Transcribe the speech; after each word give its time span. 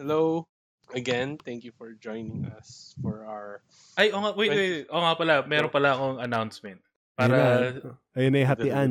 Hello 0.00 0.48
again. 0.96 1.36
Thank 1.36 1.68
you 1.68 1.72
for 1.76 1.92
joining 2.00 2.48
us 2.48 2.96
for 3.04 3.28
our 3.28 3.60
Ay, 4.00 4.08
oh 4.08 4.24
nga, 4.24 4.32
wait, 4.32 4.48
wait. 4.48 4.88
Oh 4.88 5.04
nga 5.04 5.12
pala, 5.20 5.44
meron 5.44 5.68
pala 5.68 5.92
akong 5.92 6.16
announcement. 6.16 6.80
Para 7.12 7.76
Ayun 8.16 8.32
na 8.32 8.40
yung 8.40 8.48
hatian. 8.48 8.90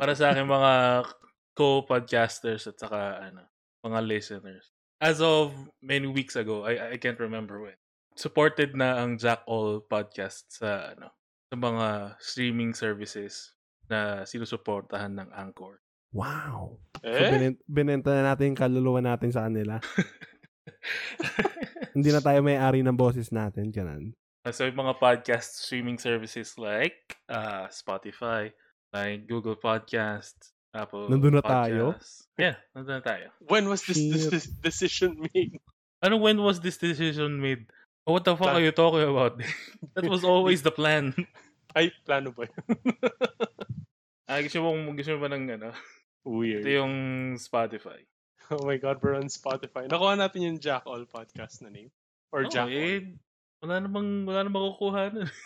para 0.00 0.16
sa 0.16 0.32
aking 0.32 0.48
mga 0.48 0.72
co-podcasters 1.52 2.64
at 2.64 2.80
saka 2.80 3.20
ano, 3.20 3.44
mga 3.84 4.00
listeners. 4.00 4.72
As 4.96 5.20
of 5.20 5.52
many 5.84 6.08
weeks 6.08 6.40
ago, 6.40 6.64
I 6.64 6.96
I 6.96 6.96
can't 6.96 7.20
remember 7.20 7.60
when. 7.60 7.76
Supported 8.16 8.72
na 8.72 9.04
ang 9.04 9.20
Jack 9.20 9.44
All 9.44 9.84
podcast 9.84 10.48
sa 10.48 10.96
ano, 10.96 11.12
sa 11.52 11.56
mga 11.60 12.16
streaming 12.16 12.72
services 12.72 13.52
na 13.92 14.24
sinusuportahan 14.24 15.20
ng 15.20 15.28
Anchor. 15.36 15.83
Wow. 16.14 16.78
So, 17.02 17.10
Eh? 17.10 17.30
binin- 17.34 17.60
binenta 17.66 18.14
na 18.14 18.32
natin 18.32 18.54
yung 18.54 18.60
kaluluwa 18.62 19.02
natin 19.02 19.34
sa 19.34 19.50
kanila. 19.50 19.82
Hindi 21.94 22.10
na 22.14 22.22
tayo 22.22 22.38
may-ari 22.40 22.86
ng 22.86 22.94
boses 22.94 23.34
natin. 23.34 23.74
Ganun. 23.74 24.14
so 24.46 24.62
yung 24.62 24.78
mga 24.78 24.94
podcast 25.00 25.66
streaming 25.66 25.98
services 25.98 26.54
like 26.54 27.18
uh, 27.26 27.66
Spotify, 27.66 28.54
like 28.94 29.26
Google 29.26 29.58
Podcasts, 29.58 30.54
Apple 30.70 31.10
Nandun 31.10 31.38
na 31.38 31.44
tayo? 31.44 31.94
Podcasts. 31.94 32.30
Yeah, 32.38 32.58
nandun 32.74 32.98
na 33.00 33.04
tayo. 33.04 33.26
When 33.46 33.66
was 33.66 33.82
this, 33.86 33.98
this, 33.98 34.26
this 34.30 34.46
decision 34.62 35.18
made? 35.34 35.58
Ano, 36.02 36.20
when 36.20 36.36
was 36.42 36.60
this 36.60 36.76
decision 36.76 37.40
made? 37.40 37.64
Oh, 38.04 38.12
what 38.12 38.22
the 38.22 38.36
fuck 38.36 38.52
Plan- 38.52 38.60
are 38.60 38.64
you 38.64 38.74
talking 38.74 39.06
about? 39.08 39.40
that 39.96 40.04
was 40.04 40.22
always 40.22 40.60
the 40.62 40.74
plan. 40.74 41.14
Ay, 41.74 41.90
plano 42.04 42.30
ba 42.30 42.46
yun? 42.46 42.64
Ah, 44.28 44.40
gusto 44.40 44.60
mo, 44.60 44.68
gusto 44.92 45.10
mo 45.16 45.20
ba 45.24 45.30
ng 45.32 45.44
ano? 45.58 45.68
Weird. 46.24 46.64
Ito 46.64 46.70
yung 46.82 46.94
Spotify. 47.36 48.00
Oh 48.52 48.60
my 48.64 48.76
God, 48.76 49.00
we're 49.00 49.16
on 49.16 49.28
Spotify. 49.28 49.88
Nakuha 49.88 50.20
natin 50.20 50.44
yung 50.44 50.58
Jack 50.60 50.84
All 50.84 51.04
podcast 51.08 51.64
na 51.64 51.72
name. 51.72 51.88
Or 52.28 52.44
Oh, 52.44 52.50
Jack 52.52 52.68
All. 52.68 52.76
eh, 52.76 53.16
wala 53.64 53.80
namang, 53.80 54.28
wala 54.28 54.40
namang 54.44 54.74
kukuha 54.76 55.02
nun. 55.12 55.28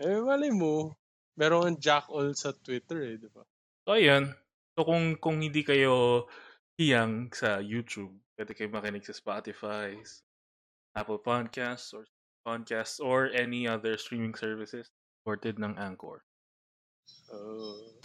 Eh, 0.00 0.18
malay 0.24 0.48
mo. 0.48 0.96
Meron 1.36 1.76
Jack 1.76 2.08
All 2.08 2.32
sa 2.32 2.50
Twitter 2.56 3.04
eh, 3.04 3.20
di 3.20 3.28
ba? 3.28 3.44
So, 3.84 3.92
ayun. 3.92 4.32
So, 4.72 4.88
kung, 4.88 5.20
kung 5.20 5.38
hindi 5.38 5.60
kayo 5.62 6.24
hiyang 6.80 7.28
sa 7.30 7.60
YouTube, 7.60 8.10
pwede 8.34 8.56
kayo 8.56 8.72
makinig 8.72 9.04
sa 9.04 9.12
Spotify, 9.12 9.92
Apple 10.96 11.20
Podcasts, 11.20 11.92
or 11.92 12.08
Podcasts, 12.40 12.98
or 12.98 13.28
any 13.36 13.68
other 13.68 13.94
streaming 14.00 14.32
services 14.32 14.88
supported 15.20 15.60
ng 15.60 15.76
Anchor. 15.76 16.24
Oh. 17.30 18.01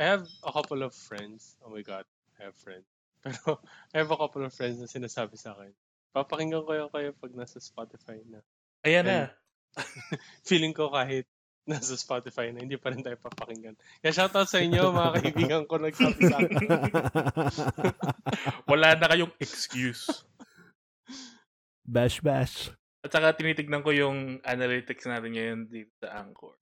I 0.00 0.04
have 0.16 0.24
a 0.44 0.52
couple 0.52 0.80
of 0.82 0.92
friends. 0.94 1.56
Oh 1.64 1.70
my 1.70 1.82
God, 1.84 2.04
I 2.40 2.48
have 2.48 2.56
friends. 2.56 2.86
Pero 3.24 3.60
I 3.92 4.00
have 4.00 4.10
a 4.10 4.16
couple 4.16 4.44
of 4.44 4.52
friends 4.52 4.80
na 4.80 4.88
sinasabi 4.88 5.36
sa 5.36 5.52
akin, 5.52 5.72
papakinggan 6.16 6.64
ko 6.64 6.72
yung 6.72 6.92
kayo 6.92 7.12
pag 7.16 7.32
nasa 7.36 7.60
Spotify 7.60 8.20
na. 8.24 8.40
Ayan 8.84 9.04
And- 9.04 9.08
na. 9.08 9.20
Feeling 10.48 10.74
ko 10.74 10.90
kahit 10.90 11.28
nasa 11.68 11.94
Spotify 11.94 12.50
na, 12.50 12.64
hindi 12.64 12.74
pa 12.80 12.90
rin 12.90 13.04
tayo 13.04 13.14
papakinggan. 13.20 13.76
Kaya 14.02 14.10
shoutout 14.10 14.48
sa 14.48 14.58
inyo, 14.58 14.90
mga 14.90 15.10
kaibigan 15.22 15.64
ko 15.68 15.78
nagsabi 15.78 16.22
sa 16.26 16.36
akin. 16.42 16.66
Wala 18.66 18.98
na 18.98 19.06
kayong 19.06 19.34
excuse. 19.38 20.08
bash, 21.86 22.18
bash. 22.24 22.74
At 23.00 23.12
saka 23.14 23.36
tinitignan 23.36 23.86
ko 23.86 23.94
yung 23.94 24.42
analytics 24.42 25.06
natin 25.06 25.32
ngayon 25.36 25.60
dito 25.70 25.92
sa 26.02 26.18
Anchor. 26.20 26.56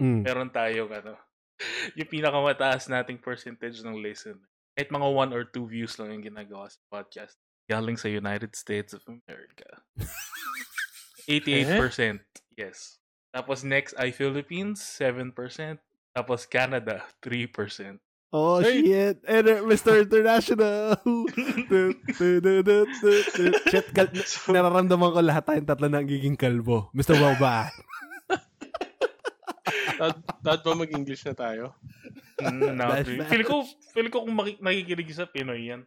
Mm. 0.00 0.26
Meron 0.26 0.50
tayong 0.50 0.90
ano, 0.90 1.14
yung 1.98 2.08
pinakamataas 2.08 2.88
nating 2.88 3.18
percentage 3.18 3.80
ng 3.80 3.96
listen. 3.98 4.38
Kahit 4.74 4.90
mga 4.90 5.06
one 5.06 5.30
or 5.30 5.46
two 5.46 5.64
views 5.64 5.94
lang 5.96 6.10
yung 6.10 6.26
ginagawa 6.26 6.66
sa 6.66 6.80
podcast. 6.90 7.38
Galing 7.64 7.96
sa 7.96 8.10
United 8.10 8.52
States 8.52 8.92
of 8.92 9.00
America. 9.06 9.80
88%. 11.30 12.20
Yes. 12.58 13.00
Tapos 13.32 13.64
next 13.64 13.96
ay 13.96 14.12
Philippines, 14.12 14.78
7%. 14.78 15.32
Tapos 16.14 16.46
Canada, 16.46 17.02
3%. 17.24 17.98
Oh, 18.34 18.58
Hey! 18.58 18.82
shit. 18.82 19.22
And, 19.30 19.46
uh, 19.46 19.62
Mr. 19.62 20.02
International. 20.02 20.98
Shit, 23.70 23.94
kal- 23.94 24.10
nararamdaman 24.50 25.14
ko 25.14 25.22
lahat 25.22 25.46
tayong 25.46 25.70
tatlo 25.70 25.86
na 25.86 26.02
giging 26.02 26.34
kalbo. 26.34 26.90
Mr. 26.90 27.14
Waba. 27.14 27.70
Dapat 29.94 30.16
dapat 30.42 30.60
ba 30.62 30.72
mag-English 30.74 31.22
na 31.28 31.34
tayo? 31.34 31.64
Mm, 32.40 32.78
bash. 32.78 33.08
Feel 33.30 33.44
ko, 33.46 33.54
feel 33.94 34.08
ko 34.10 34.26
kung 34.26 34.34
maki- 34.34 34.60
nakikinig 34.60 35.10
sa 35.14 35.28
Pinoy 35.28 35.70
yan. 35.70 35.82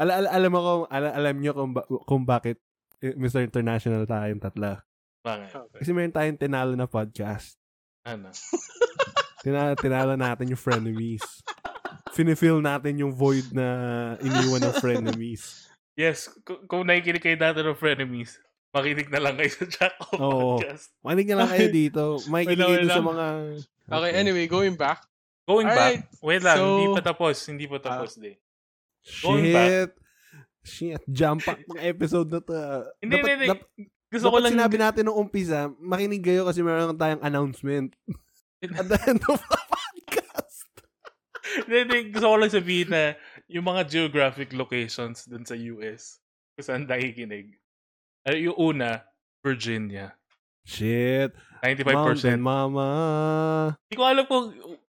Ala, 0.00 0.18
ala, 0.24 0.28
alam 0.32 0.50
mo 0.50 0.60
kung, 0.60 0.84
ala, 0.90 1.08
alam 1.14 1.36
nyo 1.38 1.52
kung, 1.54 1.70
ba- 1.70 1.88
kung 2.08 2.22
bakit 2.26 2.58
eh, 3.04 3.14
Mr. 3.14 3.44
International 3.44 4.08
tayong 4.08 4.42
tatlo. 4.42 4.80
Bakit? 5.22 5.48
Okay. 5.52 5.78
Kasi 5.84 5.90
meron 5.92 6.14
tayong 6.14 6.40
tinalo 6.40 6.72
na 6.74 6.88
podcast. 6.88 7.56
Ano? 8.04 8.32
Tinalo, 9.44 9.76
tinalo 9.76 10.16
natin 10.16 10.48
yung 10.48 10.60
frenemies. 10.60 11.20
Finifill 12.16 12.64
natin 12.64 12.96
yung 12.96 13.12
void 13.12 13.44
na 13.52 13.66
iniwan 14.16 14.64
ng 14.64 14.76
frenemies. 14.80 15.68
Yes, 15.94 16.26
kung, 16.42 16.66
kung 16.66 16.82
nakikinig 16.82 17.22
kayo 17.22 17.38
dati 17.38 17.62
ng 17.62 17.78
Frenemies, 17.78 18.42
makinig 18.74 19.08
na 19.08 19.20
lang 19.22 19.34
kayo 19.38 19.50
sa 19.54 19.64
Jack 19.64 19.94
O 20.02 20.06
Oo. 20.18 20.38
Podcast. 20.58 20.90
Makinig 21.00 21.28
na 21.30 21.36
lang 21.38 21.48
kayo 21.48 21.68
dito. 21.70 22.02
Makikinig 22.26 22.66
Wait 22.66 22.82
lang, 22.82 22.90
sa 22.90 22.98
lang. 22.98 23.06
mga... 23.06 23.26
Okay, 23.84 24.12
anyway, 24.12 24.44
going 24.44 24.74
back. 24.74 25.00
Going 25.44 25.68
Alright, 25.68 26.08
back, 26.08 26.24
wait 26.24 26.40
lang, 26.40 26.56
so- 26.56 26.80
hindi 26.80 26.86
pa 26.90 27.02
tapos, 27.04 27.36
hindi 27.46 27.66
pa 27.68 27.78
tapos 27.78 28.16
din. 28.16 28.36
going 29.20 29.44
Shit. 29.44 29.90
Shit. 30.64 31.02
Jump 31.04 31.44
pack 31.44 31.60
ng 31.68 31.84
episode 31.84 32.32
na 32.32 32.40
to. 32.40 32.52
ah. 32.56 32.88
Hindi, 32.98 33.20
dapat, 33.20 33.28
hindi, 33.28 33.44
hindi. 33.44 33.48
dap- 33.52 33.68
Gusto 34.08 34.26
ko 34.26 34.36
dapat 34.40 34.44
lang, 34.48 34.52
sinabi 34.56 34.76
natin 34.80 35.02
nung 35.04 35.20
umpisa, 35.20 35.68
makinig 35.76 36.24
kayo 36.24 36.48
kasi 36.48 36.64
meron 36.64 36.96
tayong 36.96 37.20
announcement. 37.20 37.92
At 38.64 38.88
the 38.88 38.96
end 39.04 39.20
of 39.28 39.36
the 39.36 39.58
podcast. 39.68 40.64
hindi, 41.68 41.76
hindi, 41.84 41.98
gusto 42.08 42.26
ko 42.32 42.36
lang 42.40 42.48
sabihin 42.48 42.88
na 42.88 43.02
yung 43.44 43.68
mga 43.68 43.84
geographic 43.84 44.56
locations 44.56 45.28
dun 45.28 45.44
sa 45.44 45.52
US, 45.76 46.24
kung 46.56 46.64
saan 46.64 46.88
nakikinig. 46.88 47.52
Ay, 48.24 48.48
yung 48.48 48.56
una, 48.56 49.04
Virginia. 49.44 50.16
Shit. 50.64 51.36
95%. 51.60 51.92
Mountain 51.92 52.40
Mama. 52.40 52.88
Hindi 53.88 53.96
ko 53.96 54.04
alam 54.04 54.24
kung, 54.24 54.46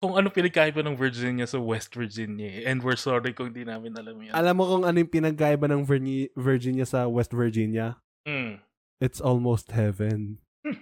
kung 0.03 0.15
ano 0.19 0.27
pinagkaiba 0.31 0.83
ng 0.83 0.99
Virginia 0.99 1.47
sa 1.47 1.59
West 1.63 1.95
Virginia. 1.95 2.47
eh. 2.47 2.67
And 2.67 2.83
we're 2.83 2.99
sorry 2.99 3.35
kung 3.35 3.55
di 3.55 3.63
namin 3.63 3.95
alam 3.95 4.19
yan. 4.19 4.35
Alam 4.35 4.55
mo 4.59 4.65
kung 4.67 4.83
ano 4.87 4.99
yung 4.99 5.11
pinagkaiba 5.11 5.71
ng 5.71 5.83
Virgi- 5.87 6.31
Virginia 6.35 6.87
sa 6.87 7.07
West 7.07 7.31
Virginia? 7.31 7.99
Mm. 8.27 8.59
It's 8.99 9.23
almost 9.23 9.71
heaven. 9.75 10.39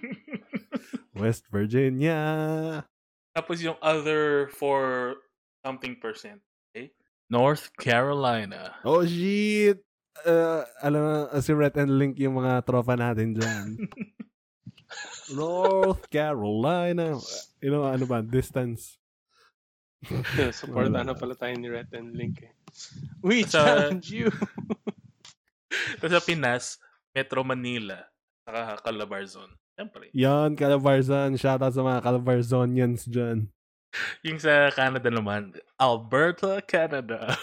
West 1.17 1.45
Virginia. 1.53 2.17
Tapos 3.33 3.61
yung 3.61 3.77
other 3.81 4.49
for 4.53 5.15
something 5.65 5.97
percent. 6.01 6.41
Okay? 6.73 6.93
North 7.29 7.69
Carolina. 7.77 8.77
Oh, 8.85 9.05
shit. 9.05 9.81
Uh, 10.25 10.61
alam 10.83 11.01
mo, 11.01 11.13
si 11.39 11.51
Rhett 11.53 11.77
and 11.79 11.95
Link 11.95 12.19
yung 12.19 12.39
mga 12.39 12.63
tropa 12.67 12.95
natin 12.95 13.35
dyan. 13.37 13.67
North 15.37 16.09
Carolina. 16.09 17.15
You 17.61 17.69
know, 17.71 17.85
ano 17.85 18.05
ba? 18.09 18.25
Distance. 18.25 18.97
Supportan 20.55 21.05
na 21.05 21.15
pala 21.15 21.35
tayo 21.35 21.53
ni 21.59 21.67
Red 21.67 21.91
and 21.91 22.15
Link 22.15 22.39
eh. 22.43 22.53
We 23.19 23.43
Sa- 23.43 23.63
challenge 23.63 24.07
you! 24.09 24.31
Tapos 25.99 26.13
sa 26.15 26.23
Pinas, 26.23 26.79
Metro 27.13 27.43
Manila, 27.45 28.07
saka 28.47 28.79
Calabarzon. 28.81 29.51
Siyempre. 29.75 30.09
Yan, 30.15 30.55
Calabarzon. 30.57 31.37
Shoutout 31.37 31.75
sa 31.75 31.83
mga 31.85 31.99
Calabarzonians 32.01 33.05
dyan. 33.05 33.47
Yung 34.23 34.39
sa 34.41 34.69
Canada 34.73 35.09
naman, 35.09 35.53
Alberta, 35.77 36.61
Canada. 36.63 37.37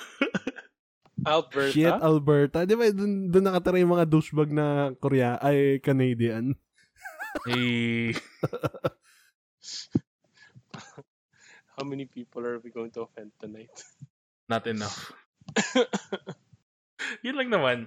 Alberta? 1.27 1.75
Shit, 1.75 1.99
Alberta. 1.99 2.59
Di 2.63 2.79
ba, 2.79 2.87
dun, 2.95 3.29
dun 3.29 3.45
nakatira 3.45 3.83
yung 3.83 3.99
mga 3.99 4.07
douchebag 4.07 4.51
na 4.55 4.95
Korea, 4.97 5.37
ay 5.43 5.83
Canadian. 5.83 6.55
eh, 7.51 8.15
How 11.77 11.84
many 11.84 12.09
people 12.09 12.41
are 12.47 12.57
we 12.65 12.73
going 12.73 12.89
to 12.97 13.05
offend 13.05 13.37
tonight? 13.37 13.69
not 14.49 14.67
enough. 14.67 15.13
Yun 17.27 17.37
lang 17.37 17.51
naman. 17.51 17.79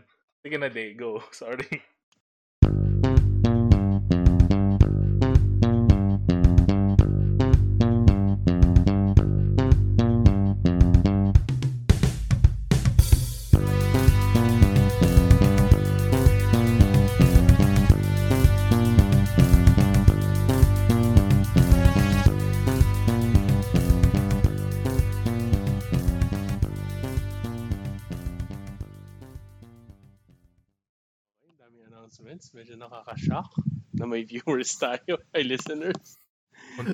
Sige 0.43 0.55
na, 0.59 0.67
day. 0.71 0.93
Go. 0.95 1.23
Sorry. 1.35 1.67
Announcements. 32.39 32.55
Medyo 32.55 32.79
nakaka-shock 32.79 33.51
na 33.99 34.07
may 34.07 34.23
viewers 34.23 34.71
tayo, 34.79 35.19
ay 35.35 35.43
listeners. 35.43 36.15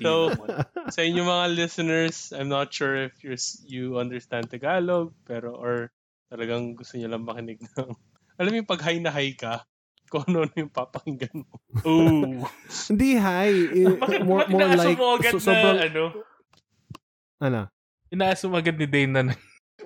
So, 0.01 0.33
sa 0.95 1.01
inyo 1.06 1.21
mga 1.21 1.45
listeners, 1.53 2.33
I'm 2.33 2.50
not 2.50 2.74
sure 2.74 3.06
if 3.06 3.21
you're, 3.21 3.38
you 3.65 4.01
understand 4.01 4.50
Tagalog, 4.50 5.13
pero 5.25 5.53
or 5.53 5.94
talagang 6.33 6.74
gusto 6.74 6.97
niyo 6.97 7.13
lang 7.13 7.25
makinig 7.25 7.62
ng... 7.77 7.94
Alam 8.42 8.50
mo 8.51 8.57
yung 8.57 8.69
pag 8.69 8.81
hi 8.83 8.97
na 9.00 9.13
hi 9.13 9.38
ka, 9.38 9.63
kung 10.09 10.25
ano 10.27 10.50
yung 10.57 10.74
papakinggan 10.74 11.45
mo. 11.45 11.56
Ooh. 11.86 12.45
Hindi, 12.89 13.18
hi. 13.18 13.53
Eh, 13.74 13.95
Bakit, 13.95 14.21
more, 14.25 14.45
bakit 14.45 14.53
more 14.53 14.74
like, 14.75 14.98
mo 14.98 15.18
agad 15.18 15.33
so, 15.33 15.38
na, 15.38 15.45
sobrang, 15.45 15.80
ano, 15.81 16.03
ano? 17.41 17.62
inaasum 18.13 18.53
agad 18.53 18.77
ni 18.77 18.88
Dane 18.89 19.12
na 19.13 19.21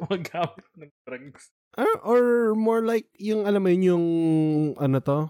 magamit 0.08 0.66
ng 0.76 0.92
drugs. 1.04 1.52
Or, 1.78 1.92
or 2.02 2.22
more 2.58 2.82
like, 2.84 3.08
yung, 3.16 3.46
alam 3.46 3.64
mo 3.64 3.70
yun, 3.70 3.84
yung, 3.96 4.06
ano 4.76 4.98
to, 5.00 5.30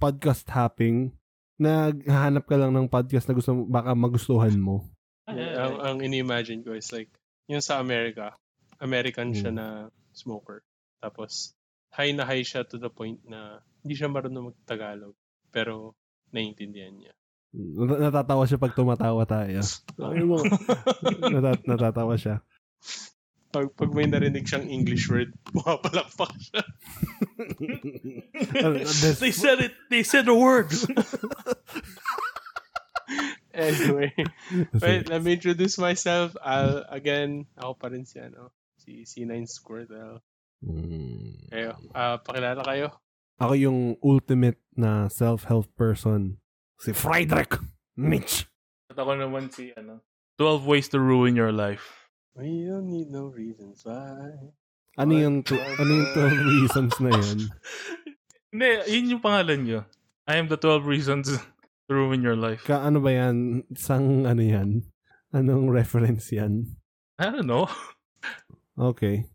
podcast 0.00 0.48
hopping, 0.48 1.12
naghahanap 1.60 2.48
ka 2.48 2.56
lang 2.56 2.72
ng 2.72 2.88
podcast 2.88 3.28
na 3.28 3.36
gusto 3.36 3.52
baka 3.68 3.92
magustuhan 3.92 4.56
mo. 4.56 4.88
ang, 5.28 5.74
ang 5.78 5.96
ini-imagine 6.00 6.64
ko 6.64 6.72
is 6.72 6.88
like, 6.90 7.12
yung 7.46 7.60
sa 7.60 7.78
America, 7.78 8.32
American 8.80 9.36
siya 9.36 9.52
Hmm. 9.52 9.58
na 9.60 9.66
smoker. 10.16 10.64
Tapos, 10.98 11.52
high 11.92 12.16
na 12.16 12.24
high 12.24 12.40
siya 12.40 12.64
to 12.64 12.80
the 12.80 12.88
point 12.88 13.20
na 13.28 13.60
hindi 13.84 13.92
siya 13.92 14.08
marunong 14.08 14.56
mag-Tagalog. 14.56 15.12
Pero, 15.52 15.92
naiintindihan 16.32 16.96
niya. 16.96 17.12
Nat- 17.50 17.98
Natatawa 18.08 18.46
siya 18.46 18.62
pag 18.62 18.72
tumatawa 18.72 19.26
tayo. 19.26 19.60
Natatawa 21.66 22.14
siya. 22.14 22.40
Pag, 23.50 23.74
pag 23.74 23.90
may 23.90 24.06
narinig 24.06 24.46
siyang 24.46 24.70
English 24.70 25.10
word, 25.10 25.34
pumapalakpak 25.50 26.30
siya. 26.38 26.62
Uh, 28.62 28.86
They 29.22 29.34
said 29.34 29.58
it. 29.58 29.74
They 29.90 30.02
said 30.06 30.26
the 30.26 30.34
word. 30.34 30.70
Anyway, 33.50 34.14
wait, 34.78 35.10
let 35.10 35.26
me 35.26 35.34
introduce 35.34 35.76
myself. 35.76 36.38
I'll, 36.38 36.86
again, 36.88 37.50
ako 37.58 37.74
pa 37.74 37.90
rin 37.90 38.06
si, 38.06 38.22
ano, 38.22 38.54
si 38.78 39.02
C9 39.02 39.50
Squirtle. 39.50 40.22
Mm. 40.62 41.50
Kayo, 41.50 41.74
ah 41.90 42.22
pakilala 42.22 42.62
kayo. 42.62 42.94
Ako 43.42 43.52
yung 43.58 43.80
ultimate 44.00 44.62
na 44.78 45.10
self-help 45.10 45.66
person. 45.74 46.38
Si 46.78 46.94
Friedrich 46.94 47.58
Mitch. 47.98 48.46
At 48.88 48.96
ako 48.96 49.18
naman 49.18 49.50
si, 49.50 49.74
ano, 49.74 50.00
12 50.38 50.64
ways 50.64 50.86
to 50.88 51.02
ruin 51.02 51.36
your 51.36 51.52
life. 51.52 51.99
We 52.36 52.64
don't 52.64 52.88
need 52.88 53.10
no 53.10 53.28
reasons 53.28 53.82
why. 53.82 54.54
Ano 54.96 55.12
yung, 55.14 55.42
tu- 55.42 55.58
ano 55.58 55.90
yung 55.90 56.10
12 56.14 56.54
reasons 56.60 56.92
na 57.00 57.10
yun? 57.14 57.38
Hindi, 58.50 58.68
yun 58.90 59.10
yung 59.16 59.22
pangalan 59.22 59.60
nyo. 59.62 59.80
I 60.26 60.38
am 60.38 60.46
the 60.46 60.58
12 60.58 60.86
reasons 60.86 61.26
to 61.30 61.90
ruin 61.90 62.22
your 62.22 62.38
life. 62.38 62.62
Ka, 62.66 62.82
ano 62.82 62.98
ba 62.98 63.10
yan? 63.10 63.66
Sang 63.74 64.26
ano 64.26 64.42
yan? 64.42 64.82
Anong 65.30 65.70
reference 65.70 66.30
yan? 66.30 66.66
I 67.18 67.30
don't 67.30 67.46
know. 67.46 67.66
Okay. 68.74 69.26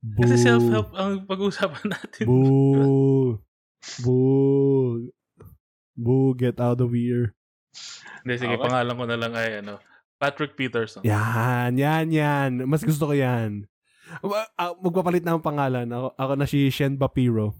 Boo. 0.00 0.24
Kasi 0.24 0.40
self-help 0.40 0.96
ang 0.96 1.28
pag-uusapan 1.28 1.86
natin. 1.96 2.24
Boo. 2.24 3.40
Boo. 4.00 5.08
Boo, 5.92 6.32
get 6.32 6.56
out 6.60 6.80
of 6.80 6.92
here. 6.96 7.36
Hindi, 8.24 8.34
sige, 8.40 8.56
Okay. 8.56 8.64
pangalan 8.64 8.96
ko 8.96 9.04
na 9.04 9.18
lang 9.20 9.32
ay, 9.36 9.60
ano, 9.60 9.76
Patrick 10.20 10.52
Peterson. 10.52 11.00
Yan, 11.00 11.80
yan, 11.80 12.12
yan. 12.12 12.50
Mas 12.68 12.84
gusto 12.84 13.08
ko 13.08 13.14
yan. 13.16 13.64
Ah, 14.60 14.76
Magpapalit 14.76 15.24
na 15.24 15.32
ang 15.32 15.40
pangalan. 15.40 15.88
Ako, 15.88 16.12
ako 16.12 16.32
na 16.36 16.44
si 16.44 16.68
Shen 16.68 17.00
Bapiro. 17.00 17.56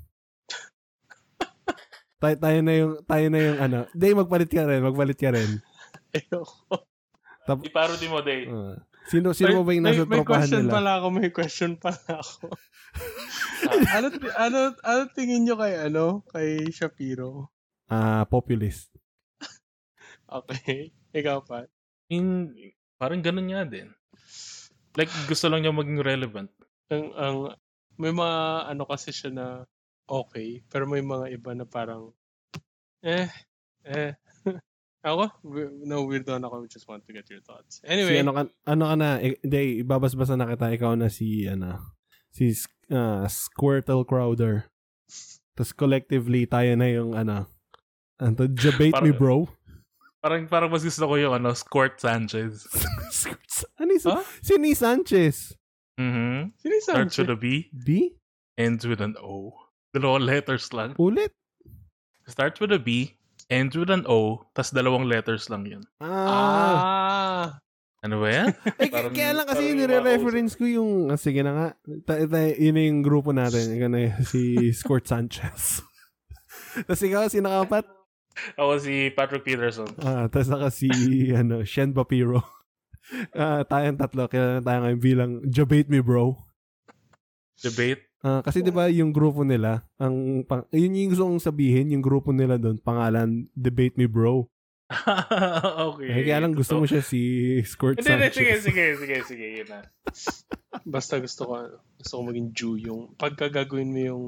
tayo, 2.21 2.37
tayo 2.37 2.59
na 2.61 2.73
yung, 2.77 2.93
tayo 3.09 3.27
na 3.33 3.39
yung 3.41 3.59
ano. 3.59 3.79
Hindi, 3.97 4.09
magpalit 4.13 4.51
ka 4.53 4.69
rin. 4.69 4.85
Magpalit 4.85 5.17
ka 5.17 5.33
rin. 5.33 5.51
Ayoko. 6.13 6.85
Tap, 7.49 7.65
I-parody 7.65 8.07
mo, 8.13 8.21
Day. 8.21 8.45
ah. 8.45 8.77
sino, 9.09 9.33
sino 9.33 9.65
ba 9.65 9.73
yung 9.73 9.81
may, 9.89 9.97
nasa 9.97 10.05
may 10.05 10.21
tropahan 10.21 10.45
question 10.45 10.65
nila? 10.69 10.75
pala 10.77 10.91
ako, 11.01 11.07
may 11.09 11.31
question 11.33 11.73
pala 11.81 12.05
ako. 12.21 12.53
Ah, 13.65 13.81
ano, 13.97 14.07
ano, 14.37 14.59
ano 14.85 15.01
tingin 15.17 15.49
nyo 15.49 15.57
kay, 15.57 15.81
ano, 15.81 16.21
kay 16.29 16.69
Shapiro? 16.69 17.49
Ah, 17.89 18.29
populist. 18.29 18.93
Okay. 20.31 20.95
Ikaw 21.11 21.43
pa. 21.43 21.67
In, 22.11 22.51
parang 22.99 23.23
ganun 23.23 23.49
nga 23.55 23.63
din. 23.63 23.89
Like, 24.99 25.11
gusto 25.31 25.47
lang 25.47 25.63
niya 25.63 25.71
maging 25.71 26.03
relevant. 26.03 26.51
Ang, 26.91 27.15
ang, 27.15 27.37
may 27.95 28.11
mga, 28.11 28.39
ano 28.75 28.83
kasi 28.83 29.15
siya 29.15 29.31
na 29.31 29.47
okay, 30.11 30.67
pero 30.67 30.91
may 30.91 31.01
mga 31.01 31.31
iba 31.31 31.55
na 31.55 31.63
parang, 31.63 32.11
eh, 33.07 33.31
eh. 33.87 34.19
ako, 35.07 35.31
no, 35.87 36.05
weird 36.05 36.27
on 36.29 36.43
ako. 36.43 36.67
We 36.67 36.69
just 36.69 36.91
want 36.91 37.07
to 37.07 37.15
get 37.15 37.31
your 37.31 37.41
thoughts. 37.47 37.79
Anyway, 37.87 38.19
Si 38.19 38.23
ano 38.27 38.35
ka, 38.35 38.43
ano 38.67 38.85
ka 38.91 38.95
na, 38.99 39.09
hindi, 39.23 39.87
ibabasbasa 39.87 40.35
na 40.35 40.51
kita, 40.51 40.75
ikaw 40.75 40.99
na 40.99 41.07
si, 41.07 41.47
ano, 41.47 41.79
si 42.35 42.51
ah, 42.91 43.31
Squirtle 43.31 44.03
Crowder. 44.03 44.67
Tapos 45.55 45.71
collectively, 45.71 46.51
tayo 46.51 46.75
na 46.75 46.91
yung, 46.91 47.15
ano, 47.15 47.47
ano 48.19 48.33
to, 48.35 48.51
debate 48.51 48.99
me, 48.99 49.15
Parang- 49.15 49.19
bro. 49.23 49.39
Parang, 50.21 50.45
parang 50.47 50.69
mas 50.69 50.85
gusto 50.85 51.01
ko 51.03 51.17
yung, 51.17 51.33
ano, 51.33 51.57
Squirt 51.57 51.97
Sanchez. 51.97 52.69
ano 53.81 53.91
yung, 53.91 54.05
Huh? 54.05 54.23
si 54.41 54.55
ni 54.57 54.77
Sanchez? 54.77 55.57
Mm-hmm. 55.97 56.57
sino 56.57 56.73
yung 56.73 56.85
Starts 56.85 57.13
Sanchez? 57.13 57.19
with 57.25 57.33
a 57.33 57.39
B, 57.39 57.47
B? 57.73 57.89
ends 58.57 58.85
with 58.85 59.01
an 59.01 59.17
O. 59.17 59.53
Dalawang 59.93 60.25
letters 60.25 60.69
lang. 60.73 60.93
Ulit? 60.97 61.33
Starts 62.29 62.61
with 62.61 62.71
a 62.71 62.79
B, 62.79 63.17
ends 63.49 63.75
with 63.75 63.89
an 63.89 64.05
O, 64.05 64.45
tas 64.53 64.71
dalawang 64.71 65.09
letters 65.09 65.49
lang 65.49 65.65
yun. 65.65 65.83
Ah. 65.99 66.29
Ah! 66.29 67.47
Ano 68.01 68.21
ba 68.21 68.29
yan? 68.33 68.49
eh, 68.81 68.89
parang- 68.89 69.13
kaya 69.13 69.33
lang 69.33 69.45
kasi 69.45 69.73
nire-reference 69.73 70.57
ko 70.57 70.65
yung, 70.65 71.09
ah, 71.09 71.21
sige 71.21 71.41
na 71.41 71.53
nga, 71.53 71.67
ta- 72.05 72.25
ta- 72.25 72.57
yun 72.57 72.77
na 72.77 72.83
yung 72.85 73.01
grupo 73.01 73.33
natin. 73.33 73.73
Ikaw 73.73 73.89
na 73.89 73.99
yung 74.09 74.17
si 74.33 74.41
Squirt 74.73 75.05
Sanchez. 75.05 75.81
Tapos 76.85 77.03
ikaw, 77.03 77.29
sino? 77.29 77.49
Ako 78.61 78.79
si 78.81 79.11
Patrick 79.13 79.45
Peterson. 79.45 79.89
Ah, 80.01 80.27
tapos 80.31 80.49
saka 80.49 80.69
si 80.73 80.89
ano, 81.41 81.63
Shen 81.67 81.93
Bapiro. 81.93 82.41
Ah, 83.35 83.67
tayong 83.67 83.99
tatlo, 83.99 84.31
kaya 84.31 84.63
tayo 84.63 84.79
ngayon 84.87 85.01
bilang 85.03 85.33
Debate 85.43 85.91
Me 85.91 85.99
Bro. 85.99 86.39
Debate. 87.59 88.07
Ah, 88.23 88.39
kasi 88.39 88.63
'di 88.63 88.71
ba 88.71 88.87
yung 88.87 89.11
grupo 89.11 89.43
nila, 89.43 89.83
ang 89.99 90.47
pang, 90.47 90.63
yun 90.71 90.95
yung 90.95 91.11
gusto 91.11 91.27
kong 91.27 91.43
sabihin, 91.43 91.91
yung 91.91 92.05
grupo 92.07 92.31
nila 92.31 92.55
doon, 92.55 92.79
pangalan 92.79 93.51
Debate 93.51 93.99
Me 93.99 94.07
Bro. 94.07 94.47
okay. 95.91 96.07
Eh, 96.07 96.23
kaya 96.27 96.39
lang 96.43 96.55
gusto 96.55 96.79
mo 96.79 96.87
siya 96.87 97.03
si 97.03 97.59
Squirt 97.63 97.99
Hindi, 97.99 98.11
Sanchez. 98.11 98.35
sige, 98.35 98.55
sige, 98.63 98.85
sige, 98.99 99.17
sige, 99.27 99.47
yun 99.63 99.69
na. 99.71 99.81
Basta 100.83 101.23
gusto 101.23 101.47
ko, 101.47 101.55
gusto 101.99 102.13
ko 102.15 102.23
maging 102.27 102.49
Jew 102.55 102.75
yung, 102.79 103.15
pagka 103.15 103.51
gagawin 103.51 103.91
mo 103.91 104.01
yung 104.03 104.25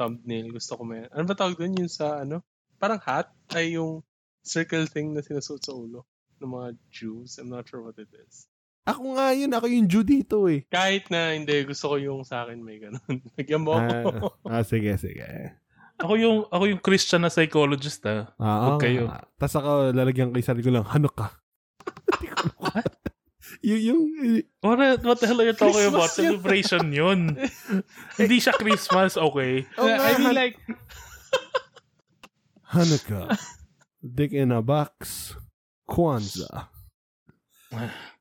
thumbnail, 0.00 0.48
gusto 0.52 0.80
ko 0.80 0.82
may, 0.84 1.04
ano 1.12 1.24
ba 1.28 1.36
tawag 1.36 1.60
doon? 1.60 1.84
Yung 1.84 1.92
sa, 1.92 2.24
ano, 2.24 2.40
parang 2.82 2.98
hat, 2.98 3.30
ay 3.54 3.78
yung 3.78 4.02
circle 4.42 4.90
thing 4.90 5.14
na 5.14 5.22
sinasuot 5.22 5.62
sa 5.62 5.70
ulo 5.70 6.02
ng 6.42 6.50
mga 6.50 6.68
Jews. 6.90 7.38
I'm 7.38 7.46
not 7.46 7.70
sure 7.70 7.78
what 7.78 7.94
it 8.02 8.10
is. 8.10 8.50
Ako 8.82 9.14
nga 9.14 9.30
yun, 9.30 9.54
ako 9.54 9.70
yung 9.70 9.86
Jew 9.86 10.02
dito 10.02 10.50
eh. 10.50 10.66
Kahit 10.66 11.06
na 11.06 11.30
hindi, 11.30 11.54
gusto 11.62 11.94
ko 11.94 11.96
yung 12.02 12.26
sa 12.26 12.42
akin 12.42 12.58
may 12.58 12.82
ganun. 12.82 13.22
Lagyan 13.38 13.62
mo 13.62 13.78
ako. 13.78 14.34
Ah, 14.42 14.58
ah, 14.58 14.64
sige, 14.66 14.90
sige. 14.98 15.22
Ako 16.02 16.18
yung, 16.18 16.38
ako 16.50 16.64
yung 16.66 16.82
Christian 16.82 17.22
na 17.22 17.30
psychologist, 17.30 18.02
ah. 18.10 18.34
Ah, 18.42 18.74
Huwag 18.74 18.82
kayo. 18.82 19.06
Tapos 19.38 19.54
ako, 19.54 19.70
lalagyan 19.94 20.34
kay 20.34 20.42
sarili 20.42 20.66
ko 20.66 20.74
lang, 20.74 20.82
Hanukkah. 20.90 21.30
What? 22.58 22.90
yung, 23.70 23.78
yung, 23.86 24.02
What, 24.58 25.06
what 25.06 25.18
the 25.22 25.30
hell 25.30 25.38
are 25.38 25.46
you 25.46 25.54
talking 25.54 25.78
Christmas 25.78 25.94
about? 25.94 26.10
yun. 26.18 26.26
Celebration 26.26 26.84
yun. 26.90 27.20
Hindi 28.18 28.36
siya 28.42 28.58
Christmas, 28.58 29.14
okay? 29.14 29.62
oh, 29.78 29.86
I 29.86 30.18
mean 30.18 30.34
like, 30.34 30.58
Hanukkah. 32.72 33.36
Dick 34.00 34.32
in 34.32 34.48
a 34.50 34.64
box. 34.64 35.30
Kwanzaa. 35.84 36.72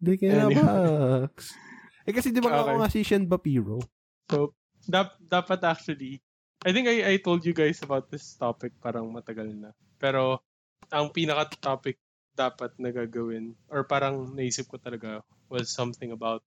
Dick 0.04 0.28
in 0.28 0.36
a 0.36 0.48
box. 0.52 1.56
Eh 2.04 2.12
kasi 2.12 2.36
di 2.36 2.44
ba 2.44 2.52
Okay. 2.52 2.60
ako 2.60 2.72
nga 2.84 2.90
si 2.92 3.00
Shen 3.08 3.26
Bapiro? 3.32 3.80
so, 4.28 4.52
dap, 4.88 5.16
dapat 5.24 5.60
actually, 5.64 6.20
I 6.68 6.72
think 6.76 6.88
I, 6.92 7.16
I 7.16 7.24
told 7.24 7.44
you 7.48 7.56
guys 7.56 7.80
about 7.84 8.12
this 8.12 8.36
topic 8.36 8.76
parang 8.80 9.08
matagal 9.12 9.52
na. 9.56 9.72
Pero, 10.00 10.44
ang 10.92 11.12
pinaka-topic 11.16 12.00
dapat 12.36 12.76
na 12.80 12.92
gagawin, 12.92 13.56
or 13.72 13.84
parang 13.84 14.36
naisip 14.36 14.68
ko 14.72 14.80
talaga, 14.80 15.20
was 15.52 15.72
something 15.72 16.12
about 16.12 16.44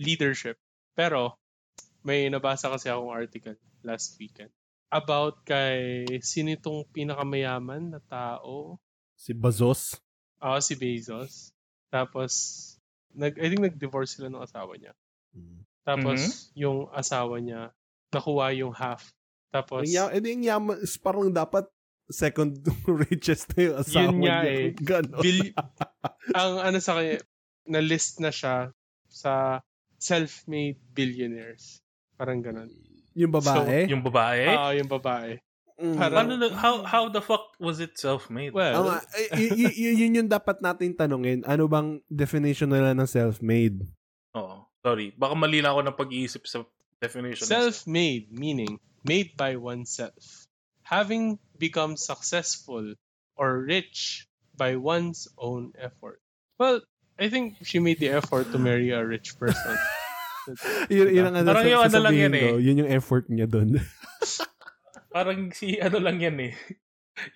leadership. 0.00 0.56
Pero, 0.96 1.36
may 2.02 2.26
nabasa 2.28 2.68
kasi 2.72 2.88
akong 2.90 3.12
article 3.12 3.56
last 3.86 4.16
weekend 4.18 4.50
about 4.92 5.40
kay 5.42 6.04
sino 6.20 6.52
itong 6.52 6.84
pinakamayaman 6.92 7.96
na 7.96 8.00
tao 8.04 8.76
Si 9.16 9.32
Bazos? 9.32 9.96
Ah, 10.36 10.58
si 10.58 10.74
Bezos. 10.74 11.54
Tapos, 11.86 12.32
nag, 13.14 13.38
I 13.38 13.46
think 13.46 13.62
nag-divorce 13.62 14.18
sila 14.18 14.26
ng 14.26 14.42
asawa 14.42 14.74
niya. 14.74 14.90
Tapos, 15.86 16.50
yung 16.58 16.90
asawa 16.90 17.38
niya, 17.38 17.70
nakuha 18.10 18.50
yung 18.52 18.74
half 18.74 19.14
Tapos, 19.48 19.86
Yung, 19.86 20.10
eh, 20.10 20.18
yung 20.18 20.42
yaman, 20.42 20.76
parang 20.98 21.30
dapat 21.30 21.70
second 22.10 22.58
richest 23.06 23.54
na 23.54 23.60
yung 23.62 23.76
asawa 23.78 24.02
Yun 24.02 24.16
nga 24.26 24.36
niya. 24.42 24.50
eh. 24.50 24.68
Ganon. 24.90 25.22
bil- 25.22 25.54
ang 26.34 26.52
ano 26.58 26.78
sa 26.82 26.92
kanya, 26.98 27.22
na 27.62 27.78
list 27.78 28.18
na 28.18 28.34
siya 28.34 28.74
sa 29.06 29.62
self-made 30.02 30.82
billionaires. 30.90 31.78
Parang 32.18 32.42
ganun. 32.42 32.74
Yung 33.14 33.32
babae. 33.32 33.86
Yung 33.88 34.02
babae? 34.02 34.44
Ah, 34.48 34.72
yung 34.72 34.88
babae. 34.88 35.38
Mm. 35.82 35.96
parang- 35.98 36.14
Paano 36.14 36.32
na- 36.38 36.54
how, 36.54 36.74
how 36.84 37.04
the 37.08 37.18
fuck 37.18 37.56
was 37.58 37.80
it 37.80 37.96
self-made? 37.98 38.54
Well, 38.54 38.86
Oo 38.86 38.94
eh, 39.34 39.50
y- 39.50 39.74
y- 39.74 39.96
yun 39.98 40.14
yung 40.14 40.30
dapat 40.30 40.62
natin 40.62 40.94
tanungin. 40.94 41.42
Ano 41.42 41.66
bang 41.66 41.98
definition 42.06 42.70
nila 42.70 42.94
ng 42.94 43.08
self-made? 43.08 43.82
Oo. 44.36 44.62
Sorry. 44.78 45.10
Baka 45.14 45.34
mali 45.34 45.58
lang 45.58 45.74
ako 45.74 45.82
ng 45.82 45.96
pag-iisip 45.96 46.42
sa 46.46 46.62
definition. 47.02 47.46
self-made 47.46 48.30
meaning 48.30 48.78
made 49.02 49.34
by 49.34 49.58
oneself. 49.58 50.46
Having 50.86 51.38
become 51.58 51.98
successful 51.98 52.94
or 53.34 53.48
rich 53.58 54.26
by 54.54 54.76
one's 54.76 55.26
own 55.34 55.74
effort. 55.74 56.22
Well, 56.62 56.84
I 57.18 57.26
think 57.26 57.58
she 57.66 57.82
made 57.82 57.98
the 57.98 58.14
effort 58.14 58.52
to 58.52 58.58
marry 58.60 58.94
a 58.94 59.02
rich 59.02 59.34
person. 59.34 59.74
Yun, 60.90 61.08
yun 61.12 61.24
ang 61.28 61.36
ano, 61.38 61.48
Parang 61.48 61.64
sa- 61.64 61.72
yung 61.72 61.84
ano 61.84 61.98
lang 62.02 62.16
yan 62.18 62.34
eh. 62.34 62.42
ko, 62.42 62.56
Yun 62.58 62.80
yung 62.82 62.90
effort 62.90 63.24
niya 63.30 63.46
doon. 63.46 63.78
Parang 65.14 65.52
si 65.52 65.76
ano 65.78 65.98
lang 66.00 66.18
yan 66.18 66.38
eh. 66.40 66.52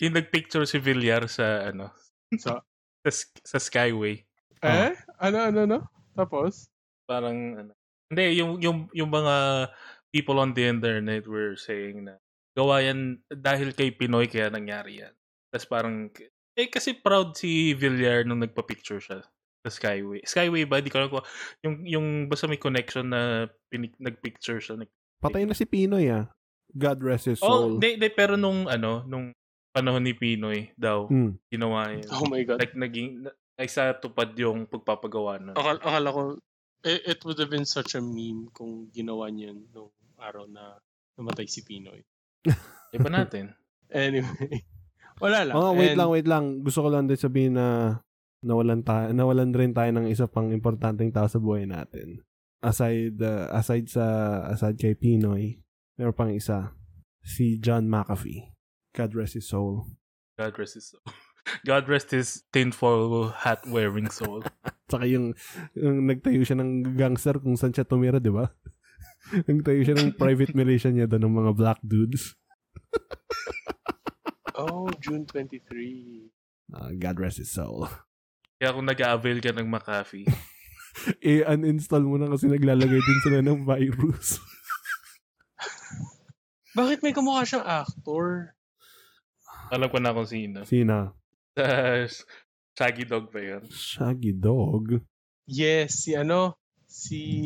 yung 0.01 0.17
nagpicture 0.17 0.65
si 0.65 0.81
Villar 0.81 1.29
sa 1.29 1.69
ano 1.69 1.93
so, 2.41 2.57
sa, 3.05 3.11
sk- 3.13 3.45
sa 3.45 3.59
Skyway. 3.61 4.25
eh? 4.65 4.97
Ano, 5.21 5.39
ano, 5.45 5.61
no? 5.69 5.79
Tapos? 6.17 6.73
Parang 7.05 7.37
ano. 7.61 7.73
Hindi 8.09 8.41
yung 8.41 8.57
yung 8.59 8.79
yung 8.91 9.11
mga 9.13 9.69
people 10.09 10.41
on 10.41 10.57
the 10.57 10.65
internet 10.65 11.29
were 11.29 11.53
saying 11.55 12.09
na 12.09 12.17
gawa 12.57 12.81
yan 12.81 13.21
dahil 13.29 13.77
kay 13.77 13.93
Pinoy 13.93 14.27
kaya 14.27 14.49
nangyari 14.49 15.05
yan. 15.05 15.13
Tapos 15.53 15.69
parang 15.69 16.09
eh 16.57 16.73
kasi 16.73 16.97
proud 16.97 17.37
si 17.37 17.77
Villar 17.77 18.25
nung 18.25 18.41
nagpa-picture 18.41 18.99
siya 18.99 19.21
sa 19.66 19.73
Skyway. 19.73 20.23
Skyway 20.23 20.62
ba? 20.62 20.78
Di 20.78 20.87
ko 20.87 21.02
alam 21.02 21.11
kung 21.11 21.26
yung 21.61 21.75
yung 21.82 22.06
basta 22.26 22.46
may 22.46 22.56
connection 22.56 23.11
na 23.11 23.50
pinik, 23.66 23.99
nagpicture 23.99 24.62
siya. 24.62 24.78
Nag, 24.78 24.90
Patay 25.18 25.42
na 25.42 25.52
si 25.52 25.66
Pinoy 25.66 26.06
ah. 26.06 26.30
God 26.70 27.02
rest 27.02 27.26
his 27.26 27.40
oh, 27.40 27.49
soul. 27.66 27.82
di, 27.82 27.96
di, 27.96 28.06
pero 28.08 28.37
nung 28.37 28.68
ano, 28.68 29.02
nung 29.02 29.35
panahon 29.73 30.00
ni 30.00 30.14
Pinoy 30.14 30.70
daw, 30.73 31.08
Hmm. 31.08 31.35
ginawa 31.49 31.90
yun. 31.90 32.06
Oh 32.08 32.28
my 32.28 32.42
God. 32.42 32.62
like 32.62 32.73
naging 32.73 33.26
na- 33.26 33.35
ay 33.56 33.66
sa 33.66 33.90
tupad 33.92 34.37
yung 34.37 34.68
pagpapagawa 34.68 35.40
nun. 35.40 35.56
Akala, 35.56 35.80
akala 35.80 36.08
ko, 36.12 36.20
it, 36.85 37.16
it 37.16 37.20
would 37.25 37.40
have 37.40 37.49
been 37.49 37.64
such 37.64 37.96
a 37.96 38.00
meme 38.00 38.52
kung 38.52 38.87
ginawa 38.92 39.32
niya 39.32 39.56
nung 39.73 39.88
araw 40.20 40.44
na 40.44 40.76
namatay 41.16 41.49
si 41.49 41.64
Pinoy. 41.64 42.04
Iba 42.94 43.08
natin. 43.08 43.56
Anyway. 43.88 44.61
Wala 45.16 45.49
lang. 45.49 45.54
Oh, 45.56 45.73
wait 45.73 45.96
And- 45.96 45.99
lang, 45.99 46.08
wait 46.12 46.28
lang. 46.28 46.44
Gusto 46.61 46.85
ko 46.85 46.88
lang 46.92 47.08
din 47.08 47.16
sabihin 47.16 47.56
na 47.56 47.96
nawalan 48.47 48.87
tayo, 48.87 49.11
nawalan 49.11 49.50
rin 49.50 49.75
tayo 49.75 49.91
ng 49.91 50.07
isa 50.07 50.31
pang 50.31 50.55
importanteng 50.55 51.11
tao 51.11 51.26
sa 51.26 51.43
buhay 51.43 51.67
natin. 51.67 52.23
Aside 52.62 53.19
uh, 53.19 53.50
aside 53.50 53.91
sa 53.91 54.07
aside 54.47 54.79
kay 54.79 54.95
Pinoy, 54.95 55.59
meron 55.99 56.15
pang 56.15 56.31
isa, 56.31 56.73
si 57.26 57.59
John 57.59 57.91
McAfee. 57.91 58.55
God 58.95 59.12
rest 59.19 59.35
his 59.35 59.50
soul. 59.50 59.91
God 60.38 60.55
rest 60.57 60.79
his 60.79 60.95
soul. 60.95 61.03
God 61.69 61.87
rest 61.91 62.15
his 62.15 62.47
tinfoil 62.55 63.35
hat 63.35 63.67
wearing 63.67 64.09
soul. 64.09 64.43
Saka 64.91 65.05
yung, 65.07 65.35
yung 65.75 66.07
nagtayo 66.07 66.43
siya 66.47 66.59
ng 66.62 66.95
gangster 66.95 67.38
kung 67.43 67.59
saan 67.59 67.75
siya 67.75 67.87
tumira, 67.87 68.23
di 68.23 68.31
ba? 68.31 68.50
nagtayo 69.50 69.83
siya 69.83 69.99
ng 69.99 70.15
private 70.15 70.55
militia 70.55 70.91
niya 70.95 71.11
doon 71.11 71.26
ng 71.26 71.37
mga 71.43 71.53
black 71.59 71.81
dudes. 71.83 72.38
Oh, 74.57 74.88
June 75.05 75.29
23. 75.29 76.33
Ah, 76.73 76.91
God 76.97 77.21
rest 77.21 77.38
his 77.38 77.53
soul. 77.53 77.87
Kaya 78.57 78.73
kung 78.73 78.89
nag-avail 78.89 79.39
ka 79.45 79.53
ng 79.53 79.69
McAfee, 79.69 80.29
I-uninstall 81.21 82.05
mo 82.09 82.17
na 82.17 82.33
kasi 82.33 82.49
naglalagay 82.49 83.01
din 83.01 83.21
sila 83.21 83.45
ng 83.45 83.69
virus. 83.69 84.41
Bakit 86.79 87.05
may 87.05 87.13
kamukha 87.13 87.45
siyang 87.45 87.69
actor? 87.69 88.57
alam 89.67 89.89
ko 89.91 89.99
na 89.99 90.15
kung 90.15 90.29
sino. 90.29 90.63
Sina? 90.63 91.11
Sa 91.57 92.87
Shaggy 92.87 93.09
Dog 93.09 93.33
ba 93.33 93.41
yun? 93.41 93.65
Shaggy 93.73 94.37
Dog. 94.37 95.01
Yes, 95.49 96.05
si 96.05 96.13
ano? 96.13 96.61
Si 96.85 97.41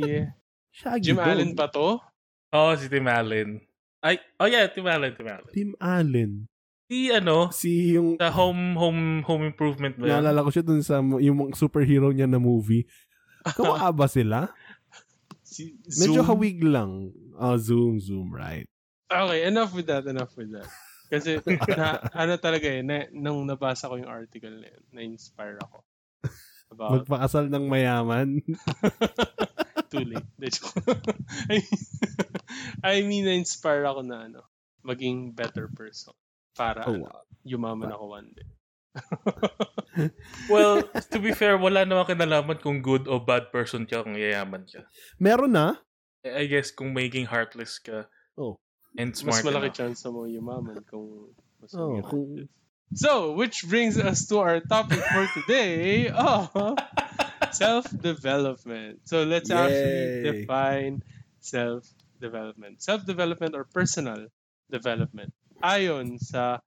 Shaggy 0.75 1.15
Jim 1.15 1.19
Dog. 1.23 1.31
Allen 1.31 1.53
ba 1.55 1.71
to? 1.71 2.03
Oh, 2.51 2.75
si 2.75 2.91
Tim 2.91 3.07
Allen. 3.07 3.63
Ay, 4.03 4.19
oh 4.43 4.51
yeah, 4.51 4.67
Tim 4.67 4.91
Allen, 4.91 5.15
Tim 5.15 5.29
Allen. 5.31 5.53
Tim 5.55 5.71
Allen. 5.79 6.50
Si 6.91 7.07
ano, 7.15 7.55
Si 7.55 7.95
yung 7.95 8.19
sa 8.19 8.35
home 8.35 8.75
home 8.75 9.23
home 9.23 9.47
improvement 9.47 9.95
ba 9.95 10.11
yun? 10.11 10.11
Naalala 10.19 10.43
ko 10.43 10.51
siya 10.51 10.67
dun 10.67 10.83
sa 10.83 10.99
yung 10.99 11.55
superhero 11.55 12.11
niya 12.11 12.27
na 12.27 12.43
movie. 12.43 12.83
Kamukha 13.57 13.95
ba 13.95 14.11
sila? 14.11 14.51
Si 15.47 15.79
Medyo 15.87 16.27
Zoom. 16.27 16.27
hawig 16.27 16.59
lang. 16.67 17.15
Oh, 17.39 17.55
zoom, 17.55 18.03
zoom, 18.03 18.35
right. 18.35 18.67
Okay, 19.07 19.47
enough 19.47 19.71
with 19.71 19.87
that, 19.87 20.03
enough 20.11 20.35
with 20.35 20.51
that. 20.51 20.67
Kasi 21.11 21.43
na, 21.79 21.99
ano 22.15 22.39
talaga 22.39 22.67
eh, 22.71 22.83
na, 22.83 23.07
nung 23.11 23.47
nabasa 23.47 23.91
ko 23.91 23.99
yung 23.99 24.11
article 24.11 24.63
na 24.63 24.71
yun, 24.71 24.83
na-inspire 24.95 25.59
ako. 25.59 25.83
About 26.71 27.03
Magpakasal 27.03 27.51
ng 27.51 27.65
mayaman. 27.67 28.39
too 29.91 30.07
late. 30.07 30.31
Mean, 30.39 31.67
I 32.87 33.03
mean, 33.03 33.27
na-inspire 33.27 33.83
ako 33.83 34.07
na 34.07 34.31
ano, 34.31 34.47
maging 34.87 35.35
better 35.35 35.67
person. 35.67 36.15
Para 36.55 36.85
Oh, 36.87 36.95
ano, 36.99 37.09
yumaman 37.47 37.91
ako 37.91 38.05
one 38.11 38.29
day. 38.35 38.47
Well, 40.51 40.87
to 41.11 41.19
be 41.19 41.31
fair, 41.35 41.59
wala 41.59 41.83
naman 41.87 42.07
kinalaman 42.07 42.59
kung 42.63 42.83
good 42.83 43.07
o 43.11 43.19
bad 43.19 43.51
person 43.51 43.87
ka 43.87 44.03
kung 44.03 44.15
yayaman 44.19 44.67
ka. 44.67 44.87
Meron 45.19 45.55
na. 45.55 45.79
I 46.27 46.47
guess 46.47 46.71
kung 46.71 46.95
maging 46.95 47.27
heartless 47.27 47.79
ka 47.81 48.07
Oh. 48.39 48.57
and 48.99 49.13
mas 49.15 49.21
smart 49.23 49.45
malaki 49.47 49.71
enough. 49.71 49.79
chance 49.79 50.03
mo 50.07 50.25
yumaman 50.27 50.83
kung 50.87 51.31
mas 51.63 51.71
Oh, 51.75 52.03
kung-. 52.03 52.49
So, 52.91 53.39
which 53.39 53.71
brings 53.71 53.95
us 53.95 54.27
to 54.27 54.43
our 54.43 54.59
topic 54.59 54.99
for 54.99 55.23
today. 55.39 56.11
Oh, 56.11 56.51
self-development. 57.55 59.07
So, 59.07 59.23
let's 59.23 59.51
actually 59.51 60.19
Yay. 60.19 60.43
define 60.43 61.03
self-development. 61.39 62.83
Self-development 62.83 63.55
or 63.55 63.63
personal 63.65 64.27
development. 64.71 65.31
Ayon 65.61 66.17
sa 66.17 66.65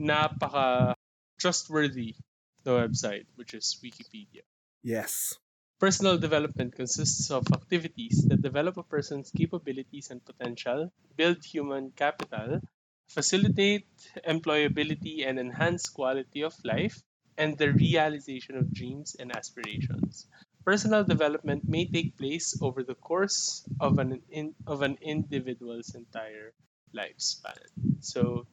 napaka 0.00 0.96
trustworthy 1.36 2.16
na 2.64 2.80
website, 2.80 3.28
which 3.36 3.52
is 3.52 3.76
Wikipedia. 3.84 4.40
Yes. 4.80 5.36
Personal 5.78 6.16
development 6.16 6.72
consists 6.72 7.30
of 7.30 7.44
activities 7.52 8.24
that 8.28 8.40
develop 8.40 8.78
a 8.78 8.88
person's 8.88 9.30
capabilities 9.36 10.08
and 10.08 10.24
potential, 10.24 10.88
build 11.14 11.44
human 11.44 11.92
capital, 11.92 12.62
facilitate 13.06 13.84
employability 14.24 15.28
and 15.28 15.38
enhance 15.38 15.90
quality 15.90 16.40
of 16.40 16.54
life, 16.64 17.02
and 17.36 17.58
the 17.58 17.72
realization 17.72 18.56
of 18.56 18.72
dreams 18.72 19.14
and 19.20 19.30
aspirations. 19.36 20.26
Personal 20.64 21.04
development 21.04 21.68
may 21.68 21.84
take 21.84 22.16
place 22.16 22.56
over 22.62 22.82
the 22.82 22.94
course 22.94 23.62
of 23.78 23.98
an 23.98 24.22
in, 24.30 24.54
of 24.66 24.80
an 24.80 24.96
individual's 25.02 25.94
entire 25.94 26.54
lifespan. 26.92 27.58
So, 28.00 28.46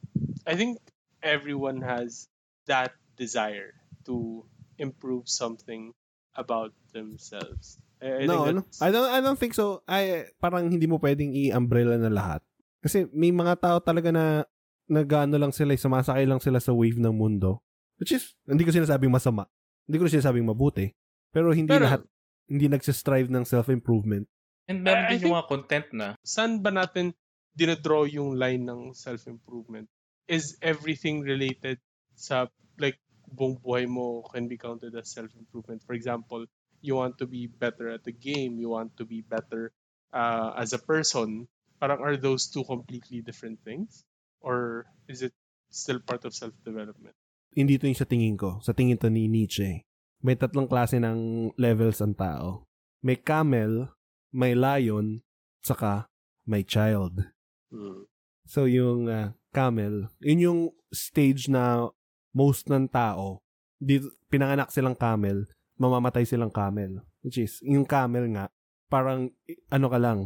I 0.48 0.56
think 0.56 0.80
everyone 1.22 1.84
has 1.84 2.28
that 2.66 2.96
desire 3.20 3.76
to 4.08 4.44
improve 4.80 5.28
something 5.28 5.92
about 6.34 6.72
themselves. 6.96 7.78
I, 8.00 8.24
I 8.24 8.26
no, 8.26 8.48
that's- 8.48 8.80
I 8.80 8.90
don't 8.96 9.12
I 9.12 9.20
don't 9.20 9.36
think 9.36 9.52
so. 9.52 9.84
Ay 9.84 10.32
parang 10.40 10.72
hindi 10.72 10.88
mo 10.88 10.96
pwedeng 11.04 11.36
i-umbrella 11.36 12.00
na 12.00 12.08
lahat. 12.08 12.42
Kasi 12.80 13.12
may 13.12 13.36
mga 13.36 13.60
tao 13.60 13.78
talaga 13.84 14.08
na 14.16 14.48
nagano 14.88 15.36
lang 15.36 15.52
sila, 15.52 15.76
eh, 15.76 15.80
sumasakay 15.80 16.24
lang 16.24 16.40
sila 16.40 16.64
sa 16.64 16.72
wave 16.72 16.98
ng 16.98 17.12
mundo. 17.12 17.60
Which 18.00 18.16
is 18.16 18.40
hindi 18.48 18.64
ko 18.64 18.72
sinasabing 18.72 19.12
masama. 19.12 19.52
Hindi 19.84 20.00
ko 20.00 20.08
sinasabing 20.08 20.48
mabuti. 20.48 20.96
Pero 21.36 21.52
hindi 21.52 21.70
Pero- 21.76 21.86
lahat 21.86 22.02
hindi 22.50 22.66
nagsistrive 22.66 23.30
ng 23.30 23.46
self-improvement. 23.46 24.26
And 24.66 24.82
meron 24.82 25.06
I- 25.06 25.10
I 25.10 25.12
din 25.20 25.30
yung 25.30 25.36
mga 25.38 25.50
content 25.52 25.88
na 25.94 26.08
saan 26.24 26.64
ba 26.64 26.72
natin 26.72 27.14
dinadraw 27.60 28.08
yung 28.08 28.40
line 28.40 28.64
ng 28.64 28.96
self-improvement? 28.96 29.92
Is 30.32 30.56
everything 30.64 31.20
related 31.20 31.84
sa, 32.16 32.48
like, 32.80 32.96
buong 33.28 33.60
buhay 33.60 33.84
mo 33.84 34.24
can 34.32 34.48
be 34.48 34.56
counted 34.56 34.96
as 34.96 35.12
self-improvement? 35.12 35.84
For 35.84 35.92
example, 35.92 36.48
you 36.80 36.96
want 36.96 37.20
to 37.20 37.28
be 37.28 37.52
better 37.52 37.92
at 37.92 38.08
the 38.08 38.16
game, 38.16 38.56
you 38.56 38.72
want 38.72 38.96
to 38.96 39.04
be 39.04 39.20
better 39.20 39.76
uh, 40.16 40.56
as 40.56 40.72
a 40.72 40.80
person. 40.80 41.52
Parang 41.80 42.00
are 42.00 42.16
those 42.16 42.48
two 42.48 42.64
completely 42.64 43.20
different 43.20 43.60
things? 43.68 44.08
Or 44.40 44.88
is 45.12 45.20
it 45.20 45.36
still 45.68 46.00
part 46.00 46.24
of 46.24 46.32
self-development? 46.32 47.16
Hindi 47.52 47.76
to 47.82 47.92
yung 47.92 48.00
sa 48.00 48.08
tingin 48.08 48.40
ko. 48.40 48.64
Sa 48.64 48.72
tingin 48.72 49.00
to 49.04 49.12
ni 49.12 49.28
Nietzsche. 49.28 49.84
May 50.24 50.36
tatlong 50.36 50.68
klase 50.68 51.00
ng 51.00 51.52
levels 51.56 52.00
ang 52.04 52.16
tao. 52.16 52.68
May 53.00 53.16
camel, 53.20 53.96
may 54.36 54.52
lion, 54.56 55.24
saka 55.64 56.12
may 56.44 56.68
child. 56.68 57.32
Hmm. 57.70 58.06
So, 58.50 58.66
yung 58.66 59.06
uh, 59.06 59.38
camel, 59.54 60.10
yun 60.22 60.40
yung 60.42 60.62
stage 60.90 61.50
na 61.50 61.90
most 62.34 62.66
ng 62.70 62.90
tao, 62.90 63.46
di, 63.78 64.02
pinanganak 64.30 64.74
silang 64.74 64.98
camel, 64.98 65.46
mamamatay 65.78 66.26
silang 66.26 66.50
camel. 66.50 67.06
Which 67.22 67.38
is, 67.38 67.62
yung 67.62 67.86
camel 67.86 68.26
nga, 68.34 68.50
parang, 68.90 69.30
ano 69.70 69.88
ka 69.90 70.00
lang, 70.02 70.20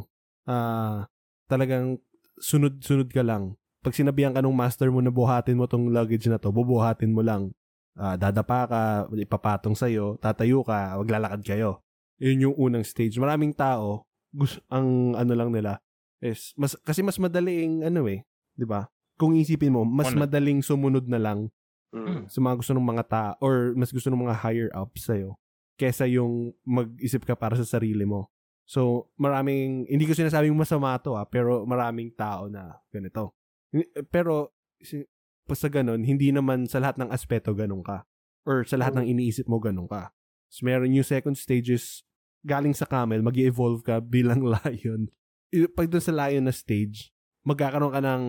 uh, 0.47 1.03
talagang 1.51 1.99
sunod-sunod 2.39 3.11
ka 3.11 3.21
lang. 3.21 3.59
Pag 3.83 3.95
sinabihan 3.99 4.31
ka 4.31 4.39
ng 4.39 4.55
master 4.55 4.87
mo 4.87 5.03
na 5.03 5.11
buhatin 5.11 5.59
mo 5.59 5.67
tong 5.67 5.91
luggage 5.91 6.31
na 6.31 6.39
to, 6.39 6.55
bubuhatin 6.55 7.11
mo 7.11 7.19
lang. 7.19 7.51
Uh, 7.93 8.15
dadapa 8.15 8.65
ka, 8.65 8.81
ipapatong 9.11 9.75
sa'yo, 9.75 10.15
tatayo 10.17 10.63
ka, 10.63 10.95
maglalakad 10.95 11.43
kayo. 11.43 11.83
Yun 12.23 12.49
yung 12.49 12.55
unang 12.55 12.87
stage. 12.87 13.19
Maraming 13.19 13.51
tao, 13.51 14.07
gusto, 14.31 14.63
ang 14.71 15.13
ano 15.19 15.33
lang 15.35 15.51
nila, 15.51 15.83
is, 16.23 16.55
mas, 16.55 16.73
kasi 16.79 17.03
mas 17.03 17.17
madaling, 17.17 17.83
ano 17.83 18.07
eh, 18.07 18.23
di 18.53 18.63
ba? 18.63 18.87
Kung 19.13 19.35
isipin 19.35 19.71
mo, 19.71 19.83
mas 19.83 20.09
Ano? 20.09 20.23
madaling 20.23 20.63
sumunod 20.63 21.05
na 21.05 21.19
lang 21.19 21.51
Mm. 21.91 22.25
sa 22.25 22.39
mga 22.39 22.55
gusto 22.57 22.73
ng 22.73 22.87
mga 22.87 23.03
ta 23.05 23.25
or 23.37 23.77
mas 23.77 23.93
gusto 23.93 24.09
ng 24.09 24.17
mga 24.19 24.33
higher 24.39 24.69
ups 24.73 25.05
sa'yo 25.05 25.37
kesa 25.73 26.05
yung 26.05 26.49
mag-isip 26.63 27.21
ka 27.21 27.33
para 27.33 27.53
sa 27.53 27.65
sarili 27.67 28.01
mo. 28.01 28.33
So, 28.63 29.11
maraming, 29.13 29.85
hindi 29.85 30.05
ko 30.05 30.13
sinasabing 30.13 30.53
masama 30.53 30.97
to 30.97 31.13
ah, 31.13 31.25
pero 31.25 31.65
maraming 31.65 32.09
tao 32.09 32.47
na 32.47 32.81
ganito. 32.89 33.35
Ni- 33.69 33.85
Pero, 34.07 34.53
si- 34.79 35.05
pa 35.43 35.53
sa 35.53 35.67
ganun, 35.67 36.01
hindi 36.01 36.31
naman 36.31 36.65
sa 36.65 36.79
lahat 36.79 36.95
ng 36.97 37.11
aspeto 37.11 37.51
ganun 37.51 37.83
ka. 37.83 38.07
Or 38.45 38.63
sa 38.63 38.79
lahat 38.79 38.95
ng 38.95 39.07
iniisip 39.07 39.45
mo 39.45 39.59
ganun 39.59 39.85
ka. 39.85 40.15
So, 40.47 40.63
meron 40.63 40.93
yung 40.93 41.03
second 41.03 41.35
stages, 41.35 42.01
galing 42.41 42.73
sa 42.73 42.85
camel, 42.85 43.21
mag 43.21 43.35
evolve 43.35 43.83
ka 43.83 43.99
bilang 43.99 44.39
lion. 44.55 45.11
Pag 45.53 45.87
doon 45.89 46.03
sa 46.03 46.13
lion 46.13 46.49
na 46.49 46.53
stage, 46.53 47.13
magkakaroon 47.45 47.93
ka 47.93 48.01
ng 48.01 48.23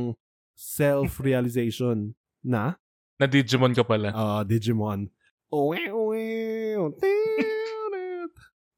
self-realization 0.55 2.13
na 2.45 2.77
Na 3.17 3.31
Digimon 3.31 3.73
ka 3.73 3.87
pala. 3.87 4.11
Ah, 4.11 4.43
Digimon. 4.43 5.07
Uwe, 5.49 5.87
uwe, 5.95 6.23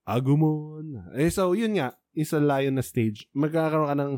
Agumon. 0.07 1.03
Eh, 1.19 1.33
so, 1.35 1.50
yun 1.57 1.75
nga, 1.75 1.97
isa 2.15 2.38
lion 2.38 2.79
na 2.79 2.85
stage. 2.85 3.26
Magkakaroon 3.35 3.91
ka 3.91 3.97
ng 3.99 4.12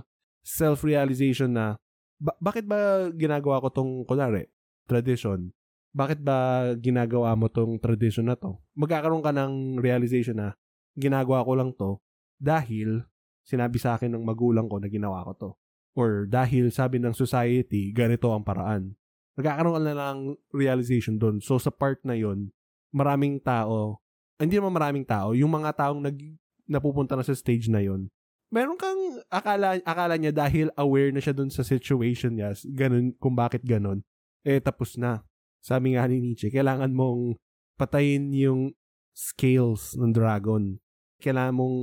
self-realization 0.45 1.49
na, 1.55 1.81
ba- 2.21 2.37
bakit 2.43 2.69
ba 2.69 3.09
ginagawa 3.15 3.63
ko 3.65 3.73
tong, 3.73 3.93
kunwari, 4.05 4.51
tradition? 4.85 5.49
Bakit 5.97 6.21
ba 6.21 6.69
ginagawa 6.77 7.33
mo 7.33 7.49
tong 7.49 7.81
tradition 7.81 8.29
na 8.29 8.37
to? 8.37 8.61
Magkakaroon 8.77 9.25
ka 9.25 9.33
ng 9.33 9.81
realization 9.81 10.37
na, 10.37 10.53
ginagawa 10.99 11.47
ko 11.47 11.53
lang 11.57 11.71
to 11.73 12.03
dahil 12.37 13.07
sinabi 13.49 13.81
sa 13.81 13.97
akin 13.97 14.13
ng 14.13 14.25
magulang 14.29 14.69
ko 14.69 14.77
na 14.77 14.93
ginawa 14.93 15.25
ko 15.25 15.33
to. 15.33 15.51
Or 15.97 16.29
dahil 16.29 16.69
sabi 16.69 17.01
ng 17.01 17.17
society, 17.17 17.91
ganito 17.97 18.29
ang 18.29 18.45
paraan 18.45 18.93
nagkakaroon 19.39 19.79
ka 19.79 19.83
na 19.87 19.95
ng 19.95 20.21
realization 20.51 21.15
doon. 21.15 21.39
So, 21.39 21.63
sa 21.63 21.71
part 21.71 22.03
na 22.03 22.19
yon 22.19 22.51
maraming 22.91 23.39
tao, 23.39 24.03
hindi 24.35 24.59
naman 24.59 24.75
maraming 24.75 25.07
tao, 25.07 25.31
yung 25.31 25.55
mga 25.55 25.79
taong 25.79 26.03
nag, 26.03 26.19
napupunta 26.67 27.15
na 27.15 27.23
sa 27.23 27.33
stage 27.33 27.71
na 27.71 27.79
yon 27.79 28.11
meron 28.49 28.81
kang 28.81 29.21
akala, 29.29 29.77
akala 29.85 30.17
niya 30.17 30.33
dahil 30.33 30.73
aware 30.75 31.13
na 31.13 31.21
siya 31.21 31.37
doon 31.37 31.53
sa 31.53 31.61
situation 31.63 32.35
niya, 32.35 32.57
ganun, 32.75 33.13
kung 33.21 33.37
bakit 33.37 33.63
ganun, 33.63 34.01
eh, 34.43 34.59
tapos 34.59 34.97
na. 34.97 35.23
Sabi 35.61 35.95
nga 35.95 36.09
ni 36.09 36.19
Nietzsche, 36.19 36.49
kailangan 36.49 36.91
mong 36.97 37.37
patayin 37.77 38.33
yung 38.33 38.73
scales 39.13 39.93
ng 40.01 40.17
dragon. 40.17 40.81
Kailangan 41.21 41.55
mong, 41.61 41.77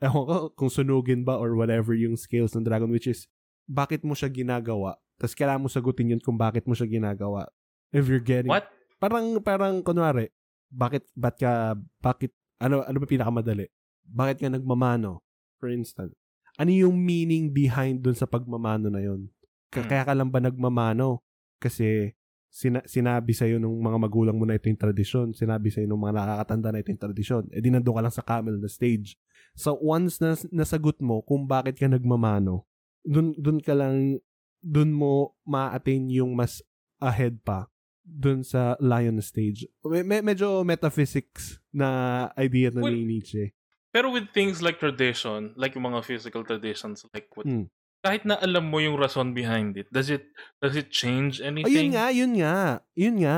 ewan 0.00 0.24
ko, 0.24 0.36
kung 0.56 0.70
sunugin 0.72 1.22
ba 1.22 1.36
or 1.36 1.52
whatever 1.54 1.92
yung 1.92 2.16
scales 2.16 2.56
ng 2.56 2.64
dragon, 2.64 2.88
which 2.88 3.06
is, 3.06 3.28
bakit 3.68 4.02
mo 4.02 4.16
siya 4.16 4.32
ginagawa? 4.32 4.96
Tapos 5.20 5.36
kailangan 5.36 5.62
mo 5.62 5.68
sagutin 5.68 6.16
yun 6.16 6.22
kung 6.22 6.40
bakit 6.40 6.64
mo 6.64 6.72
siya 6.72 6.88
ginagawa. 6.88 7.46
If 7.92 8.08
you're 8.08 8.24
getting... 8.24 8.48
What? 8.50 8.66
Parang, 8.96 9.36
parang, 9.44 9.74
kunwari, 9.84 10.32
bakit, 10.72 11.04
ba't 11.12 11.36
ka, 11.36 11.76
bakit, 12.00 12.32
ano, 12.60 12.84
ano 12.84 12.96
ba 12.96 13.06
pinakamadali? 13.08 13.68
Bakit 14.04 14.36
ka 14.40 14.48
nagmamano? 14.48 15.20
For 15.60 15.68
instance. 15.68 16.16
Ano 16.56 16.72
yung 16.72 16.96
meaning 16.96 17.52
behind 17.52 18.00
dun 18.04 18.16
sa 18.16 18.28
pagmamano 18.28 18.88
na 18.88 19.00
yun? 19.00 19.28
K- 19.72 19.80
Hmm. 19.80 19.88
Kaya 19.88 20.02
ka 20.02 20.12
lang 20.16 20.28
ba 20.28 20.40
nagmamano? 20.42 21.22
Kasi, 21.60 22.16
sina- 22.50 22.82
sinabi 22.84 23.30
sa'yo 23.30 23.56
ng 23.56 23.70
mga 23.80 23.98
magulang 23.98 24.34
mo 24.34 24.44
na 24.44 24.58
ito 24.58 24.66
yung 24.66 24.76
tradisyon. 24.76 25.30
Sinabi 25.32 25.70
sa'yo 25.70 25.86
ng 25.86 25.96
mga 25.96 26.14
nakakatanda 26.18 26.68
na 26.68 26.78
ito 26.82 26.90
yung 26.90 26.98
tradisyon. 27.00 27.42
E 27.48 27.62
di 27.62 27.70
nandun 27.70 27.94
ka 27.94 28.02
lang 28.02 28.12
sa 28.12 28.26
camel 28.26 28.58
na 28.58 28.66
stage. 28.66 29.14
So, 29.54 29.78
once 29.78 30.18
na, 30.18 30.34
nasagot 30.50 30.98
mo 30.98 31.22
kung 31.22 31.46
bakit 31.46 31.78
ka 31.78 31.86
nagmamano, 31.86 32.66
dun, 33.00 33.32
dun 33.38 33.62
ka 33.62 33.72
lang, 33.72 34.18
dun 34.60 34.90
mo 34.90 35.38
ma-attain 35.46 36.10
yung 36.10 36.34
mas 36.34 36.60
ahead 36.98 37.40
pa 37.40 37.70
dun 38.02 38.42
sa 38.42 38.74
lion 38.82 39.22
stage. 39.22 39.64
Me- 39.80 40.02
me- 40.02 40.26
medyo 40.26 40.66
metaphysics 40.66 41.62
na 41.70 41.88
idea 42.34 42.74
na 42.74 42.82
Well, 42.82 42.92
ni 42.92 43.06
Nietzsche. 43.06 43.54
Pero 43.90 44.10
with 44.10 44.30
things 44.30 44.58
like 44.60 44.78
tradition, 44.78 45.54
like 45.54 45.74
yung 45.74 45.86
mga 45.86 46.02
physical 46.02 46.42
traditions, 46.42 47.06
like 47.14 47.30
what, 47.34 47.46
Hmm. 47.46 47.70
Kahit 48.00 48.24
na 48.24 48.36
alam 48.36 48.64
mo 48.64 48.78
yung 48.78 48.96
rason 48.96 49.30
behind 49.30 49.76
it, 49.76 49.88
does 49.88 50.08
it 50.08 50.24
does 50.56 50.72
it 50.72 50.88
change 50.88 51.38
Ayun 51.38 51.60
anything? 51.60 51.90
nga, 51.92 52.06
yun 52.10 52.32
nga. 52.34 52.56
Yun 52.94 53.16
nga. 53.18 53.36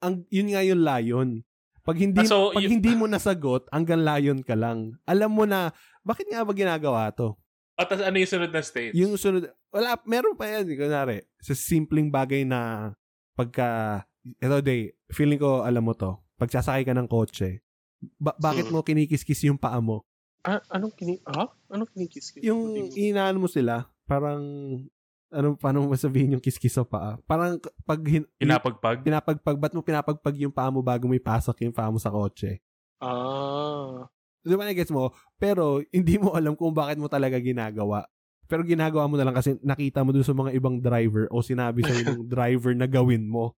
Ang, 0.00 0.24
yun 0.28 0.48
nga 0.48 0.62
yung 0.62 0.80
lion. 0.80 1.28
Pag 1.80 1.96
hindi, 1.98 2.20
Ah, 2.20 2.28
so, 2.28 2.50
pag 2.50 2.60
y- 2.60 2.70
hindi 2.70 2.92
mo 2.92 3.04
nasagot, 3.04 3.68
hanggang 3.68 4.00
lion 4.00 4.40
ka 4.40 4.54
lang. 4.54 4.96
Alam 5.04 5.30
mo 5.30 5.44
na, 5.44 5.70
bakit 6.00 6.26
nga 6.26 6.40
ba 6.40 6.52
ginagawa 6.52 7.08
to? 7.10 7.36
At 7.74 7.88
tas 7.88 8.00
ano 8.00 8.14
yung 8.14 8.28
sunod 8.28 8.50
na 8.50 8.60
stage? 8.60 8.92
Yung 8.92 9.14
sunod, 9.14 9.44
wala, 9.70 9.96
meron 10.04 10.34
pa 10.34 10.44
yan. 10.46 10.68
Kunwari, 10.68 11.24
sa 11.38 11.52
simpleng 11.52 12.08
bagay 12.08 12.44
na 12.44 12.92
pagka, 13.32 14.02
ito 14.36 14.58
day, 14.60 14.92
feeling 15.08 15.38
ko, 15.38 15.62
alam 15.62 15.80
mo 15.80 15.92
to, 15.92 16.12
pagsasakay 16.36 16.82
ka 16.82 16.92
ng 16.92 17.06
kotse, 17.06 17.64
ba- 18.16 18.36
bakit 18.36 18.66
Hmm. 18.66 18.74
mo 18.74 18.82
kinikis-kis 18.82 19.44
yung 19.44 19.56
paa 19.56 19.78
mo? 19.78 20.04
Ah, 20.40 20.60
anong 20.70 20.92
kini... 20.92 21.20
Ah? 21.22 21.48
Anong 21.68 21.88
kinikis? 21.90 22.32
Yung 22.38 22.72
inaan 22.90 23.36
mo 23.36 23.44
sila, 23.44 23.88
parang, 24.10 24.42
ano, 25.30 25.54
paano 25.54 25.86
mo 25.86 25.94
sabihin 25.94 26.34
yung 26.34 26.42
kiskis 26.42 26.74
sa 26.74 26.82
paa? 26.82 27.14
Parang, 27.22 27.62
pag, 27.86 28.02
hin, 28.02 28.26
Pinapagpag? 28.34 29.06
pinapagpag, 29.06 29.54
ba't 29.54 29.70
mo 29.70 29.86
pinapagpag 29.86 30.36
yung 30.42 30.50
paa 30.50 30.74
mo 30.74 30.82
bago 30.82 31.06
mo 31.06 31.14
ipasok 31.14 31.62
yung 31.62 31.74
paa 31.76 31.86
mo 31.86 32.02
sa 32.02 32.10
kotse? 32.10 32.58
Ah. 32.98 34.10
Di 34.42 34.58
ba 34.58 34.66
na-gets 34.66 34.90
mo? 34.90 35.14
Pero, 35.38 35.78
hindi 35.94 36.18
mo 36.18 36.34
alam 36.34 36.58
kung 36.58 36.74
bakit 36.74 36.98
mo 36.98 37.06
talaga 37.06 37.38
ginagawa. 37.38 38.10
Pero 38.50 38.66
ginagawa 38.66 39.06
mo 39.06 39.14
na 39.14 39.22
lang 39.22 39.36
kasi 39.38 39.54
nakita 39.62 40.02
mo 40.02 40.10
dun 40.10 40.26
sa 40.26 40.34
mga 40.34 40.50
ibang 40.58 40.82
driver 40.82 41.30
o 41.30 41.38
sinabi 41.38 41.86
sa 41.86 41.94
ng 41.94 42.26
driver 42.34 42.74
na 42.74 42.90
gawin 42.90 43.22
mo. 43.22 43.54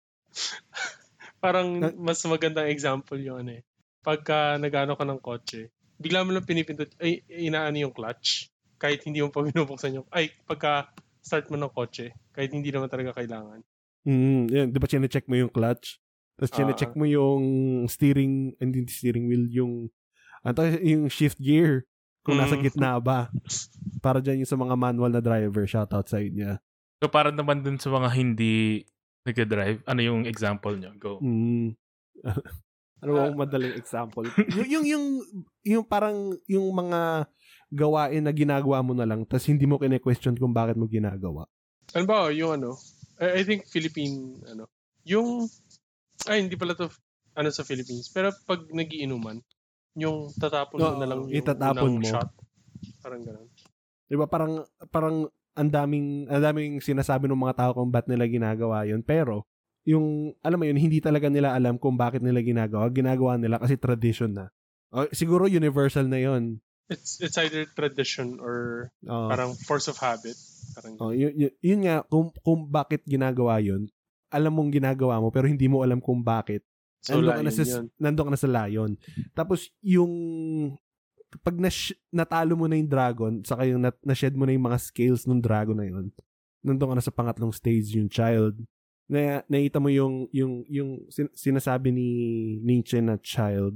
Parang 1.38 1.78
Na- 1.78 1.94
mas 1.94 2.18
magandang 2.26 2.66
example 2.68 3.16
yung 3.22 3.46
ano 3.46 3.50
eh. 3.54 3.62
Pagka 4.02 4.58
nagano 4.58 4.98
ka 4.98 5.06
ng 5.06 5.20
kotse, 5.22 5.70
bigla 5.94 6.26
mo 6.26 6.34
lang 6.34 6.42
pinipindot, 6.42 6.90
ay, 6.98 7.22
inaano 7.28 7.76
yung 7.78 7.94
clutch. 7.94 8.50
Kahit 8.80 9.04
hindi 9.04 9.20
mo 9.20 9.28
pa 9.28 9.44
binubuksan 9.46 10.00
yung, 10.00 10.06
ay, 10.10 10.32
pagka 10.48 10.88
start 11.20 11.52
mo 11.52 11.60
ng 11.60 11.68
kotse, 11.68 12.16
kahit 12.32 12.48
hindi 12.50 12.72
naman 12.72 12.88
talaga 12.88 13.20
kailangan. 13.20 13.60
Mm, 14.08 14.48
yan, 14.48 14.66
'di 14.72 14.80
ba 14.80 14.88
chine-check 14.88 15.28
mo 15.28 15.36
yung 15.36 15.52
clutch? 15.52 16.00
Tapos 16.40 16.48
Ah. 16.50 16.56
chine-check 16.56 16.96
mo 16.96 17.04
yung 17.04 17.44
steering, 17.84 18.56
hindi 18.56 18.88
steering 18.88 19.28
wheel, 19.28 19.44
yung 19.52 19.92
ano 20.40 20.52
to, 20.56 20.64
yung 20.80 21.12
shift 21.12 21.36
gear 21.36 21.84
kung 22.24 22.40
nasa 22.40 22.56
Mm. 22.56 22.64
gitna 22.64 22.96
ba. 22.96 23.28
Para 24.04 24.24
dyan 24.24 24.40
yung 24.40 24.48
sa 24.48 24.56
mga 24.56 24.72
manual 24.72 25.12
na 25.12 25.20
driver, 25.20 25.68
shoutout 25.68 26.08
sa 26.08 26.16
inyo. 26.16 26.56
So 27.04 27.12
para 27.12 27.28
naman 27.28 27.60
dun 27.60 27.76
sa 27.76 27.92
mga 27.92 28.08
hindi 28.16 28.88
nag-drive, 29.28 29.84
ano 29.84 30.00
yung 30.00 30.24
example 30.24 30.72
nyo? 30.80 30.96
Go. 30.96 31.20
Mm. 31.20 31.76
ano 33.04 33.10
ba 33.12 33.20
ang 33.28 33.36
madaling 33.36 33.76
example? 33.76 34.24
yung, 34.56 34.68
yung, 34.68 34.84
yung, 34.88 35.04
yung 35.60 35.84
parang, 35.84 36.32
yung 36.48 36.64
mga 36.72 37.28
gawain 37.70 38.26
na 38.26 38.34
ginagawa 38.34 38.82
mo 38.82 38.92
na 38.92 39.06
lang, 39.06 39.22
tapos 39.24 39.46
hindi 39.46 39.64
mo 39.64 39.78
kine-question 39.78 40.34
kung 40.36 40.50
bakit 40.50 40.74
mo 40.74 40.90
ginagawa. 40.90 41.46
Ano 41.94 42.04
ba, 42.06 42.30
yung 42.34 42.58
ano, 42.58 42.76
I, 43.22 43.40
I 43.40 43.42
think 43.46 43.70
Philippine, 43.70 44.42
ano, 44.46 44.66
yung, 45.06 45.46
ay, 46.26 46.42
hindi 46.44 46.58
pala 46.58 46.74
to, 46.74 46.90
ano 47.38 47.48
sa 47.54 47.62
Philippines, 47.62 48.10
pero 48.10 48.34
pag 48.44 48.66
nagiinuman, 48.68 49.38
yung 49.98 50.30
tatapon 50.38 50.78
mo 50.78 50.86
Oo, 50.86 51.00
na 51.02 51.06
lang 51.06 51.20
yung 51.26 51.34
itatapon 51.34 51.98
mo. 51.98 52.06
shot. 52.06 52.30
Parang 53.02 53.22
ganun. 53.26 53.48
'Di 54.06 54.14
ba 54.18 54.26
parang 54.26 54.62
parang 54.90 55.16
ang 55.54 55.70
daming 55.70 56.30
ang 56.30 56.42
daming 56.42 56.78
sinasabi 56.78 57.26
ng 57.26 57.38
mga 57.38 57.58
tao 57.58 57.70
kung 57.74 57.90
ba't 57.90 58.06
nila 58.06 58.26
ginagawa 58.30 58.86
'yon 58.86 59.02
pero 59.02 59.46
yung 59.82 60.34
alam 60.46 60.58
mo 60.62 60.64
yun 60.66 60.78
hindi 60.78 61.02
talaga 61.02 61.26
nila 61.26 61.54
alam 61.54 61.74
kung 61.74 61.98
bakit 61.98 62.22
nila 62.22 62.38
ginagawa 62.42 62.86
ginagawa 62.90 63.34
nila 63.34 63.58
kasi 63.58 63.74
tradition 63.78 64.30
na 64.30 64.46
O, 64.90 65.06
siguro 65.14 65.46
universal 65.46 66.06
na 66.06 66.18
'yon 66.22 66.58
It's, 66.90 67.22
it's 67.22 67.38
either 67.38 67.70
tradition 67.70 68.42
or 68.42 68.90
Oo. 69.06 69.30
parang 69.30 69.54
force 69.54 69.86
of 69.86 69.96
habit. 69.96 70.34
Parang 70.74 70.98
Oh, 70.98 71.14
yun, 71.14 71.30
yun, 71.38 71.52
yun 71.62 71.80
nga 71.86 72.02
kung 72.06 72.34
kung 72.42 72.66
bakit 72.66 73.06
ginagawa 73.06 73.62
'yon 73.62 73.86
alam 74.30 74.54
mong 74.54 74.70
ginagawa 74.70 75.18
mo 75.18 75.28
pero 75.34 75.50
hindi 75.50 75.66
mo 75.66 75.82
alam 75.82 75.98
kung 75.98 76.22
bakit 76.22 76.62
so, 77.02 77.18
nandun 77.18 77.34
ka, 77.34 77.42
na 77.42 77.52
sa, 77.52 77.62
yun. 77.66 77.84
nandun 77.98 78.26
ka 78.30 78.32
na 78.32 78.40
sa 78.40 78.50
lion. 78.50 78.90
Tapos, 79.34 79.70
yung 79.82 80.12
pag 81.42 81.58
nas- 81.58 81.94
natalo 82.10 82.54
mo 82.54 82.66
na 82.70 82.78
yung 82.78 82.90
dragon, 82.90 83.42
saka 83.42 83.66
yung 83.66 83.82
nat- 83.82 84.02
na-shed 84.02 84.34
mo 84.34 84.46
na 84.46 84.54
yung 84.54 84.66
mga 84.66 84.78
scales 84.78 85.26
ng 85.26 85.42
dragon 85.42 85.78
na 85.78 85.86
yun, 85.86 86.10
nandun 86.62 86.90
ka 86.90 86.96
na 86.98 87.06
sa 87.06 87.14
pangatlong 87.14 87.54
stage 87.54 87.94
yung 87.98 88.10
child. 88.10 88.58
Na, 89.10 89.42
nakita 89.50 89.82
mo 89.82 89.90
yung, 89.90 90.30
yung, 90.30 90.62
yung 90.70 90.90
sin- 91.10 91.34
sinasabi 91.34 91.90
ni 91.90 92.08
Nietzsche 92.62 93.02
na 93.02 93.18
child, 93.18 93.74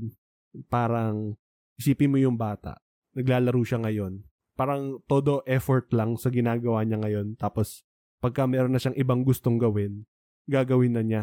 parang 0.71 1.35
isipin 1.75 2.11
mo 2.11 2.19
yung 2.19 2.39
bata. 2.39 2.79
Naglalaro 3.15 3.63
siya 3.63 3.79
ngayon. 3.81 4.23
Parang 4.55 5.03
todo 5.07 5.43
effort 5.47 5.91
lang 5.91 6.15
sa 6.15 6.31
ginagawa 6.31 6.83
niya 6.83 6.99
ngayon. 6.99 7.35
Tapos, 7.35 7.83
pagka 8.19 8.47
meron 8.47 8.71
na 8.71 8.79
siyang 8.79 8.95
ibang 8.95 9.23
gustong 9.23 9.59
gawin, 9.59 10.07
gagawin 10.47 10.95
na 10.95 11.03
niya. 11.03 11.23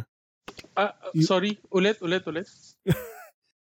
Ah, 0.75 0.91
Y- 1.11 1.23
sorry, 1.23 1.55
ulit, 1.69 1.99
ulit, 1.99 2.23
ulit. 2.25 2.47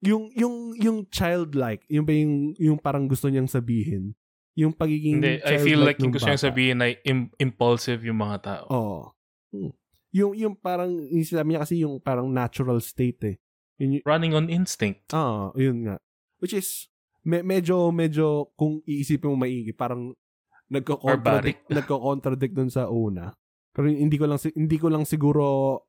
Yung, 0.01 0.33
yung, 0.33 0.73
yung 0.81 1.05
childlike, 1.13 1.85
yung 1.93 2.09
yung, 2.09 2.35
yung 2.57 2.79
parang 2.81 3.05
gusto 3.05 3.29
niyang 3.29 3.45
sabihin? 3.45 4.17
Yung 4.57 4.73
pagiging 4.73 5.21
Hindi, 5.21 5.45
I 5.45 5.61
feel 5.61 5.77
like 5.77 6.01
yung 6.01 6.09
gusto 6.09 6.25
niyang 6.25 6.41
sabihin 6.41 6.81
ay 6.81 6.97
im- 7.05 7.29
impulsive 7.37 8.01
yung 8.09 8.17
mga 8.17 8.37
tao. 8.41 8.65
Oo. 8.73 9.01
Hmm. 9.53 9.73
Yung, 10.17 10.33
yung 10.33 10.55
parang, 10.57 10.89
yung 10.89 11.21
sinabi 11.21 11.53
niya 11.53 11.69
kasi 11.69 11.85
yung 11.85 12.01
parang 12.01 12.33
natural 12.33 12.81
state 12.81 13.21
eh. 13.29 13.37
Yun, 13.77 14.01
y- 14.01 14.05
Running 14.09 14.33
on 14.33 14.49
instinct. 14.49 15.05
ah, 15.13 15.53
yun 15.53 15.85
nga. 15.85 16.01
Which 16.41 16.57
is, 16.57 16.89
me- 17.25 17.45
medyo, 17.45 17.91
medyo, 17.93 18.53
kung 18.57 18.81
iisipin 18.85 19.35
mo 19.35 19.37
maigi, 19.41 19.73
parang 19.73 20.15
nagko-contradict, 20.71 21.67
nagko-contradict 21.69 22.55
dun 22.55 22.71
sa 22.71 22.87
una. 22.89 23.35
Pero 23.71 23.87
hindi 23.87 24.19
ko 24.19 24.27
lang, 24.27 24.39
si- 24.39 24.55
hindi 24.55 24.79
ko 24.79 24.91
lang 24.91 25.07
siguro 25.07 25.43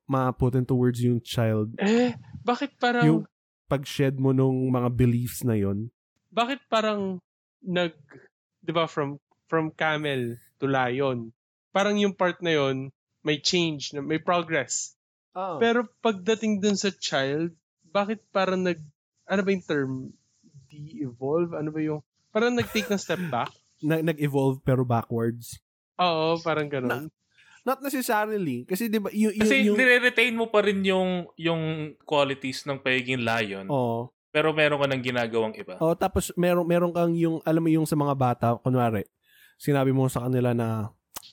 ma-put 0.06 0.54
into 0.58 0.74
words 0.78 1.02
yung 1.02 1.22
child. 1.22 1.74
Eh, 1.78 2.14
bakit 2.42 2.78
parang, 2.78 3.06
Yung 3.06 3.22
pag-shed 3.66 4.20
mo 4.20 4.30
nung 4.36 4.68
mga 4.68 4.90
beliefs 4.92 5.42
na 5.42 5.56
yon 5.56 5.88
bakit 6.32 6.64
parang 6.72 7.20
nag, 7.60 7.92
di 8.64 8.72
ba, 8.72 8.88
from, 8.88 9.20
from 9.46 9.68
camel 9.76 10.40
to 10.56 10.64
lion, 10.64 11.30
parang 11.76 12.00
yung 12.00 12.16
part 12.16 12.40
na 12.40 12.56
yon 12.56 12.88
may 13.22 13.38
change, 13.38 13.92
na 13.92 14.00
may 14.00 14.18
progress. 14.18 14.96
Oh. 15.36 15.60
Pero 15.60 15.86
pagdating 16.00 16.64
dun 16.64 16.76
sa 16.76 16.90
child, 16.90 17.52
bakit 17.84 18.24
parang 18.32 18.64
nag, 18.64 18.80
ano 19.28 19.40
ba 19.44 19.50
yung 19.52 19.66
term? 19.68 19.92
De-evolve? 20.80 21.52
Ano 21.52 21.68
ba 21.68 21.80
yung, 21.84 22.00
parang 22.32 22.56
nag-take 22.56 22.88
ng 22.88 23.00
step 23.00 23.20
back? 23.28 23.52
Na, 23.86 23.98
nag-evolve 23.98 24.62
pero 24.62 24.86
backwards. 24.86 25.58
Oo, 25.98 26.38
parang 26.40 26.70
ganun. 26.70 27.10
Not 27.62 27.78
necessarily. 27.78 28.66
Kasi 28.66 28.90
di 28.90 28.98
ba, 28.98 29.10
yung, 29.14 29.34
yung, 29.34 29.42
Kasi 29.42 29.56
yung, 29.66 29.78
nire-retain 29.78 30.34
mo 30.34 30.50
pa 30.50 30.66
rin 30.66 30.82
yung 30.82 31.30
yung 31.38 31.94
qualities 32.02 32.66
ng 32.66 32.82
pagiging 32.82 33.22
lion. 33.22 33.70
oh, 33.70 34.10
Pero 34.34 34.50
meron 34.50 34.82
ka 34.82 34.86
ng 34.90 35.02
ginagawang 35.02 35.54
iba. 35.54 35.78
Oh, 35.78 35.94
tapos 35.94 36.34
meron 36.34 36.66
meron 36.66 36.90
kang 36.90 37.14
yung 37.14 37.38
alam 37.44 37.62
mo 37.62 37.70
yung 37.70 37.86
sa 37.86 37.94
mga 37.94 38.14
bata, 38.18 38.46
kunwari, 38.58 39.06
sinabi 39.60 39.94
mo 39.94 40.10
sa 40.10 40.26
kanila 40.26 40.50
na 40.56 40.90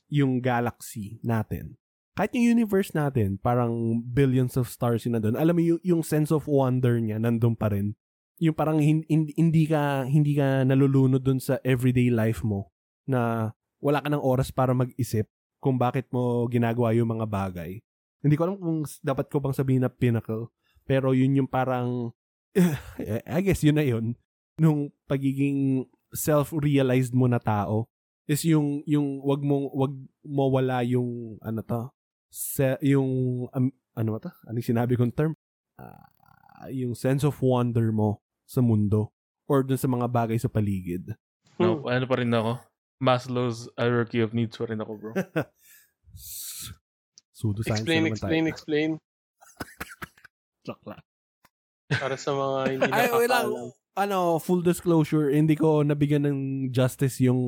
yung 0.10 0.38
galaxy 0.38 1.18
natin. 1.26 1.78
Kahit 2.14 2.36
yung 2.36 2.60
universe 2.60 2.92
natin, 2.92 3.40
parang 3.40 4.04
billions 4.04 4.60
of 4.60 4.68
stars 4.68 5.08
yun 5.08 5.16
na 5.16 5.24
doon. 5.24 5.40
Alam 5.40 5.56
mo 5.56 5.62
yung, 5.64 5.82
yung 5.82 6.04
sense 6.04 6.30
of 6.36 6.46
wonder 6.46 7.00
niya 7.00 7.18
nandun 7.18 7.56
pa 7.56 7.72
rin. 7.72 7.96
Yung 8.40 8.56
parang 8.56 8.80
hin- 8.80 9.08
hin- 9.08 9.36
hindi 9.36 9.68
ka 9.68 10.08
hindi 10.08 10.36
ka 10.36 10.64
nalulunod 10.64 11.20
doon 11.20 11.44
sa 11.44 11.60
everyday 11.62 12.08
life 12.08 12.40
mo 12.42 12.72
na 13.04 13.52
wala 13.84 14.00
ka 14.00 14.08
ng 14.08 14.24
oras 14.24 14.52
para 14.52 14.72
mag-isip 14.72 15.28
kung 15.60 15.76
bakit 15.76 16.08
mo 16.12 16.48
ginagawa 16.48 16.96
yung 16.96 17.12
mga 17.12 17.28
bagay. 17.28 17.84
Hindi 18.24 18.36
ko 18.36 18.48
alam 18.48 18.58
kung 18.60 18.80
dapat 19.04 19.28
ko 19.28 19.44
bang 19.44 19.56
sabihin 19.56 19.84
na 19.84 19.92
pinnacle, 19.92 20.52
pero 20.88 21.12
yun 21.12 21.36
yung 21.44 21.50
parang 21.52 22.16
I 23.28 23.40
guess 23.44 23.64
yun 23.64 23.80
na 23.80 23.86
yun. 23.86 24.16
Nung 24.60 24.92
pagiging 25.08 25.88
self-realized 26.16 27.16
mo 27.16 27.28
na 27.28 27.40
tao 27.40 27.92
is 28.30 28.44
yung 28.46 28.86
yung 28.86 29.20
wag 29.26 29.42
mo 29.42 29.68
wag 29.74 29.94
mo 30.26 30.44
wala 30.54 30.86
yung 30.86 31.42
ano 31.42 31.62
to 31.66 31.90
se, 32.30 32.78
yung 32.86 33.46
um, 33.52 33.68
ano 33.98 34.10
ba 34.16 34.20
to? 34.22 34.32
Anong 34.48 34.66
sinabi 34.66 34.94
kong 34.96 35.14
term? 35.18 35.34
Ah, 35.82 36.70
yung 36.70 36.94
sense 36.94 37.26
of 37.26 37.36
wonder 37.42 37.90
mo 37.90 38.22
sa 38.50 38.60
mundo 38.60 39.14
or 39.46 39.62
dun 39.62 39.78
sa 39.78 39.86
mga 39.86 40.10
bagay 40.10 40.38
sa 40.38 40.50
paligid 40.50 41.14
No, 41.60 41.84
ano 41.86 42.08
pa 42.08 42.16
rin 42.18 42.32
ako? 42.32 42.56
Maslow's 42.98 43.68
hierarchy 43.76 44.20
of 44.20 44.32
needs 44.32 44.56
pa 44.56 44.66
rin 44.66 44.80
ako, 44.80 44.92
bro. 44.96 45.12
Pseudo 47.32 47.62
science 47.62 47.84
Explain, 47.84 48.00
na 48.00 48.06
naman 48.06 48.14
explain, 48.14 48.44
tayo. 48.44 48.52
explain. 48.52 48.90
Joke 50.66 50.86
lang. 50.86 51.04
Para 51.90 52.16
sa 52.16 52.32
mga 52.32 52.58
hindi 52.72 52.90
Ay, 52.90 53.08
wait 53.10 53.28
lang. 53.28 53.48
nakakaalam. 53.48 53.70
Ano, 53.98 54.20
full 54.40 54.62
disclosure, 54.62 55.28
hindi 55.28 55.56
ko 55.56 55.84
nabigyan 55.84 56.24
ng 56.24 56.40
justice 56.70 57.20
yung 57.20 57.42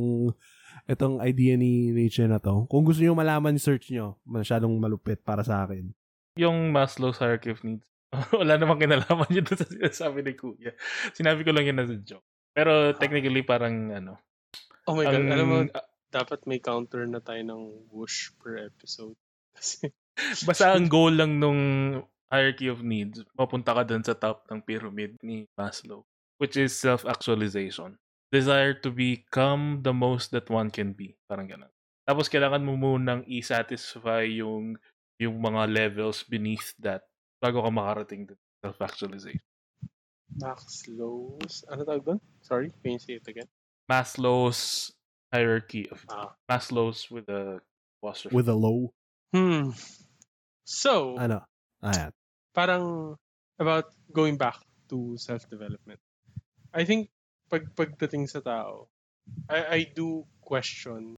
itong 0.85 1.23
idea 1.23 1.55
ni 1.55 1.91
Nietzsche 1.91 2.27
na 2.27 2.39
to. 2.39 2.67
Kung 2.67 2.83
gusto 2.83 2.99
niyo 2.99 3.15
malaman, 3.15 3.55
search 3.55 3.91
nyo. 3.91 4.19
Masyadong 4.23 4.75
malupit 4.75 5.23
para 5.23 5.41
sa 5.41 5.63
akin. 5.63 5.91
yung 6.35 6.71
Maslow's 6.71 7.19
hierarchy 7.19 7.51
of 7.51 7.59
needs. 7.63 7.83
Wala 8.39 8.59
namang 8.59 8.83
kinalaman 8.83 9.31
yun 9.31 9.47
sa 9.47 9.63
sinasabi 9.63 10.19
ni 10.23 10.33
Kuya. 10.35 10.75
Sinabi 11.15 11.47
ko 11.47 11.55
lang 11.55 11.67
yun 11.67 11.79
as 11.79 11.91
a 11.91 11.99
joke. 11.99 12.27
Pero 12.51 12.91
technically 12.99 13.43
parang 13.47 13.95
ano. 13.95 14.19
Oh 14.83 14.95
my 14.99 15.07
God, 15.07 15.15
ang- 15.15 15.31
alam 15.31 15.47
mo, 15.47 15.57
dapat 16.11 16.43
may 16.43 16.59
counter 16.59 17.07
na 17.07 17.23
tayo 17.23 17.39
ng 17.39 17.87
whoosh 17.87 18.35
per 18.35 18.67
episode. 18.67 19.15
Kasi, 19.55 19.91
Basta 20.43 20.75
ang 20.75 20.91
goal 20.91 21.15
lang 21.15 21.39
nung 21.39 21.61
hierarchy 22.27 22.67
of 22.67 22.83
needs, 22.83 23.23
mapunta 23.35 23.71
ka 23.75 23.83
dun 23.87 24.03
sa 24.03 24.15
top 24.15 24.47
ng 24.51 24.59
pyramid 24.63 25.19
ni 25.23 25.47
Maslow, 25.55 26.03
which 26.39 26.55
is 26.55 26.75
self-actualization. 26.75 27.99
Desire 28.31 28.71
to 28.71 28.91
become 28.91 29.83
the 29.83 29.91
most 29.91 30.31
that 30.31 30.47
one 30.47 30.71
can 30.71 30.95
be. 30.95 31.19
Parang 31.27 31.51
ganun. 31.51 31.71
Tapos 32.07 32.31
kailangan 32.31 32.63
mo 32.63 32.79
munang 32.79 33.27
i-satisfy 33.27 34.23
yung 34.39 34.79
yung 35.19 35.35
mga 35.37 35.67
levels 35.67 36.23
beneath 36.23 36.71
that 36.79 37.10
bago 37.41 37.65
ka 37.65 37.71
makarating 37.73 38.29
dun 38.29 38.39
self-actualization. 38.61 39.41
Maslow's, 40.37 41.65
ano 41.67 41.81
tawag 41.83 42.03
doon? 42.05 42.19
Sorry, 42.41 42.71
can 42.81 42.95
you 42.95 43.01
say 43.01 43.19
it 43.19 43.27
again? 43.27 43.49
Maslow's 43.91 44.93
hierarchy 45.33 45.89
of 45.91 45.99
Ah. 46.07 46.31
Maslow's 46.47 47.09
with 47.11 47.27
a 47.27 47.59
apostrophe. 47.99 48.35
With 48.35 48.47
a 48.47 48.55
low. 48.55 48.93
Hmm. 49.35 49.75
So, 50.63 51.17
Ano? 51.19 51.43
Ayan. 51.83 52.11
parang 52.53 53.15
about 53.57 53.89
going 54.11 54.37
back 54.37 54.59
to 54.91 55.15
self-development. 55.17 55.99
I 56.71 56.83
think 56.85 57.09
pag 57.49 57.67
pagdating 57.75 58.27
sa 58.29 58.39
tao, 58.39 58.87
I, 59.49 59.59
I 59.65 59.91
do 59.91 60.23
question. 60.39 61.15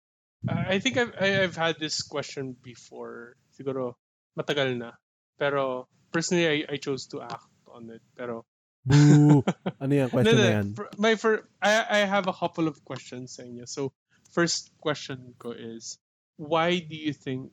I 0.48 0.76
I 0.76 0.78
think 0.80 0.98
I've, 0.98 1.14
I- 1.20 1.44
I've 1.46 1.58
had 1.58 1.78
this 1.78 2.02
question 2.02 2.54
before. 2.58 3.38
Siguro 3.54 3.98
matagal 4.34 4.78
na. 4.78 4.98
Pero 5.38 5.86
personally, 6.14 6.46
I, 6.46 6.58
I 6.70 6.78
chose 6.78 7.10
to 7.12 7.26
act 7.26 7.50
on 7.68 7.90
it. 7.90 8.06
Pero 8.14 8.46
Boo! 8.86 9.42
ano 9.82 9.92
yan? 9.92 10.14
Question 10.14 10.38
No, 10.38 10.44
no, 10.44 10.46
na 10.46 10.56
yan? 10.62 10.68
My 11.02 11.16
fir- 11.18 11.48
I 11.58 12.04
I 12.04 12.06
have 12.06 12.30
a 12.30 12.36
couple 12.36 12.70
of 12.70 12.78
questions 12.86 13.40
sa 13.40 13.44
inyo. 13.44 13.66
So, 13.66 13.90
first 14.32 14.70
question 14.78 15.34
ko 15.42 15.56
is, 15.56 15.98
why 16.36 16.78
do 16.84 16.94
you 16.94 17.16
think 17.16 17.50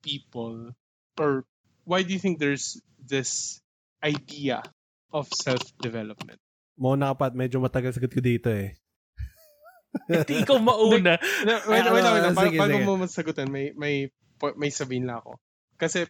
people, 0.00 0.72
or 1.18 1.44
why 1.84 2.06
do 2.06 2.14
you 2.14 2.22
think 2.22 2.38
there's 2.38 2.78
this 2.96 3.58
idea 4.00 4.62
of 5.10 5.26
self-development? 5.34 6.38
Muna 6.80 7.12
ka 7.12 7.14
pa 7.18 7.24
at 7.28 7.36
medyo 7.36 7.60
matagal 7.60 7.98
sagot 7.98 8.14
ko 8.14 8.22
dito 8.22 8.48
eh. 8.48 8.72
Hindi 10.06 10.46
ikaw 10.46 10.62
mauna. 10.62 11.18
No, 11.18 11.54
wait, 11.66 11.82
Ah, 11.82 11.90
wait, 11.90 12.04
wait, 12.06 12.30
wait. 12.30 12.78
sige. 12.78 12.86
mo 12.86 12.94
masagutin, 12.94 13.50
may, 13.50 13.74
may, 13.74 14.06
po- 14.38 14.54
may 14.54 14.70
sabihin 14.70 15.10
lang 15.10 15.18
ako. 15.18 15.34
Kasi, 15.74 16.06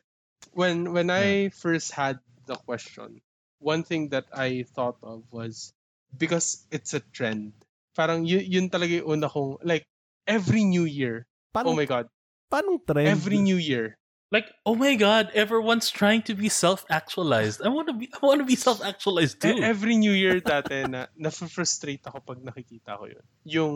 when, 0.52 0.92
when 0.92 1.10
I 1.10 1.48
first 1.50 1.92
had 1.92 2.18
the 2.46 2.56
question, 2.56 3.20
one 3.58 3.82
thing 3.82 4.10
that 4.10 4.26
I 4.32 4.64
thought 4.74 4.96
of 5.02 5.24
was, 5.30 5.72
because 6.16 6.66
it's 6.70 6.94
a 6.94 7.00
trend. 7.00 7.52
Parang 7.96 8.24
yun, 8.24 8.44
yun 8.46 8.70
talaga 8.70 9.02
yung 9.02 9.10
una 9.18 9.28
kong, 9.28 9.58
like, 9.62 9.84
every 10.26 10.64
new 10.64 10.84
year, 10.84 11.26
Paano, 11.54 11.74
oh 11.74 11.76
my 11.76 11.84
God, 11.84 12.06
paano 12.50 12.78
trend? 12.86 13.08
every 13.08 13.38
new 13.38 13.56
year, 13.56 13.96
Like, 14.30 14.46
oh 14.64 14.78
my 14.78 14.94
god, 14.94 15.34
everyone's 15.34 15.90
trying 15.90 16.22
to 16.30 16.38
be 16.38 16.46
self-actualized. 16.46 17.66
I 17.66 17.68
want 17.68 17.90
to 17.90 17.94
be 17.98 18.06
I 18.14 18.22
want 18.22 18.38
to 18.38 18.46
be 18.46 18.54
self-actualized 18.54 19.42
too. 19.42 19.58
E- 19.58 19.62
every 19.66 19.98
new 19.98 20.14
year 20.14 20.38
dati 20.46 20.86
na 20.86 21.10
na-frustrate 21.18 22.06
ako 22.06 22.22
pag 22.22 22.38
nakikita 22.38 22.94
ko 22.94 23.10
yun. 23.10 23.26
Yung 23.42 23.74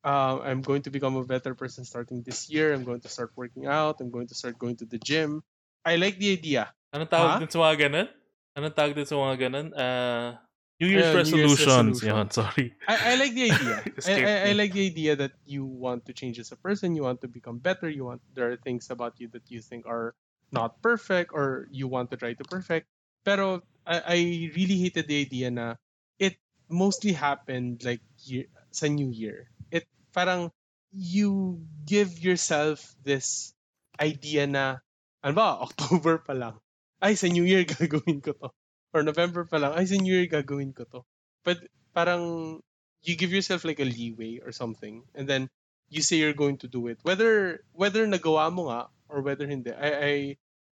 uh, 0.00 0.40
I'm 0.40 0.64
going 0.64 0.80
to 0.88 0.90
become 0.90 1.20
a 1.20 1.28
better 1.28 1.52
person 1.52 1.84
starting 1.84 2.24
this 2.24 2.48
year. 2.48 2.72
I'm 2.72 2.88
going 2.88 3.04
to 3.04 3.10
start 3.12 3.36
working 3.36 3.68
out. 3.68 4.00
I'm 4.00 4.08
going 4.08 4.32
to 4.32 4.34
start 4.34 4.56
going 4.56 4.80
to 4.80 4.88
the 4.88 4.96
gym. 4.96 5.44
I 5.84 5.96
like 5.96 6.18
the 6.18 6.32
idea. 6.32 6.70
Anong 6.94 7.10
tawag 7.10 7.30
Ha? 7.30 7.38
dun 7.42 7.50
sa 7.50 7.58
mga 7.58 7.76
ganun? 7.88 8.08
Anong 8.54 8.74
tawag 8.76 8.92
dun 8.94 9.08
sa 9.08 9.16
mga 9.18 9.36
ganun? 9.48 9.68
Uh, 9.74 10.36
New 10.82 10.90
Year's 10.90 11.14
Ayun, 11.14 11.30
New 11.30 11.38
Year's 11.46 11.54
resolutions. 11.62 12.02
resolution. 12.02 12.10
Yun, 12.10 12.28
sorry. 12.30 12.66
I, 12.90 12.94
I 12.94 13.14
like 13.16 13.34
the 13.34 13.44
idea. 13.50 13.76
I, 14.06 14.14
I, 14.18 14.34
I 14.50 14.52
like 14.58 14.72
the 14.74 14.84
idea 14.86 15.12
that 15.16 15.32
you 15.46 15.62
want 15.64 16.06
to 16.06 16.12
change 16.12 16.38
as 16.42 16.50
a 16.50 16.58
person. 16.58 16.94
You 16.98 17.06
want 17.06 17.22
to 17.22 17.28
become 17.30 17.58
better. 17.58 17.86
You 17.88 18.04
want 18.10 18.20
there 18.34 18.50
are 18.50 18.58
things 18.58 18.90
about 18.90 19.14
you 19.22 19.28
that 19.32 19.46
you 19.46 19.62
think 19.62 19.86
are 19.86 20.14
not 20.50 20.82
perfect 20.82 21.30
or 21.32 21.68
you 21.70 21.86
want 21.86 22.10
to 22.10 22.16
try 22.18 22.34
to 22.34 22.44
perfect. 22.44 22.90
Pero 23.24 23.62
I, 23.86 23.96
I 24.02 24.18
really 24.58 24.78
hated 24.82 25.06
the 25.06 25.22
idea 25.22 25.50
na 25.54 25.78
it 26.18 26.34
mostly 26.68 27.14
happened 27.14 27.86
like 27.86 28.02
year, 28.26 28.50
sa 28.74 28.90
New 28.90 29.10
Year. 29.14 29.54
It 29.70 29.86
parang 30.10 30.50
you 30.90 31.62
give 31.86 32.18
yourself 32.18 32.82
this 33.06 33.54
idea 34.02 34.50
na, 34.50 34.82
ano 35.22 35.34
ba, 35.34 35.62
October 35.62 36.18
pa 36.18 36.34
lang. 36.34 36.58
Ay, 36.98 37.14
sa 37.14 37.30
New 37.30 37.46
Year 37.46 37.62
gagawin 37.78 38.22
ko 38.22 38.34
to. 38.34 38.50
Or 38.92 39.02
November 39.06 39.46
pa 39.46 39.56
lang, 39.56 39.72
ay, 39.78 39.86
sa 39.86 39.96
New 39.96 40.12
Year 40.12 40.28
gagawin 40.28 40.74
ko 40.74 40.84
to. 40.90 41.00
But 41.46 41.62
parang 41.94 42.58
you 43.02 43.16
give 43.16 43.32
yourself 43.32 43.64
like 43.64 43.80
a 43.80 43.88
leeway 43.88 44.38
or 44.42 44.52
something. 44.52 45.02
And 45.14 45.26
then 45.26 45.50
you 45.88 46.02
say 46.02 46.16
you're 46.16 46.36
going 46.36 46.58
to 46.62 46.68
do 46.68 46.86
it. 46.86 46.98
Whether 47.02 47.62
whether 47.72 48.06
nagawa 48.06 48.52
mo 48.52 48.70
nga 48.70 48.88
or 49.08 49.22
whether 49.22 49.46
hindi. 49.46 49.70
I, 49.70 49.90
I 49.92 50.14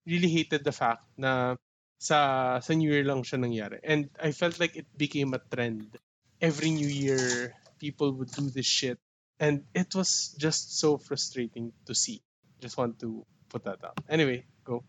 really 0.06 0.30
hated 0.30 0.64
the 0.64 0.72
fact 0.72 1.04
na 1.18 1.56
sa 2.00 2.58
sa 2.64 2.72
New 2.72 2.88
Year 2.88 3.04
lang 3.04 3.22
siya 3.22 3.42
nangyari. 3.42 3.78
And 3.84 4.08
I 4.16 4.32
felt 4.32 4.58
like 4.58 4.76
it 4.78 4.88
became 4.96 5.34
a 5.34 5.42
trend. 5.42 5.98
Every 6.40 6.70
New 6.72 6.88
Year, 6.88 7.52
people 7.76 8.16
would 8.16 8.32
do 8.32 8.48
this 8.48 8.66
shit. 8.66 8.96
And 9.36 9.68
it 9.74 9.92
was 9.92 10.32
just 10.40 10.80
so 10.80 10.96
frustrating 10.96 11.72
to 11.84 11.94
see. 11.94 12.24
Just 12.60 12.80
want 12.80 13.00
to 13.04 13.24
put 13.50 13.66
that 13.66 13.82
out. 13.82 13.98
Anyway, 14.06 14.46
go. 14.62 14.86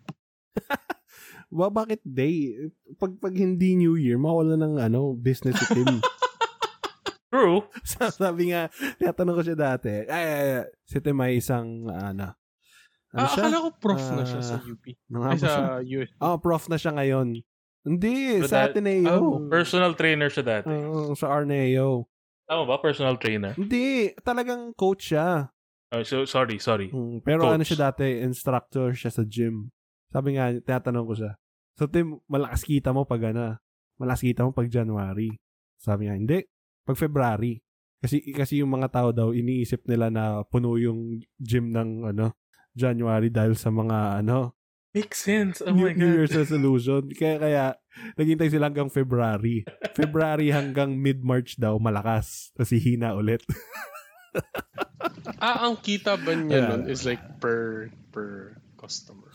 Ba, 1.51 1.67
bakit 1.67 1.99
day? 2.01 2.55
Pag, 2.95 3.19
pag 3.19 3.33
hindi 3.33 3.75
New 3.75 3.99
Year, 3.99 4.15
mawala 4.15 4.55
ng 4.55 4.79
ano, 4.79 5.11
business 5.11 5.57
si 5.57 5.67
Tim. 5.73 5.99
True. 7.31 7.63
Sabi 8.15 8.51
nga, 8.51 8.71
tinatanong 8.95 9.35
ko 9.35 9.43
siya 9.43 9.57
dati. 9.57 9.91
Ay, 10.05 10.23
ay, 10.23 10.47
ay, 10.53 10.65
si 10.83 10.97
Tim 10.99 11.17
ay 11.17 11.39
isang, 11.39 11.87
ano, 11.87 12.35
ano 13.09 13.17
Ah, 13.17 13.27
siya? 13.27 13.43
akala 13.43 13.57
ko 13.59 13.69
prof 13.75 14.03
na 14.15 14.23
siya 14.23 14.39
sa 14.39 14.55
Ah, 14.55 14.63
UP. 14.63 14.85
Ay, 14.87 15.37
sa 15.37 15.47
sa... 15.47 15.61
US. 15.81 16.09
Oh, 16.17 16.39
prof 16.39 16.63
na 16.67 16.77
siya 16.77 16.91
ngayon. 16.93 17.27
Hindi, 17.81 18.39
So 18.39 18.47
sa 18.47 18.63
that- 18.63 18.71
Ateneo. 18.71 19.11
Oh. 19.11 19.35
Personal 19.47 19.91
trainer 19.93 20.29
siya 20.29 20.43
dati. 20.45 20.71
Oo, 20.71 21.11
sa 21.11 21.27
Arneo. 21.27 22.07
Tama 22.45 22.63
ba? 22.63 22.77
Personal 22.77 23.15
trainer? 23.15 23.55
Hindi, 23.55 24.11
talagang 24.21 24.71
coach 24.71 25.11
siya. 25.11 25.51
Oh, 25.91 26.03
so, 26.07 26.23
sorry, 26.23 26.55
sorry. 26.55 26.87
Mm, 26.87 27.19
pero 27.19 27.43
Coach. 27.43 27.55
ano 27.59 27.63
siya 27.67 27.91
dati, 27.91 28.23
instructor 28.23 28.95
siya 28.95 29.11
sa 29.11 29.27
gym. 29.27 29.67
Sabi 30.07 30.39
nga, 30.39 30.55
tinatanong 30.55 31.05
ko 31.07 31.13
siya. 31.19 31.31
So, 31.75 31.91
Tim, 31.91 32.23
malakas 32.31 32.63
kita 32.63 32.95
mo 32.95 33.03
pag 33.03 33.35
ano, 33.35 33.59
malakas 33.99 34.23
kita 34.23 34.47
mo 34.47 34.55
pag 34.55 34.71
January. 34.71 35.35
Sabi 35.75 36.07
nga, 36.07 36.15
hindi. 36.15 36.47
Pag 36.87 36.95
February. 36.95 37.59
Kasi 38.01 38.33
kasi 38.33 38.65
yung 38.65 38.73
mga 38.73 38.89
tao 38.89 39.09
daw 39.13 39.29
iniisip 39.29 39.85
nila 39.85 40.09
na 40.09 40.41
puno 40.41 40.73
yung 40.81 41.21
gym 41.37 41.69
ng 41.69 42.09
ano 42.09 42.33
January 42.73 43.29
dahil 43.29 43.53
sa 43.53 43.69
mga 43.69 44.25
ano 44.25 44.57
Makes 44.91 45.19
sense. 45.23 45.55
Oh 45.63 45.71
New, 45.71 45.87
my 45.87 45.95
New 45.95 46.03
God. 46.03 46.15
Year's 46.19 46.35
resolution. 46.35 47.01
Kaya 47.15 47.35
kaya 47.39 47.63
naghintay 48.19 48.51
sila 48.51 48.67
hanggang 48.67 48.91
February. 48.91 49.63
February 49.95 50.51
hanggang 50.51 50.99
mid-March 50.99 51.55
daw 51.55 51.79
malakas. 51.79 52.51
Tapos 52.59 52.75
hihina 52.75 53.15
ulit. 53.15 53.39
Ah, 55.41 55.65
ang 55.65 55.75
kita 55.75 56.21
ba 56.21 56.37
niya 56.37 56.53
Yeah. 56.53 56.69
nun 56.69 56.83
is 56.85 57.01
like 57.01 57.21
per 57.41 57.89
per 58.13 58.53
customer? 58.77 59.33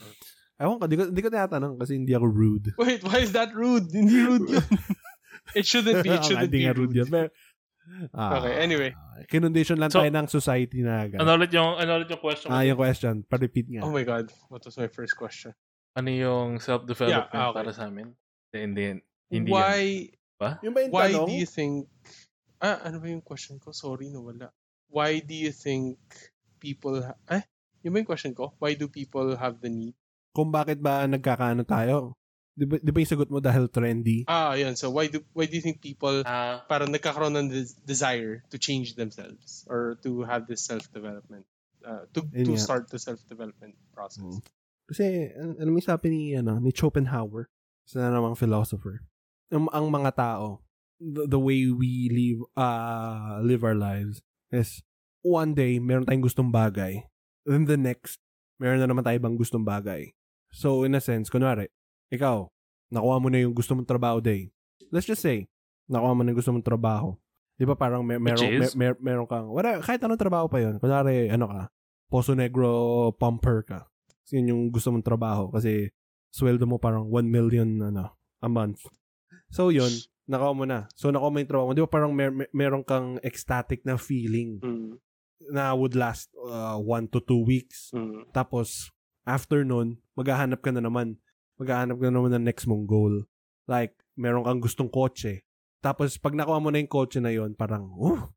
Ewan 0.56 0.78
ko, 0.78 0.84
di 0.86 0.96
ko, 0.96 1.04
di 1.10 1.20
ko 1.20 1.28
tinatanong 1.28 1.76
kasi 1.76 1.98
hindi 1.98 2.14
ako 2.14 2.26
rude. 2.30 2.66
Wait, 2.80 3.02
why 3.02 3.20
is 3.20 3.34
that 3.34 3.50
rude? 3.52 3.90
Hindi 3.90 4.22
rude 4.22 4.46
yun. 4.56 4.66
it 5.58 5.66
shouldn't 5.66 6.00
be. 6.00 6.08
It 6.14 6.22
shouldn't 6.24 6.48
be 6.48 6.64
rude. 6.70 6.94
yun. 6.94 7.10
Pero, 7.10 7.28
ah, 8.14 8.38
Okay, 8.40 8.54
anyway. 8.62 8.94
Kinondisyon 9.28 9.76
lang 9.76 9.90
So- 9.90 10.00
tayo 10.00 10.08
ng 10.14 10.28
society 10.30 10.80
na 10.80 11.04
agad. 11.04 11.18
Ano 11.20 11.34
ulit 11.36 11.50
yung, 11.52 11.74
ano 11.76 11.90
ulit 12.00 12.08
yung 12.08 12.22
question? 12.22 12.48
Ah, 12.54 12.62
yung 12.64 12.78
question. 12.78 13.20
Pa-repeat 13.26 13.66
nga. 13.68 13.82
Oh 13.84 13.92
my 13.92 14.06
God. 14.06 14.30
What 14.48 14.62
was 14.64 14.78
my 14.78 14.88
first 14.88 15.18
question? 15.18 15.52
Ano 15.92 16.08
yung 16.08 16.62
self-development 16.62 17.34
Yeah, 17.34 17.36
ah, 17.36 17.50
okay. 17.52 17.56
para 17.60 17.70
sa 17.74 17.90
amin? 17.90 18.14
Hindi, 18.48 18.58
hindi, 18.62 18.84
hindi 19.28 19.50
yan. 19.50 19.56
why 19.58 19.78
yung 20.62 20.72
ba 20.76 20.80
yung 20.84 20.92
why 20.92 21.08
tanong? 21.12 21.28
do 21.28 21.34
you 21.34 21.48
think 21.48 21.88
ah 22.60 22.84
ano 22.84 23.00
ba 23.00 23.08
yung 23.08 23.24
question 23.24 23.56
ko? 23.56 23.72
Sorry 23.72 24.12
nawala. 24.12 24.52
Why 24.88 25.20
do 25.20 25.34
you 25.34 25.50
think 25.52 25.98
people 26.62 27.02
ha- 27.02 27.20
eh 27.30 27.44
yung 27.86 27.94
ba 27.94 28.02
yung 28.02 28.10
question 28.10 28.34
ko? 28.34 28.50
Why 28.58 28.74
do 28.74 28.90
people 28.90 29.38
have 29.38 29.62
the 29.62 29.70
need? 29.70 29.94
Kung 30.34 30.50
bakit 30.50 30.82
ba 30.82 31.06
nagkakaano 31.06 31.62
tayo? 31.62 32.18
Di 32.56 32.64
ba, 32.64 32.80
di 32.80 32.90
ba 32.90 32.98
yung 32.98 33.12
sagot 33.12 33.30
mo 33.30 33.38
dahil 33.38 33.68
trendy? 33.70 34.26
Ah, 34.26 34.56
yun. 34.58 34.74
So 34.74 34.90
why 34.90 35.06
do 35.06 35.22
why 35.36 35.46
do 35.46 35.54
you 35.54 35.62
think 35.62 35.78
people 35.78 36.26
Ah, 36.26 36.66
parang 36.66 36.90
nagkakaroon 36.90 37.36
ng 37.38 37.48
des- 37.52 37.78
desire 37.86 38.42
to 38.50 38.58
change 38.58 38.98
themselves 38.98 39.62
or 39.70 40.00
to 40.02 40.26
have 40.26 40.50
this 40.50 40.66
self-development 40.66 41.46
uh, 41.86 42.10
to 42.10 42.26
Yun 42.34 42.50
to 42.50 42.52
start 42.58 42.90
the 42.90 42.98
self-development 42.98 43.78
process. 43.94 44.26
Mm. 44.26 44.42
Kasi, 44.90 45.04
an- 45.34 45.58
ano 45.62 45.70
may 45.70 45.84
sabi 45.84 46.06
ni, 46.10 46.22
ano, 46.34 46.58
ni 46.58 46.74
Schopenhauer, 46.74 47.46
isa 47.86 48.02
na 48.02 48.10
namang 48.10 48.38
philosopher, 48.38 49.02
ang, 49.50 49.70
ang 49.70 49.86
mga 49.90 50.10
tao, 50.14 50.62
the, 50.98 51.26
the 51.26 51.38
way 51.38 51.70
we 51.70 52.10
live, 52.10 52.42
uh, 52.58 53.38
live 53.46 53.62
our 53.62 53.78
lives 53.78 54.22
is, 54.52 54.82
one 55.22 55.54
day, 55.54 55.78
meron 55.78 56.06
tayong 56.06 56.26
gustong 56.26 56.50
bagay. 56.50 57.02
Then 57.46 57.66
the 57.66 57.78
next, 57.78 58.18
meron 58.58 58.82
na 58.82 58.88
naman 58.90 59.02
tayo 59.02 59.18
ibang 59.18 59.38
gustong 59.38 59.66
bagay. 59.66 60.14
So, 60.50 60.86
in 60.86 60.94
a 60.94 61.02
sense, 61.02 61.30
kunwari, 61.30 61.70
ikaw, 62.10 62.48
nakuha 62.90 63.16
mo 63.18 63.28
na 63.30 63.42
yung 63.42 63.54
gusto 63.54 63.74
mong 63.74 63.88
trabaho 63.88 64.22
day. 64.22 64.50
Let's 64.94 65.06
just 65.06 65.22
say, 65.22 65.50
nakuha 65.90 66.14
mo 66.14 66.22
na 66.22 66.30
yung 66.34 66.38
gusto 66.38 66.52
mong 66.54 66.66
trabaho. 66.66 67.18
Di 67.56 67.64
ba 67.64 67.72
parang 67.74 68.04
mer- 68.04 68.20
meron, 68.20 68.38
mer- 68.76 68.76
mer- 68.76 69.00
meron 69.02 69.26
kang, 69.26 69.48
wala, 69.48 69.80
kahit 69.80 70.02
anong 70.04 70.20
trabaho 70.20 70.46
pa 70.46 70.60
yun. 70.60 70.76
Kunwari, 70.78 71.32
ano 71.32 71.48
ka, 71.48 71.62
Poso 72.06 72.38
Negro 72.38 73.10
pumper 73.18 73.66
ka. 73.66 73.80
Kasi 74.22 74.42
yun 74.42 74.50
yung 74.54 74.62
gusto 74.70 74.90
mong 74.90 75.06
trabaho 75.06 75.50
kasi 75.50 75.90
sweldo 76.30 76.66
mo 76.66 76.78
parang 76.78 77.06
1 77.10 77.26
million 77.26 77.66
ano, 77.78 78.14
a 78.42 78.48
month. 78.50 78.82
So 79.50 79.70
yun, 79.70 79.90
nakuha 80.26 80.52
mo 80.52 80.64
na. 80.64 80.90
So 80.92 81.08
nakuha 81.08 81.30
mo 81.30 81.38
yung 81.38 81.48
trabaho 81.48 81.66
mo. 81.66 81.74
Di 81.74 81.82
ba 81.82 81.90
parang 81.90 82.10
mer- 82.10 82.34
mer- 82.34 82.52
meron 82.52 82.82
kang 82.82 83.18
ecstatic 83.20 83.82
na 83.82 83.96
feeling 83.96 84.58
Mm, 84.58 84.98
na 85.48 85.70
would 85.70 85.94
last 85.94 86.30
1 86.34 86.82
to 87.08 87.20
2 87.20 87.42
weeks. 87.42 87.90
mm, 87.92 88.30
Tapos, 88.30 88.90
after 89.24 89.62
nun, 89.62 89.98
maghahanap 90.14 90.60
ka 90.60 90.70
na 90.70 90.80
naman. 90.80 91.20
Maghahanap 91.56 91.96
ka 91.96 92.04
na 92.04 92.14
naman 92.14 92.32
ng 92.32 92.44
next 92.44 92.64
mong 92.64 92.84
goal. 92.84 93.24
Like, 93.64 93.94
meron 94.14 94.42
kang 94.42 94.58
gustong 94.58 94.88
kotse. 94.88 95.44
Tapos, 95.78 96.16
pag 96.16 96.32
nakuha 96.32 96.58
mo 96.58 96.70
na 96.70 96.78
yung 96.78 96.88
kotse 96.88 97.20
na 97.20 97.30
yon 97.30 97.52
parang, 97.52 97.86
oh, 97.92 98.32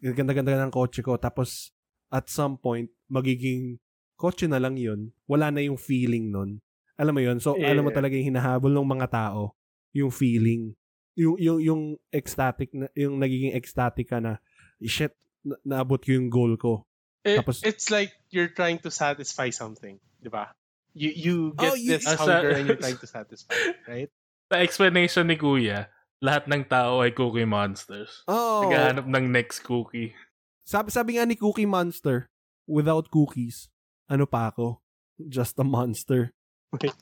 ganda-ganda 0.00 0.56
ng 0.56 0.70
kotse 0.70 1.02
ko. 1.02 1.16
Tapos, 1.16 1.72
at 2.08 2.28
some 2.28 2.56
point, 2.56 2.88
magiging 3.08 3.78
kotse 4.14 4.46
na 4.46 4.60
lang 4.60 4.76
yun. 4.76 5.12
Wala 5.26 5.50
na 5.50 5.60
yung 5.60 5.76
feeling 5.76 6.30
nun. 6.30 6.60
Alam 6.96 7.12
mo 7.12 7.22
yun? 7.22 7.38
So, 7.38 7.56
Yeah. 7.56 7.72
alam 7.72 7.84
mo 7.84 7.92
talaga 7.92 8.16
yung 8.16 8.32
hinahabol 8.32 8.72
ng 8.72 8.88
mga 8.88 9.08
tao. 9.10 9.52
Yung 9.92 10.08
feeling. 10.08 10.76
Yung, 11.16 11.36
yung, 11.36 11.58
yung 11.58 11.82
ecstatic, 12.10 12.70
na, 12.70 12.92
yung 12.92 13.16
nagiging 13.16 13.52
ecstatic 13.52 14.12
ka 14.12 14.20
na, 14.20 14.36
shit, 14.78 15.16
na- 15.40 15.56
naabot 15.64 15.98
ko 15.98 16.12
yung 16.12 16.28
goal 16.28 16.54
ko. 16.54 16.84
It- 17.24 17.40
Tapos- 17.40 17.64
it's 17.64 17.88
like 17.88 18.12
you're 18.28 18.52
trying 18.52 18.78
to 18.84 18.90
satisfy 18.90 19.48
something, 19.48 19.96
di 20.20 20.28
ba? 20.28 20.52
You 20.92 21.10
you 21.10 21.34
get 21.52 21.72
Oh, 21.72 21.76
you- 21.76 21.92
this 21.92 22.06
Asa- 22.06 22.20
hunger 22.20 22.50
and 22.52 22.64
you're 22.64 22.80
trying 22.84 22.96
to 22.96 23.08
satisfy 23.08 23.52
it, 23.52 23.76
right? 23.84 24.10
sa 24.46 24.62
explanation 24.62 25.26
ni 25.26 25.34
Kuya, 25.34 25.90
lahat 26.22 26.46
ng 26.46 26.62
tao 26.64 27.02
ay 27.02 27.10
cookie 27.10 27.44
monsters. 27.44 28.22
Oh. 28.24 28.62
Naghahanap 28.64 29.04
ng 29.04 29.26
next 29.28 29.60
cookie. 29.60 30.14
Sabi, 30.62 30.88
sabi 30.88 31.14
nga 31.14 31.24
ni 31.24 31.34
Cookie 31.34 31.66
Monster, 31.66 32.26
without 32.64 33.06
cookies, 33.06 33.70
ano 34.06 34.24
pa 34.24 34.50
ako? 34.50 34.82
Just 35.16 35.58
a 35.58 35.64
monster. 35.64 36.34
Wait. 36.74 36.94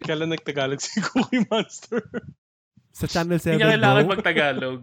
Kailan 0.00 0.28
nagtagalog 0.30 0.76
si 0.76 1.00
Cookie 1.08 1.44
Monster? 1.48 2.04
Sa 2.98 3.06
Channel 3.06 3.38
7, 3.38 3.54
Hindi 3.54 3.62
niya 3.62 3.74
kailangan 3.78 4.10
mag-Tagalog. 4.10 4.80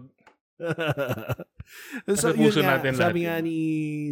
so, 2.16 2.32
yun 2.32 2.48
nga, 2.64 2.80
natin 2.80 2.96
sabi 2.96 3.28
nga 3.28 3.36
ni 3.44 3.56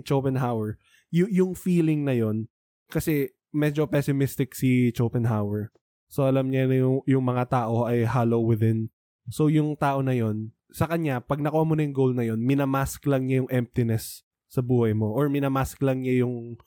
Schopenhauer, 0.05 0.77
y- 1.09 1.41
yung 1.41 1.57
feeling 1.57 2.05
na 2.05 2.13
yon 2.13 2.45
kasi 2.93 3.33
medyo 3.49 3.89
pessimistic 3.89 4.53
si 4.53 4.93
Schopenhauer. 4.93 5.73
So, 6.13 6.29
alam 6.29 6.53
niya 6.53 6.69
na 6.69 6.77
yung, 6.85 7.01
yung 7.09 7.25
mga 7.25 7.49
tao 7.49 7.89
ay 7.89 8.05
hollow 8.05 8.45
within. 8.45 8.93
So, 9.33 9.49
yung 9.49 9.73
tao 9.81 10.05
na 10.05 10.13
yon 10.13 10.53
sa 10.69 10.85
kanya, 10.85 11.25
pag 11.25 11.41
nakuha 11.41 11.65
mo 11.65 11.73
na 11.73 11.87
yung 11.87 11.97
goal 11.97 12.13
na 12.13 12.29
yon 12.29 12.43
minamask 12.45 13.01
lang 13.09 13.25
niya 13.25 13.47
yung 13.47 13.51
emptiness 13.55 14.27
sa 14.53 14.61
buhay 14.61 14.93
mo. 14.93 15.17
Or 15.17 15.33
minamask 15.33 15.81
lang 15.81 16.05
niya 16.05 16.27
yung, 16.27 16.61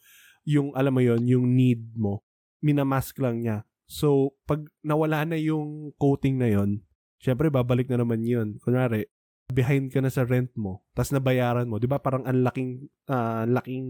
yung 0.47 0.73
alam 0.73 0.95
mo 0.95 1.05
yon 1.05 1.21
yung 1.27 1.45
need 1.53 1.93
mo. 1.93 2.25
Minamask 2.65 3.13
lang 3.21 3.45
niya. 3.45 3.67
So, 3.85 4.33
pag 4.49 4.65
nawala 4.81 5.27
na 5.27 5.37
yung 5.37 5.93
coating 6.01 6.41
na 6.41 6.49
yon 6.49 6.86
syempre, 7.21 7.51
babalik 7.51 7.87
na 7.89 8.01
naman 8.01 8.23
yun. 8.23 8.57
Kunwari, 8.61 9.07
behind 9.47 9.91
ka 9.91 10.03
na 10.03 10.11
sa 10.11 10.27
rent 10.27 10.51
mo, 10.59 10.83
tapos 10.91 11.15
nabayaran 11.15 11.71
mo, 11.71 11.79
'di 11.79 11.87
ba? 11.87 12.03
Parang 12.03 12.27
ang 12.27 12.43
laking 12.43 12.91
ah, 13.07 13.47
laking 13.47 13.87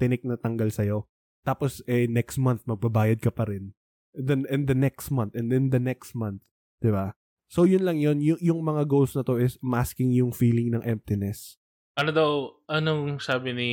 tinik 0.00 0.24
na 0.24 0.40
tanggal 0.40 0.72
sa 0.72 0.84
Tapos 1.44 1.84
eh 1.84 2.08
next 2.08 2.40
month 2.40 2.64
magbabayad 2.64 3.20
ka 3.20 3.28
pa 3.28 3.44
rin. 3.48 3.76
Then 4.16 4.48
and 4.48 4.64
the 4.64 4.76
next 4.76 5.12
month 5.12 5.36
and 5.36 5.52
then 5.52 5.68
the 5.68 5.80
next 5.80 6.16
month, 6.16 6.40
'di 6.80 6.88
ba? 6.92 7.12
So 7.48 7.64
yun 7.64 7.84
lang 7.84 7.96
yun, 7.96 8.20
yung, 8.20 8.40
yung 8.44 8.60
mga 8.60 8.84
goals 8.84 9.16
na 9.16 9.24
to 9.24 9.40
is 9.40 9.56
masking 9.64 10.12
yung 10.12 10.36
feeling 10.36 10.68
ng 10.68 10.84
emptiness. 10.84 11.56
Ano 11.96 12.12
daw, 12.12 12.30
anong 12.68 13.24
sabi 13.24 13.56
ni, 13.56 13.70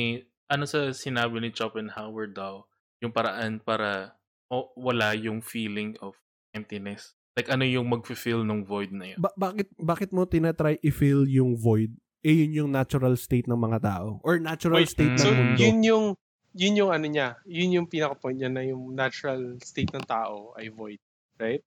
ano 0.48 0.64
sa 0.64 0.90
sinabi 0.96 1.38
ni 1.38 1.52
Schopenhauer 1.52 2.32
daw, 2.32 2.64
yung 3.04 3.12
paraan 3.12 3.60
para 3.60 4.16
o, 4.48 4.72
wala 4.80 5.12
yung 5.12 5.44
feeling 5.44 5.92
of 6.00 6.16
emptiness? 6.56 7.12
Like 7.36 7.52
ano 7.52 7.68
yung 7.68 7.86
mag-feel 7.92 8.42
ng 8.42 8.64
void 8.64 8.90
na 8.96 9.12
yun? 9.12 9.18
Ba- 9.20 9.36
bakit 9.36 9.68
bakit 9.76 10.08
mo 10.10 10.24
tinatry 10.24 10.80
i-fill 10.80 11.28
yung 11.28 11.52
void? 11.54 11.92
eh 12.26 12.34
yun 12.42 12.66
yung 12.66 12.70
natural 12.74 13.14
state 13.14 13.46
ng 13.46 13.54
mga 13.54 13.78
tao. 13.86 14.18
Or 14.26 14.42
natural 14.42 14.82
Wait, 14.82 14.90
state 14.90 15.14
So, 15.14 15.30
ng 15.30 15.54
mundo. 15.54 15.62
yun 15.62 15.78
yung, 15.86 16.04
yun 16.58 16.74
yung 16.74 16.90
ano 16.90 17.06
niya, 17.06 17.38
yun 17.46 17.70
yung 17.70 17.86
pinaka-point 17.86 18.34
niya 18.34 18.50
na 18.50 18.66
yung 18.66 18.90
natural 18.98 19.62
state 19.62 19.94
ng 19.94 20.02
tao 20.02 20.50
ay 20.58 20.66
void. 20.74 20.98
Right? 21.38 21.62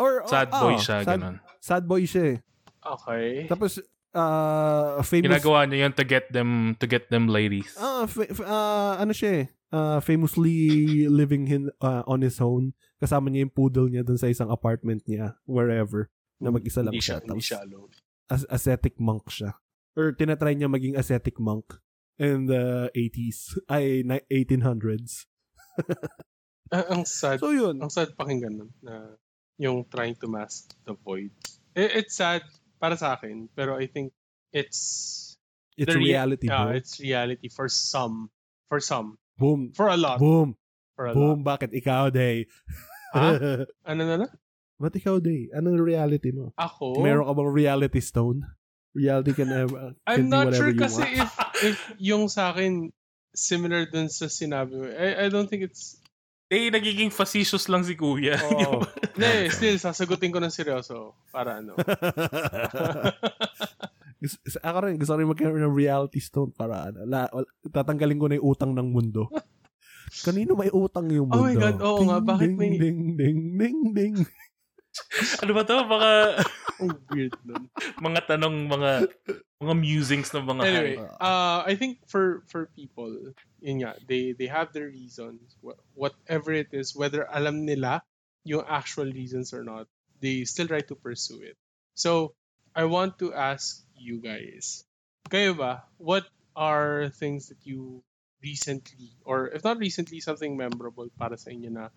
Or, 0.00 0.24
Sad 0.28 0.48
oh, 0.52 0.60
boy 0.64 0.74
oh, 0.76 0.80
siya, 0.80 1.04
sad, 1.04 1.20
ganun. 1.20 1.36
sad 1.60 1.84
boy 1.84 2.08
siya 2.08 2.24
eh. 2.32 2.38
Okay. 2.80 3.44
Tapos, 3.48 3.80
uh, 4.16 4.96
famous... 5.04 5.28
Ginagawa 5.28 5.68
niya 5.68 5.88
yun 5.88 5.92
to 5.92 6.04
get 6.08 6.24
them, 6.32 6.72
to 6.80 6.88
get 6.88 7.12
them 7.12 7.28
ladies. 7.28 7.76
Ah, 7.76 8.08
fa- 8.08 8.32
fa- 8.32 8.48
ah, 8.48 8.92
ano 8.96 9.12
siya 9.12 9.44
eh, 9.44 9.46
ah, 9.70 9.98
famously 9.98 10.54
living 11.06 11.46
hin, 11.46 11.70
ah, 11.80 12.02
on 12.04 12.20
his 12.20 12.38
own. 12.38 12.74
Kasama 12.98 13.28
niya 13.28 13.46
yung 13.46 13.54
poodle 13.54 13.88
niya 13.88 14.02
dun 14.02 14.18
sa 14.18 14.26
isang 14.26 14.50
apartment 14.50 15.02
niya, 15.06 15.34
wherever, 15.44 16.10
na 16.38 16.50
mag-isa 16.50 16.82
lang 16.82 16.94
siya. 16.94 17.18
hindi 17.18 17.28
Tapos, 17.32 17.44
siya 17.46 17.60
alone. 17.62 17.92
as- 18.28 18.48
ascetic 18.48 18.98
monk 18.98 19.26
siya. 19.28 19.56
Or 19.94 20.12
tinatry 20.12 20.54
niya 20.54 20.68
maging 20.68 20.94
ascetic 20.94 21.38
monk 21.38 21.80
in 22.14 22.46
the 22.46 22.90
80s, 22.92 23.58
ay, 23.66 24.04
ni- 24.04 24.26
1800s. 24.28 25.26
Ah, 26.70 26.86
ang 26.94 27.02
sad. 27.02 27.42
So 27.42 27.50
yun. 27.50 27.82
ang 27.82 27.90
sad 27.90 28.14
pakinggan 28.14 28.54
nun 28.54 28.70
na 28.78 29.18
yung 29.58 29.82
trying 29.90 30.14
to 30.22 30.30
mask 30.30 30.70
the 30.86 30.94
void. 30.94 31.34
I- 31.74 31.98
it's 31.98 32.14
sad 32.14 32.46
para 32.78 32.94
sa 32.94 33.18
akin, 33.18 33.50
pero 33.50 33.74
I 33.74 33.90
think 33.90 34.14
it's 34.54 35.18
It's 35.74 35.90
the 35.90 35.98
rea- 35.98 36.14
reality, 36.14 36.46
yeah, 36.46 36.70
bro. 36.70 36.78
it's 36.78 37.02
reality 37.02 37.50
for 37.50 37.66
some. 37.66 38.30
For 38.70 38.78
some. 38.78 39.18
Boom. 39.40 39.72
For 39.72 39.88
a 39.88 39.96
lot. 39.96 40.20
Boom. 40.20 40.52
For 40.92 41.08
a 41.08 41.12
Boom. 41.16 41.40
Bakit 41.40 41.72
ikaw, 41.72 42.12
Day? 42.12 42.44
Ha? 43.16 43.40
Ano 43.90 44.02
na 44.04 44.14
na? 44.20 44.28
Ba't 44.76 44.92
ikaw, 44.92 45.16
Day? 45.16 45.48
Anong 45.56 45.80
reality 45.80 46.30
mo? 46.30 46.52
Ako? 46.60 47.00
Meron 47.00 47.24
ka 47.24 47.32
bang 47.32 47.52
reality 47.52 48.00
stone? 48.04 48.44
Reality 48.92 49.32
can, 49.32 49.48
ever, 49.48 49.96
can 50.04 50.04
I'm 50.04 50.28
do 50.28 50.34
not 50.34 50.46
sure 50.52 50.74
kasi 50.74 51.06
want. 51.06 51.22
if 51.22 51.30
if 51.62 51.76
yung 52.02 52.26
sa 52.26 52.50
akin 52.50 52.90
similar 53.30 53.86
dun 53.86 54.10
sa 54.10 54.26
sinabi 54.26 54.74
mo. 54.74 54.84
I, 54.90 55.24
I 55.24 55.26
don't 55.30 55.46
think 55.46 55.62
it's 55.62 56.02
Eh, 56.50 56.66
nagiging 56.66 57.14
facetious 57.14 57.70
lang 57.70 57.86
si 57.86 57.94
kuya. 57.94 58.34
Oo. 58.34 58.82
Hindi, 59.14 59.54
still, 59.54 59.78
sasagutin 59.78 60.34
ko 60.34 60.42
ng 60.42 60.50
seryoso. 60.50 61.14
Para 61.30 61.62
ano. 61.62 61.78
Ako 64.60 64.76
rin, 64.84 65.00
gusto 65.00 65.16
rin 65.16 65.26
magkaroon 65.26 65.64
ng 65.64 65.72
reality 65.72 66.20
stone 66.20 66.52
para 66.52 66.92
ano, 66.92 67.08
la, 67.08 67.24
tatanggalin 67.64 68.20
ko 68.20 68.26
na 68.28 68.36
yung 68.36 68.48
utang 68.52 68.72
ng 68.76 68.88
mundo. 68.88 69.28
Kanino 70.26 70.58
may 70.58 70.68
utang 70.68 71.08
yung 71.08 71.30
mundo? 71.30 71.40
Oh 71.40 71.46
my 71.46 71.56
God, 71.56 71.78
oo 71.80 72.00
nga, 72.04 72.18
bakit 72.20 72.50
ding, 72.50 72.56
may- 72.58 72.76
Ding, 72.76 73.00
ding, 73.16 73.40
ding, 73.56 73.78
ding. 73.94 74.16
ano 75.42 75.50
ba 75.54 75.62
to? 75.62 75.76
Mga, 75.86 76.10
Ang 76.80 76.96
weird 77.12 77.36
nun. 77.44 77.64
mga 78.00 78.20
tanong, 78.26 78.56
mga, 78.66 78.90
mga 79.60 79.74
musings 79.76 80.32
ng 80.32 80.44
mga 80.44 80.62
Anyway, 80.64 80.96
hari. 80.96 81.20
uh, 81.20 81.60
I 81.62 81.76
think 81.76 82.00
for 82.08 82.40
for 82.48 82.72
people, 82.72 83.12
yun 83.60 83.84
nga, 83.84 84.00
they 84.08 84.32
they 84.32 84.48
have 84.48 84.72
their 84.72 84.88
reasons. 84.88 85.54
Wh- 85.60 85.76
Whatever 85.92 86.56
it 86.56 86.72
is, 86.72 86.96
whether 86.96 87.28
alam 87.28 87.68
nila 87.68 88.00
yung 88.48 88.64
actual 88.64 89.12
reasons 89.12 89.52
or 89.52 89.60
not, 89.60 89.84
they 90.24 90.48
still 90.48 90.64
try 90.66 90.80
to 90.80 90.96
pursue 90.96 91.44
it. 91.44 91.60
So, 91.92 92.32
I 92.72 92.88
want 92.88 93.20
to 93.20 93.36
ask 93.36 93.84
you 94.00 94.18
guys, 94.24 94.88
kayo 95.28 95.52
ba, 95.52 95.84
what 96.00 96.24
are 96.56 97.12
things 97.12 97.52
that 97.52 97.60
you 97.68 98.00
recently, 98.40 99.12
or 99.28 99.52
if 99.52 99.60
not 99.60 99.76
recently, 99.76 100.24
something 100.24 100.56
memorable 100.56 101.12
para 101.20 101.36
sa 101.36 101.52
inyo 101.52 101.68
na 101.68 101.92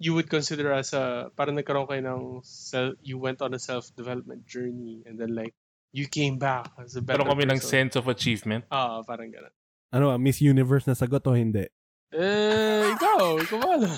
you 0.00 0.16
would 0.16 0.28
consider 0.28 0.72
as 0.72 0.96
a, 0.96 1.28
parang 1.36 1.60
nagkaroon 1.60 1.84
kayo 1.84 2.00
ng, 2.00 2.22
self, 2.44 2.96
you 3.04 3.20
went 3.20 3.44
on 3.44 3.52
a 3.52 3.60
self-development 3.60 4.48
journey 4.48 5.04
and 5.04 5.20
then 5.20 5.36
like, 5.36 5.52
you 5.92 6.04
came 6.08 6.36
back 6.36 6.68
as 6.76 6.96
a 6.96 7.00
better 7.00 7.24
Pero 7.24 7.32
kami 7.32 7.48
ng 7.48 7.60
person. 7.60 7.72
sense 7.88 7.94
of 7.96 8.04
achievement. 8.08 8.68
Ah, 8.68 9.00
parang 9.00 9.32
gano'n. 9.32 9.52
Ano, 9.96 10.12
Miss 10.20 10.44
Universe 10.44 10.84
na 10.84 10.92
sagot 10.92 11.24
o 11.24 11.32
hindi? 11.32 11.64
Eh, 12.12 12.84
ikaw, 12.92 13.40
ikaw 13.40 13.58
wala. 13.64 13.88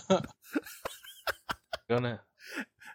Ikaw 1.90 1.98
na. 1.98 2.22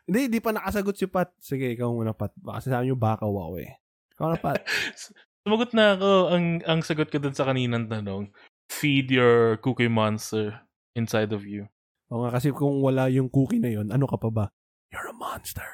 Hindi, 0.08 0.20
hindi 0.32 0.40
pa 0.40 0.56
nakasagot 0.56 0.96
si 0.96 1.08
Pat. 1.12 1.36
Sige, 1.44 1.68
ikaw 1.76 1.92
muna, 1.92 2.16
Pat. 2.16 2.32
Baka 2.40 2.64
sabi 2.64 2.88
nyo 2.88 2.96
baka 2.96 3.28
wow 3.28 3.60
eh. 3.60 3.76
Ikaw 4.18 4.28
na, 4.34 4.38
Pat. 4.38 4.62
Sumagot 5.44 5.72
na 5.76 5.98
ako. 5.98 6.12
Ang, 6.32 6.46
ang 6.64 6.80
sagot 6.86 7.10
ko 7.12 7.18
dun 7.20 7.36
sa 7.36 7.50
kaninang 7.50 7.92
tanong, 7.92 8.32
feed 8.72 9.12
your 9.12 9.60
cookie 9.60 9.92
monster 9.92 10.64
inside 10.96 11.34
of 11.36 11.44
you. 11.44 11.68
O 12.14 12.24
nga, 12.24 12.38
kasi 12.38 12.54
kung 12.54 12.80
wala 12.80 13.10
yung 13.10 13.28
cookie 13.28 13.60
na 13.60 13.74
yun, 13.74 13.90
ano 13.90 14.06
ka 14.06 14.16
pa 14.22 14.30
ba? 14.30 14.46
You're 14.94 15.10
a 15.10 15.18
monster. 15.18 15.66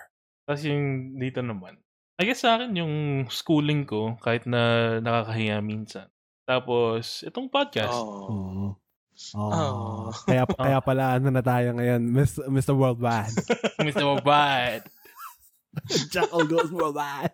Tapos 0.47 0.63
yung 0.65 1.19
dito 1.19 1.43
naman, 1.43 1.77
I 2.19 2.27
guess 2.27 2.43
sa 2.43 2.59
akin 2.59 2.75
yung 2.75 2.95
schooling 3.31 3.87
ko, 3.87 4.19
kahit 4.19 4.43
na 4.43 4.97
nakakahiya 4.99 5.63
minsan. 5.63 6.11
Tapos, 6.43 7.23
itong 7.23 7.47
podcast. 7.47 7.95
Oh. 7.95 8.27
Oo. 8.27 8.35
Oh. 8.35 8.71
Oh. 9.35 10.11
Kaya, 10.27 10.43
kaya 10.59 10.79
pala, 10.83 11.15
ano 11.19 11.31
na 11.31 11.39
tayo 11.39 11.75
ngayon, 11.75 12.01
Mr. 12.11 12.47
Mr. 12.51 12.75
Worldwide. 12.75 13.35
Mr. 13.87 14.03
Worldwide. 14.03 14.83
Jackal 16.13 16.45
goes 16.49 16.71
worldwide. 16.73 17.33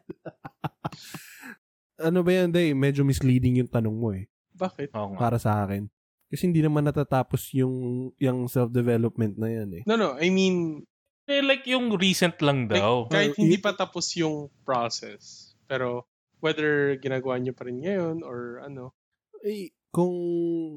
ano 1.99 2.19
ba 2.21 2.31
yan, 2.31 2.51
Day? 2.51 2.75
Medyo 2.75 3.07
misleading 3.07 3.63
yung 3.63 3.71
tanong 3.71 3.95
mo 3.95 4.11
eh. 4.11 4.27
Bakit? 4.55 4.91
Oo 4.95 5.15
nga. 5.15 5.19
Para 5.19 5.37
sa 5.39 5.63
akin. 5.63 5.87
Kasi 6.27 6.49
hindi 6.49 6.59
naman 6.59 6.83
natatapos 6.83 7.53
yung 7.55 8.09
yung 8.19 8.49
self-development 8.49 9.37
na 9.39 9.49
yan 9.51 9.69
eh. 9.79 9.83
No, 9.87 9.95
no. 9.95 10.17
I 10.19 10.31
mean, 10.33 10.83
Eh, 11.25 11.41
like 11.41 11.65
yung 11.65 11.89
recent 11.97 12.37
lang 12.45 12.69
like, 12.69 12.77
daw. 12.77 13.09
kahit 13.09 13.33
Well, 13.33 13.41
hindi 13.41 13.57
pa 13.57 13.73
tapos 13.73 14.13
yung 14.13 14.53
process. 14.61 15.53
Pero, 15.65 16.05
whether 16.37 16.93
ginagawa 17.01 17.41
niyo 17.41 17.57
pa 17.57 17.65
rin 17.65 17.81
ngayon 17.81 18.21
or 18.21 18.61
ano. 18.61 18.93
Eh, 19.41 19.73
kung 19.89 20.13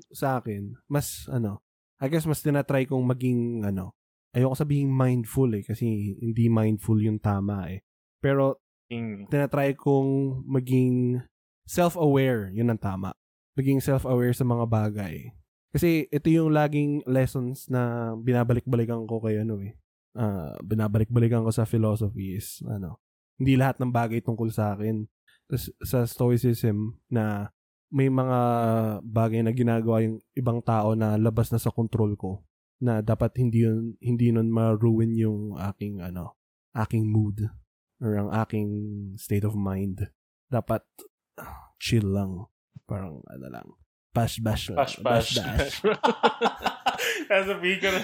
sa 0.08 0.40
akin, 0.40 0.72
mas 0.88 1.28
ano, 1.28 1.60
I 2.00 2.08
guess 2.08 2.24
mas 2.24 2.40
tinatry 2.40 2.88
kong 2.88 3.04
maging 3.04 3.68
ano, 3.68 3.92
ayoko 4.38 4.54
sabihin 4.54 4.94
mindful 4.94 5.50
eh, 5.50 5.66
kasi 5.66 6.14
hindi 6.22 6.46
mindful 6.46 7.02
yung 7.02 7.18
tama 7.18 7.66
eh. 7.74 7.82
Pero 8.22 8.62
Yung- 8.88 9.26
tinatry 9.26 9.74
kong 9.74 10.42
maging 10.46 11.18
self-aware, 11.66 12.54
yun 12.54 12.70
ang 12.70 12.78
tama. 12.78 13.10
Maging 13.58 13.82
self-aware 13.82 14.32
sa 14.32 14.46
mga 14.46 14.64
bagay. 14.70 15.34
Kasi 15.74 16.06
ito 16.08 16.30
yung 16.30 16.54
laging 16.54 17.04
lessons 17.04 17.68
na 17.68 18.14
binabalik-balikan 18.16 19.04
ko 19.04 19.20
kay 19.20 19.42
ano 19.42 19.60
eh. 19.60 19.76
Ah, 20.16 20.56
binabalik-balikan 20.64 21.44
ko 21.44 21.52
sa 21.52 21.68
philosophy 21.68 22.38
is 22.38 22.64
ano, 22.64 22.96
hindi 23.36 23.58
lahat 23.58 23.76
ng 23.76 23.92
bagay 23.92 24.24
tungkol 24.24 24.48
sa 24.48 24.72
akin. 24.72 25.04
Sa 25.84 26.08
stoicism 26.08 26.96
na 27.12 27.52
may 27.92 28.08
mga 28.08 28.38
bagay 29.04 29.40
na 29.44 29.52
ginagawa 29.52 30.04
yung 30.04 30.20
ibang 30.36 30.60
tao 30.64 30.92
na 30.96 31.16
labas 31.20 31.52
na 31.52 31.60
sa 31.60 31.72
control 31.72 32.16
ko 32.16 32.47
na 32.78 33.02
dapat 33.02 33.34
hindi 33.38 33.66
yun, 33.66 33.98
hindi 33.98 34.30
nun 34.30 34.50
ma-ruin 34.54 35.14
yung 35.18 35.58
aking 35.58 35.98
ano, 35.98 36.38
aking 36.78 37.10
mood 37.10 37.50
or 37.98 38.14
ang 38.14 38.30
aking 38.30 38.70
state 39.18 39.42
of 39.42 39.58
mind. 39.58 40.06
Dapat 40.48 40.86
chill 41.82 42.06
lang. 42.06 42.46
Parang 42.86 43.20
ano 43.26 43.46
lang. 43.50 43.68
Bash 44.14 44.40
bash 44.40 44.72
lang. 44.72 44.78
Pash, 44.82 44.96
pash. 45.02 45.30
bash. 45.38 45.76
Sasabihin 47.30 47.78
ko 47.78 47.88
na. 47.92 48.00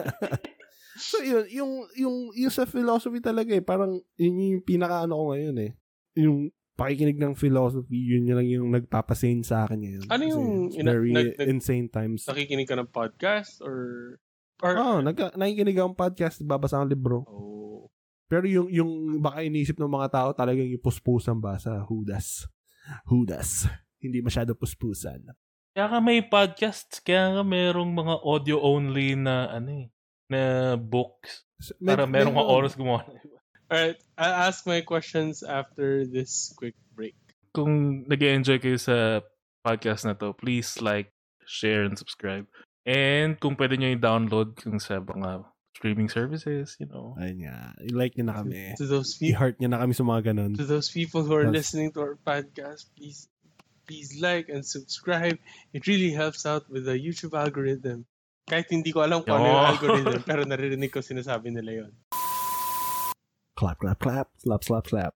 so 1.08 1.18
yun, 1.24 1.44
yung, 1.50 1.72
yung, 1.96 2.16
yung 2.36 2.52
sa 2.52 2.68
philosophy 2.68 3.18
talaga 3.18 3.50
eh, 3.56 3.64
parang 3.64 3.98
yun 4.20 4.60
yung 4.60 4.64
pinaka 4.64 5.08
ano 5.08 5.18
ko 5.18 5.24
ngayon 5.34 5.56
eh. 5.62 5.72
Yung 6.20 6.52
pakikinig 6.76 7.16
ng 7.16 7.32
philosophy, 7.34 7.96
yun 7.96 8.28
yun 8.28 8.36
lang 8.36 8.48
yung 8.48 8.68
nagpapasane 8.68 9.40
sa 9.40 9.64
akin 9.64 9.80
ngayon. 9.80 10.02
Ano 10.12 10.22
Kasi 10.22 10.32
yung 10.36 10.46
ina- 10.76 10.92
very 10.92 11.10
nag- 11.10 11.36
nag- 11.40 11.48
insane 11.48 11.88
times. 11.88 12.28
Nakikinig 12.28 12.68
ka 12.68 12.76
ng 12.76 12.92
podcast 12.92 13.64
or... 13.64 13.76
or 14.60 14.72
oh, 14.76 14.98
nag, 15.00 15.16
nakikinig 15.34 15.80
akong 15.80 15.96
podcast, 15.96 16.44
babasa 16.44 16.84
ng 16.84 16.92
libro. 16.92 17.24
oh. 17.24 17.88
Pero 18.26 18.44
yung, 18.50 18.68
yung 18.68 18.90
baka 19.22 19.46
inisip 19.46 19.78
ng 19.78 19.86
mga 19.86 20.10
tao 20.10 20.28
talagang 20.34 20.66
yung 20.66 20.82
puspusan 20.82 21.38
ba 21.38 21.56
sa 21.62 21.86
Hudas. 21.86 22.50
Hudas. 23.06 23.70
Hindi 24.02 24.18
masyado 24.18 24.58
puspusan. 24.58 25.30
Kaya 25.76 25.86
ka 25.86 25.98
may 26.02 26.26
podcast, 26.26 27.04
kaya 27.06 27.38
ka 27.38 27.42
merong 27.46 27.94
mga 27.94 28.14
audio-only 28.26 29.14
na 29.14 29.46
ano 29.54 29.86
eh, 29.86 29.86
na 30.26 30.74
books. 30.74 31.46
Para 31.78 32.04
merong 32.04 32.34
mga 32.34 32.50
oras 32.50 32.72
gumawa. 32.74 33.06
Alright, 33.66 33.98
I'll 34.14 34.46
ask 34.46 34.62
my 34.66 34.80
questions 34.86 35.42
after 35.42 36.06
this 36.06 36.54
quick 36.54 36.78
break. 36.94 37.18
Kung 37.50 38.06
nag 38.06 38.22
enjoy 38.22 38.62
kayo 38.62 38.78
sa 38.78 39.26
podcast 39.66 40.06
na 40.06 40.14
to, 40.14 40.30
please 40.38 40.78
like, 40.78 41.10
share, 41.50 41.82
and 41.82 41.98
subscribe. 41.98 42.46
And 42.86 43.34
kung 43.42 43.58
pwede 43.58 43.74
nyo 43.74 43.90
i-download 43.90 44.62
kung 44.62 44.78
sa 44.78 45.02
mga 45.02 45.42
streaming 45.74 46.06
services, 46.06 46.78
you 46.78 46.86
know. 46.86 47.18
Ayun 47.18 47.50
nga. 47.50 47.74
I-like 47.82 48.14
nyo 48.14 48.30
na 48.30 48.34
kami. 48.38 48.78
To 48.78 48.86
those 48.86 49.18
people, 49.18 49.34
I-heart 49.34 49.58
nyo 49.58 49.68
na 49.74 49.82
kami 49.82 49.92
sa 49.98 50.04
mga 50.06 50.22
ganun. 50.30 50.54
to 50.54 50.62
those 50.62 50.88
people 50.94 51.26
who 51.26 51.34
are 51.34 51.50
Yes. 51.50 51.66
listening 51.66 51.90
to 51.98 52.06
our 52.06 52.14
podcast, 52.22 52.86
please, 52.94 53.26
please 53.90 54.14
like 54.22 54.46
and 54.46 54.62
subscribe. 54.62 55.42
It 55.74 55.90
really 55.90 56.14
helps 56.14 56.46
out 56.46 56.70
with 56.70 56.86
the 56.86 56.94
YouTube 56.94 57.34
algorithm. 57.34 58.06
Kahit 58.46 58.70
hindi 58.70 58.94
ko 58.94 59.02
alam 59.02 59.26
kung 59.26 59.42
ano 59.42 59.50
yung 59.50 59.66
algorithm, 59.74 60.22
pero 60.22 60.46
naririnig 60.46 60.94
ko 60.94 61.02
sinasabi 61.02 61.50
nila 61.50 61.82
yon. 61.82 61.92
Clap, 63.56 63.80
clap, 63.80 63.98
clap. 63.98 64.28
Slap, 64.36 64.62
slap, 64.64 64.84
slap. 64.84 65.12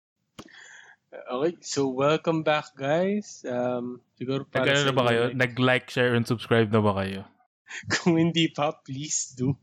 Okay, 1.13 1.61
so 1.61 1.93
welcome 1.93 2.41
back 2.41 2.73
guys. 2.73 3.45
Um, 3.45 4.01
siguro 4.17 4.49
para 4.49 4.65
Nag-ano 4.65 4.81
sa 4.81 4.89
na 4.89 4.97
ba 4.97 5.05
kayo? 5.13 5.23
like, 5.29 5.37
Nag-like, 5.37 5.87
share, 5.93 6.17
and 6.17 6.25
subscribe 6.25 6.73
na 6.73 6.81
ba 6.81 6.97
kayo? 7.05 7.29
Kung 7.93 8.17
hindi 8.17 8.49
pa, 8.49 8.73
please 8.81 9.37
do. 9.37 9.61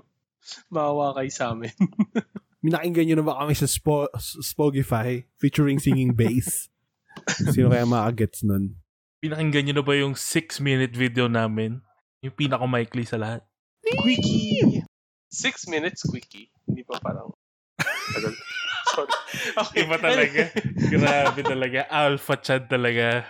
Maawa 0.72 1.12
kayo 1.12 1.28
sa 1.28 1.52
amin. 1.52 1.76
Minakinggan 2.64 3.04
nyo 3.12 3.16
na 3.20 3.26
ba 3.26 3.38
kami 3.44 3.52
sa 3.52 3.68
Spo- 3.68 4.10
Spogify 4.18 5.22
featuring 5.36 5.76
singing 5.76 6.16
bass? 6.16 6.72
Sino 7.52 7.68
kaya 7.68 7.84
makagets 7.84 8.42
nun? 8.42 8.80
Pinakinggan 9.20 9.70
nyo 9.70 9.74
na 9.76 9.84
ba 9.84 9.92
yung 9.92 10.16
6-minute 10.16 10.96
video 10.96 11.28
namin? 11.28 11.84
Yung 12.24 12.32
pinakamaikli 12.32 13.04
sa 13.04 13.20
lahat? 13.20 13.44
Quickie! 13.84 14.82
Six 15.28 15.68
minutes 15.68 16.02
quickie. 16.06 16.48
Hindi 16.64 16.82
pa 16.82 16.98
parang... 16.98 17.25
Tagal. 18.16 18.34
Sorry. 18.96 19.12
Okay. 19.52 19.84
Iba 19.84 19.96
talaga. 20.00 20.42
Grabe 20.88 21.40
talaga. 21.44 21.80
Alpha 21.92 22.34
chat 22.40 22.64
talaga 22.64 23.28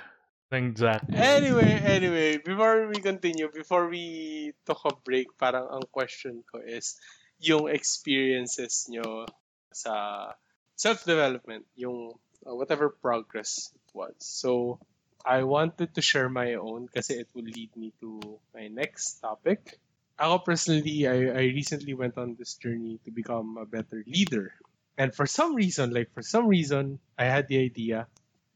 ng 0.55 0.79
Jack. 0.79 1.03
Anyway, 1.11 1.75
anyway, 1.83 2.39
before 2.39 2.87
we 2.87 3.03
continue, 3.03 3.51
before 3.51 3.91
we 3.91 4.55
took 4.63 4.79
a 4.87 4.95
break, 5.03 5.35
parang 5.35 5.67
ang 5.67 5.85
question 5.91 6.47
ko 6.47 6.63
is 6.63 6.95
yung 7.43 7.67
experiences 7.67 8.87
nyo 8.87 9.27
sa 9.75 10.31
self-development, 10.79 11.67
yung 11.75 12.15
uh, 12.47 12.55
whatever 12.55 12.89
progress 12.89 13.75
it 13.75 13.89
was. 13.91 14.15
So, 14.23 14.79
I 15.27 15.43
wanted 15.43 15.99
to 15.99 16.01
share 16.01 16.31
my 16.31 16.55
own 16.55 16.87
kasi 16.87 17.19
it 17.19 17.29
will 17.35 17.51
lead 17.51 17.75
me 17.75 17.91
to 17.99 18.39
my 18.55 18.71
next 18.71 19.19
topic. 19.19 19.83
Ako 20.17 20.47
personally, 20.47 21.05
I, 21.11 21.35
I 21.35 21.45
recently 21.51 21.93
went 21.93 22.17
on 22.17 22.39
this 22.39 22.55
journey 22.55 23.03
to 23.05 23.11
become 23.11 23.59
a 23.59 23.67
better 23.67 24.07
leader. 24.07 24.55
And 24.99 25.15
for 25.15 25.27
some 25.27 25.55
reason, 25.55 25.93
like 25.93 26.13
for 26.13 26.23
some 26.23 26.49
reason, 26.49 26.99
I 27.19 27.25
had 27.25 27.49
the 27.49 27.59
idea 27.61 28.09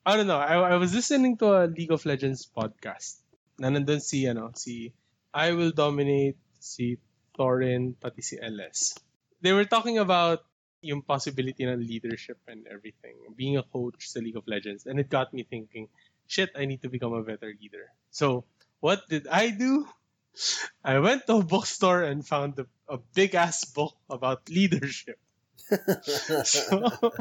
I 0.05 0.17
don't 0.17 0.27
know. 0.27 0.39
I, 0.41 0.57
I 0.57 0.77
was 0.77 0.95
listening 0.95 1.37
to 1.39 1.53
a 1.53 1.69
League 1.69 1.93
of 1.93 2.07
Legends 2.09 2.49
podcast. 2.49 3.21
Na 3.61 3.69
nandun 3.69 4.01
si, 4.01 4.25
ano, 4.25 4.49
si 4.57 4.97
I 5.29 5.53
Will 5.53 5.77
Dominate, 5.77 6.41
si 6.57 6.97
Thorin, 7.37 7.93
pati 8.01 8.25
si 8.25 8.41
LS. 8.41 8.97
They 9.45 9.53
were 9.53 9.69
talking 9.69 10.01
about 10.01 10.41
yung 10.81 11.05
possibility 11.05 11.69
ng 11.69 11.85
leadership 11.85 12.41
and 12.49 12.65
everything. 12.65 13.21
Being 13.37 13.61
a 13.61 13.63
coach 13.63 14.09
sa 14.09 14.25
League 14.25 14.41
of 14.41 14.49
Legends. 14.49 14.89
And 14.89 14.97
it 14.97 15.13
got 15.13 15.37
me 15.37 15.45
thinking, 15.45 15.93
shit, 16.25 16.49
I 16.57 16.65
need 16.65 16.81
to 16.81 16.89
become 16.89 17.13
a 17.13 17.21
better 17.21 17.53
leader. 17.53 17.93
So, 18.09 18.49
what 18.81 19.05
did 19.05 19.29
I 19.29 19.53
do? 19.53 19.85
I 20.81 20.97
went 21.05 21.29
to 21.29 21.45
a 21.45 21.45
bookstore 21.45 22.09
and 22.09 22.25
found 22.25 22.57
a, 22.57 22.65
a 22.89 22.97
big 23.13 23.37
ass 23.37 23.69
book 23.69 23.93
about 24.09 24.49
leadership. 24.49 25.21
so, 26.45 27.13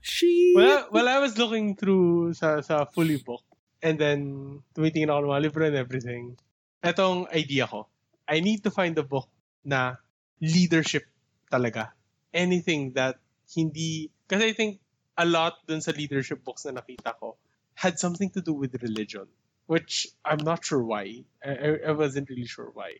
She... 0.00 0.54
well, 0.56 0.88
well, 0.90 1.08
I 1.08 1.18
was 1.18 1.36
looking 1.36 1.76
through 1.76 2.34
sa, 2.34 2.60
sa 2.60 2.84
fully 2.84 3.18
book. 3.18 3.44
And 3.82 3.98
then, 3.98 4.60
tumitingin 4.76 5.08
ako 5.08 5.24
ng 5.24 5.32
mga 5.32 5.42
libro 5.42 5.62
and 5.66 5.76
everything. 5.76 6.36
Etong 6.84 7.28
idea 7.32 7.68
ko, 7.68 7.88
I 8.28 8.40
need 8.40 8.64
to 8.64 8.70
find 8.72 8.96
a 8.96 9.04
book 9.04 9.28
na 9.64 10.00
leadership 10.40 11.04
talaga. 11.52 11.92
Anything 12.32 12.92
that 12.96 13.20
hindi... 13.52 14.12
Kasi 14.28 14.52
I 14.52 14.52
think 14.52 14.80
a 15.16 15.24
lot 15.24 15.60
dun 15.68 15.80
sa 15.84 15.92
leadership 15.92 16.44
books 16.44 16.64
na 16.64 16.80
nakita 16.80 17.16
ko 17.20 17.36
had 17.76 17.98
something 18.00 18.30
to 18.36 18.40
do 18.40 18.52
with 18.52 18.76
religion. 18.80 19.28
Which 19.68 20.08
I'm 20.24 20.42
not 20.42 20.64
sure 20.64 20.82
why. 20.82 21.24
I, 21.44 21.50
I, 21.50 21.68
I 21.88 21.92
wasn't 21.92 22.28
really 22.28 22.48
sure 22.48 22.72
why. 22.72 22.98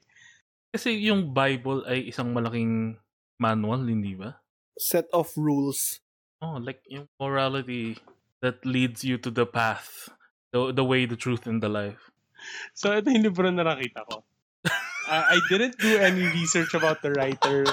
Kasi 0.71 1.03
yung 1.03 1.35
Bible 1.35 1.83
ay 1.89 2.15
isang 2.15 2.31
malaking 2.31 2.95
manual, 3.41 3.89
hindi 3.89 4.15
ba? 4.15 4.37
Set 4.77 5.09
of 5.17 5.33
rules. 5.35 6.05
Oh, 6.45 6.61
like 6.61 6.85
yung 6.89 7.09
morality 7.17 7.97
that 8.45 8.65
leads 8.65 9.03
you 9.03 9.17
to 9.17 9.33
the 9.33 9.49
path. 9.49 10.13
The, 10.53 10.73
the 10.73 10.85
way, 10.85 11.07
the 11.07 11.17
truth, 11.17 11.47
and 11.47 11.63
the 11.63 11.71
life. 11.71 12.11
So, 12.75 12.91
ito 12.91 13.09
yung 13.09 13.23
libro 13.23 13.47
na 13.49 13.63
nakita 13.63 14.03
ko. 14.05 14.27
I, 15.11 15.37
I 15.37 15.39
didn't 15.47 15.79
do 15.79 15.95
any 15.99 16.27
research 16.27 16.75
about 16.75 17.03
the 17.03 17.15
writer, 17.15 17.65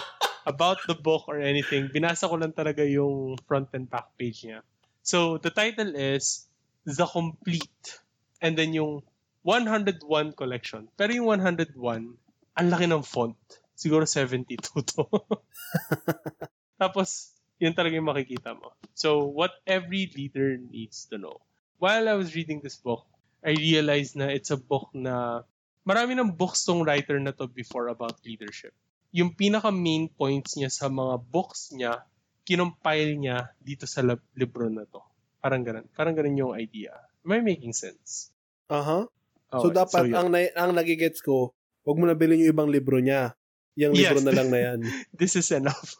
about 0.45 0.77
the 0.85 0.93
book 0.93 1.25
or 1.27 1.41
anything. 1.41 1.89
Binasa 1.89 2.29
ko 2.29 2.37
lang 2.37 2.53
talaga 2.53 2.85
yung 2.85 3.41
front 3.49 3.73
and 3.73 3.89
back 3.89 4.13
page 4.19 4.45
niya. 4.45 4.61
So, 5.01 5.41
the 5.41 5.49
title 5.49 5.95
is 5.95 6.45
The 6.85 7.07
Complete. 7.07 7.99
And 8.43 8.53
then 8.53 8.77
yung 8.77 9.01
101 9.41 10.03
collection. 10.35 10.91
Pero 10.99 11.11
yung 11.15 11.41
101, 11.41 11.73
ang 12.57 12.67
laki 12.67 12.85
ng 12.85 13.01
font. 13.01 13.39
Siguro 13.77 14.09
72 14.09 14.57
to. 14.81 15.05
Tapos, 16.81 17.37
yun 17.61 17.77
talaga 17.77 17.93
yung 17.93 18.09
makikita 18.09 18.57
mo. 18.57 18.73
So, 18.97 19.29
what 19.29 19.53
every 19.69 20.09
leader 20.17 20.57
needs 20.57 21.05
to 21.13 21.21
know. 21.21 21.45
While 21.77 22.09
I 22.09 22.17
was 22.17 22.33
reading 22.33 22.65
this 22.65 22.81
book, 22.81 23.05
I 23.45 23.53
realized 23.53 24.17
na 24.17 24.33
it's 24.33 24.49
a 24.49 24.57
book 24.57 24.89
na 24.97 25.45
marami 25.85 26.17
ng 26.17 26.33
books 26.33 26.65
tong 26.65 26.81
writer 26.81 27.21
na 27.21 27.37
to 27.37 27.45
before 27.45 27.93
about 27.93 28.17
leadership. 28.25 28.73
Yung 29.13 29.37
pinaka 29.37 29.69
main 29.69 30.09
points 30.09 30.57
niya 30.57 30.73
sa 30.73 30.89
mga 30.89 31.21
books 31.29 31.69
niya, 31.69 32.01
kinumpile 32.49 33.13
niya 33.13 33.53
dito 33.61 33.85
sa 33.85 34.01
lab- 34.01 34.25
libro 34.33 34.65
na 34.73 34.89
to. 34.89 35.05
Parang 35.37 35.61
ganun. 35.61 35.85
Parang 35.93 36.17
ganun 36.17 36.33
yung 36.33 36.53
idea. 36.57 36.97
Am 37.21 37.29
I 37.29 37.45
making 37.45 37.77
sense? 37.77 38.33
Aha. 38.73 39.05
Okay, 39.47 39.63
so 39.63 39.71
dapat 39.71 40.11
yun. 40.11 40.15
ang 40.17 40.27
na, 40.33 40.43
ang 40.57 40.73
nagigets 40.75 41.23
ko, 41.23 41.53
wag 41.87 41.97
mo 41.97 42.03
na 42.03 42.17
bilhin 42.17 42.43
yung 42.43 42.51
ibang 42.51 42.69
libro 42.73 42.99
niya. 42.99 43.37
Yung 43.77 43.93
libro 43.93 44.17
Yes. 44.17 44.25
na 44.25 44.33
lang 44.33 44.49
na 44.49 44.59
yan. 44.59 44.79
this 45.21 45.37
is 45.37 45.53
enough. 45.53 45.93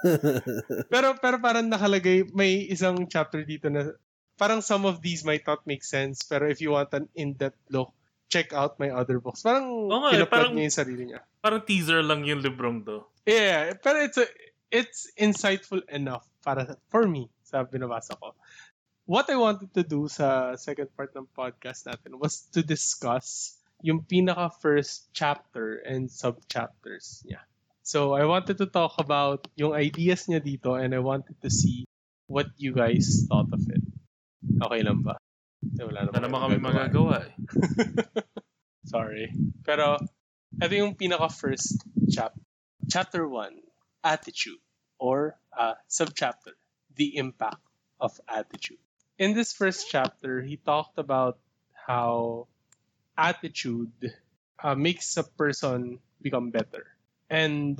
pero 0.92 1.16
pero 1.20 1.36
parang 1.38 1.68
nakalagay 1.68 2.24
may 2.32 2.64
isang 2.66 3.04
chapter 3.06 3.44
dito 3.44 3.68
na 3.68 3.92
parang 4.40 4.64
some 4.64 4.88
of 4.88 5.04
these 5.04 5.20
might 5.20 5.44
not 5.44 5.60
make 5.68 5.84
sense 5.84 6.24
pero 6.24 6.48
if 6.48 6.64
you 6.64 6.72
want 6.72 6.88
an 6.96 7.12
in-depth 7.12 7.60
look 7.68 7.92
check 8.30 8.54
out 8.54 8.78
my 8.78 8.88
other 8.94 9.18
books. 9.18 9.42
Parang 9.42 9.90
nga 9.90 10.16
pinaplug 10.16 10.30
parang- 10.30 10.54
niya 10.54 10.64
yung 10.70 10.78
sarili 10.80 11.02
niya. 11.10 11.20
Parang 11.42 11.60
teaser 11.66 12.00
lang 12.00 12.22
yung 12.22 12.40
librong 12.40 12.86
to. 12.86 13.02
Yeah, 13.26 13.74
pero 13.76 14.00
it's 14.00 14.16
a, 14.16 14.26
it's 14.70 15.10
insightful 15.18 15.82
enough 15.90 16.24
para 16.40 16.78
for 16.88 17.04
me 17.04 17.28
sa 17.44 17.66
binabasa 17.66 18.14
ko. 18.16 18.32
What 19.04 19.26
I 19.28 19.36
wanted 19.36 19.74
to 19.74 19.82
do 19.82 20.06
sa 20.06 20.54
second 20.54 20.94
part 20.94 21.10
ng 21.12 21.26
podcast 21.34 21.90
natin 21.90 22.22
was 22.22 22.46
to 22.54 22.62
discuss 22.62 23.58
yung 23.82 24.04
pinaka 24.04 24.50
first 24.60 25.08
chapter 25.12 25.80
and 25.84 26.10
sub-chapters 26.10 27.24
niya. 27.26 27.40
So 27.82 28.12
I 28.14 28.24
wanted 28.28 28.58
to 28.58 28.66
talk 28.68 29.00
about 29.00 29.48
yung 29.56 29.72
ideas 29.74 30.28
niya 30.28 30.38
dito 30.44 30.76
and 30.78 30.94
I 30.94 31.00
wanted 31.00 31.40
to 31.42 31.50
see 31.50 31.88
what 32.30 32.46
you 32.56 32.72
guys 32.76 33.26
thought 33.26 33.50
of 33.50 33.64
it. 33.66 33.82
Okay 34.62 34.80
lang 34.84 35.02
ba? 35.02 35.16
Eh, 35.64 35.84
Wala 35.84 36.08
Wala 36.08 36.20
naman 36.20 36.40
kami 36.40 36.56
magagawa. 36.60 37.26
eh. 37.26 37.32
Sorry. 38.92 39.32
Pero, 39.64 39.98
ito 40.56 40.74
yung 40.74 40.94
pinaka-first 40.96 41.84
chap 42.12 42.32
Chapter 42.90 43.22
1, 43.28 43.54
Attitude. 44.02 44.58
Or, 45.00 45.38
uh, 45.56 45.74
subchapter, 45.88 46.58
The 46.96 47.16
Impact 47.16 47.62
of 48.00 48.12
Attitude. 48.28 48.82
In 49.16 49.32
this 49.32 49.52
first 49.52 49.88
chapter, 49.88 50.42
he 50.42 50.56
talked 50.56 50.98
about 50.98 51.38
how 51.72 52.48
attitude 53.20 53.92
uh, 54.64 54.74
makes 54.74 55.16
a 55.20 55.24
person 55.24 56.00
become 56.22 56.50
better. 56.50 56.88
And 57.28 57.76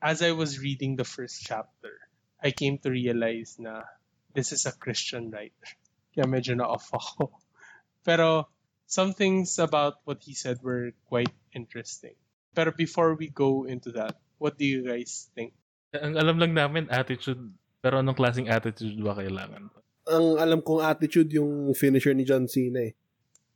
as 0.00 0.22
I 0.24 0.32
was 0.32 0.58
reading 0.58 0.96
the 0.96 1.04
first 1.04 1.44
chapter, 1.44 2.00
I 2.40 2.50
came 2.50 2.80
to 2.80 2.90
realize 2.90 3.60
na 3.60 3.84
this 4.32 4.56
is 4.56 4.64
a 4.64 4.72
Christian 4.72 5.28
writer. 5.28 5.68
Kaya 6.16 6.24
medyo 6.24 6.56
na-off 6.56 6.88
ako. 6.88 7.36
Pero 8.08 8.48
some 8.88 9.12
things 9.12 9.60
about 9.60 10.00
what 10.08 10.24
he 10.24 10.32
said 10.32 10.64
were 10.64 10.96
quite 11.04 11.30
interesting. 11.52 12.16
Pero 12.56 12.72
before 12.72 13.14
we 13.14 13.28
go 13.28 13.68
into 13.68 13.92
that, 14.00 14.16
what 14.40 14.56
do 14.56 14.64
you 14.64 14.82
guys 14.88 15.28
think? 15.36 15.52
Ang 15.92 16.16
alam 16.16 16.40
lang 16.40 16.56
namin, 16.56 16.88
attitude. 16.88 17.52
Pero 17.84 18.00
anong 18.00 18.16
klaseng 18.16 18.48
attitude 18.48 18.96
ba 18.98 19.14
kailangan? 19.14 19.70
ang 20.10 20.26
alam 20.40 20.60
kong 20.60 20.82
attitude 20.82 21.30
yung 21.30 21.70
finisher 21.76 22.10
ni 22.16 22.26
John 22.26 22.50
Cena 22.50 22.90
eh. 22.90 22.92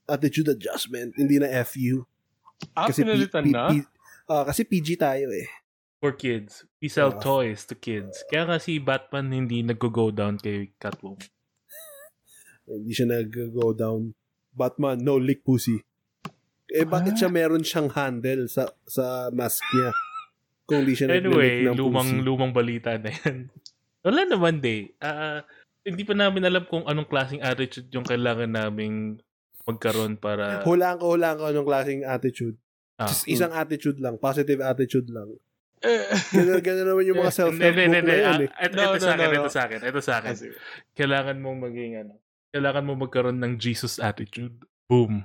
Attitude 0.04 0.48
adjustment, 0.50 1.16
hindi 1.16 1.38
na 1.38 1.48
FU. 1.62 2.04
Ah, 2.72 2.86
P- 2.86 2.96
pinalitan 2.96 3.42
P- 3.42 3.50
na? 3.50 3.68
P- 3.68 3.88
ah, 4.26 4.44
kasi 4.44 4.62
PG 4.62 4.96
tayo 4.96 5.28
eh. 5.30 5.48
For 5.98 6.12
kids. 6.12 6.68
We 6.78 6.86
sell 6.86 7.10
Ah. 7.10 7.18
toys 7.18 7.64
to 7.64 7.74
kids. 7.74 8.20
Kaya 8.26 8.44
kasi 8.46 8.76
Batman 8.76 9.32
hindi 9.32 9.60
nag-go 9.60 10.10
down 10.10 10.36
kay 10.36 10.72
Catwoman. 10.76 11.24
Hindi 12.64 12.92
siya 12.92 13.08
nag-go 13.10 13.72
down. 13.72 14.12
Batman, 14.50 14.96
no 14.98 15.16
lick 15.16 15.40
pussy. 15.42 15.80
Eh, 16.66 16.84
bakit 16.84 17.12
Ah. 17.12 17.18
siya 17.18 17.28
meron 17.28 17.60
siyang 17.60 17.88
handle 17.90 18.44
sa 18.46 18.64
sa 18.84 19.28
mask 19.30 19.60
niya? 19.70 19.90
Kung 20.64 20.80
di 20.82 20.92
siya 20.92 21.08
Anyway, 21.10 21.64
ng 21.64 21.76
lumang 21.76 22.08
pussy. 22.10 22.24
lumang 22.24 22.52
balita 22.52 22.96
na 22.96 23.12
yan. 23.12 23.52
Wala 24.04 24.24
naman 24.24 24.60
day. 24.60 24.92
Ah, 24.98 25.44
hindi 25.80 26.02
pa 26.02 26.12
namin 26.12 26.40
alam 26.42 26.64
kung 26.64 26.84
anong 26.84 27.04
klaseng 27.04 27.40
attitude 27.40 27.88
yung 27.90 28.00
kailangan 28.02 28.48
naming 28.48 29.20
magkaroon 29.64 30.16
para 30.16 30.60
Hulaan 30.62 30.96
ko, 30.96 31.12
hulaan 31.12 31.36
ko 31.36 31.44
anong 31.46 31.64
klaseng 31.64 32.02
attitude. 32.02 32.56
Ah, 32.94 33.08
Just 33.08 33.26
isang 33.26 33.50
attitude 33.50 33.98
lang. 33.98 34.16
Positive 34.16 34.60
attitude 34.60 35.08
lang. 35.08 35.34
Ganun, 36.30 36.60
ganun 36.60 36.86
naman 36.86 37.04
yung 37.04 37.18
mga 37.18 37.34
self-help 37.38 37.74
book 37.74 37.90
na 38.00 38.14
Ah, 38.24 38.38
eh. 38.38 38.48
Ito, 38.48 38.74
No, 38.74 38.82
ito 38.86 38.96
no, 38.96 39.02
sa 39.02 39.12
akin, 39.12 39.26
no, 39.26 39.32
no. 39.32 39.36
ito 39.36 39.50
sa 39.50 39.62
akin, 39.62 39.78
ito 39.82 40.00
sa 40.00 40.12
akin. 40.16 40.32
Kasi, 40.32 40.46
Kailangan 40.94 41.36
mo 41.38 41.50
maging 41.54 41.92
ano, 41.98 42.12
kailangan 42.50 42.84
mo 42.84 42.92
magkaroon 42.96 43.36
ng 43.36 43.58
Jesus 43.58 43.98
attitude. 43.98 44.54
Boom. 44.86 45.24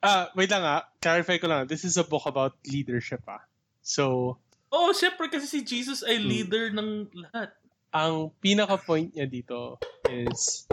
ah, 0.00 0.30
wait 0.32 0.46
lang 0.46 0.62
ah. 0.62 0.86
Clarify 0.98 1.38
ko 1.38 1.48
lang. 1.48 1.66
This 1.66 1.82
is 1.82 1.96
a 1.96 2.04
book 2.04 2.22
about 2.24 2.54
leadership 2.64 3.22
ah. 3.24 3.42
So, 3.80 4.36
Oh, 4.68 4.92
syempre 4.92 5.26
kasi 5.26 5.48
si 5.48 5.60
Jesus 5.60 6.04
ay 6.04 6.20
Hmm. 6.20 6.28
leader 6.28 6.64
ng 6.70 6.90
lahat. 7.16 7.56
ang 7.88 8.28
pinaka-point 8.36 9.10
niya 9.10 9.24
dito 9.24 9.80
is 10.06 10.68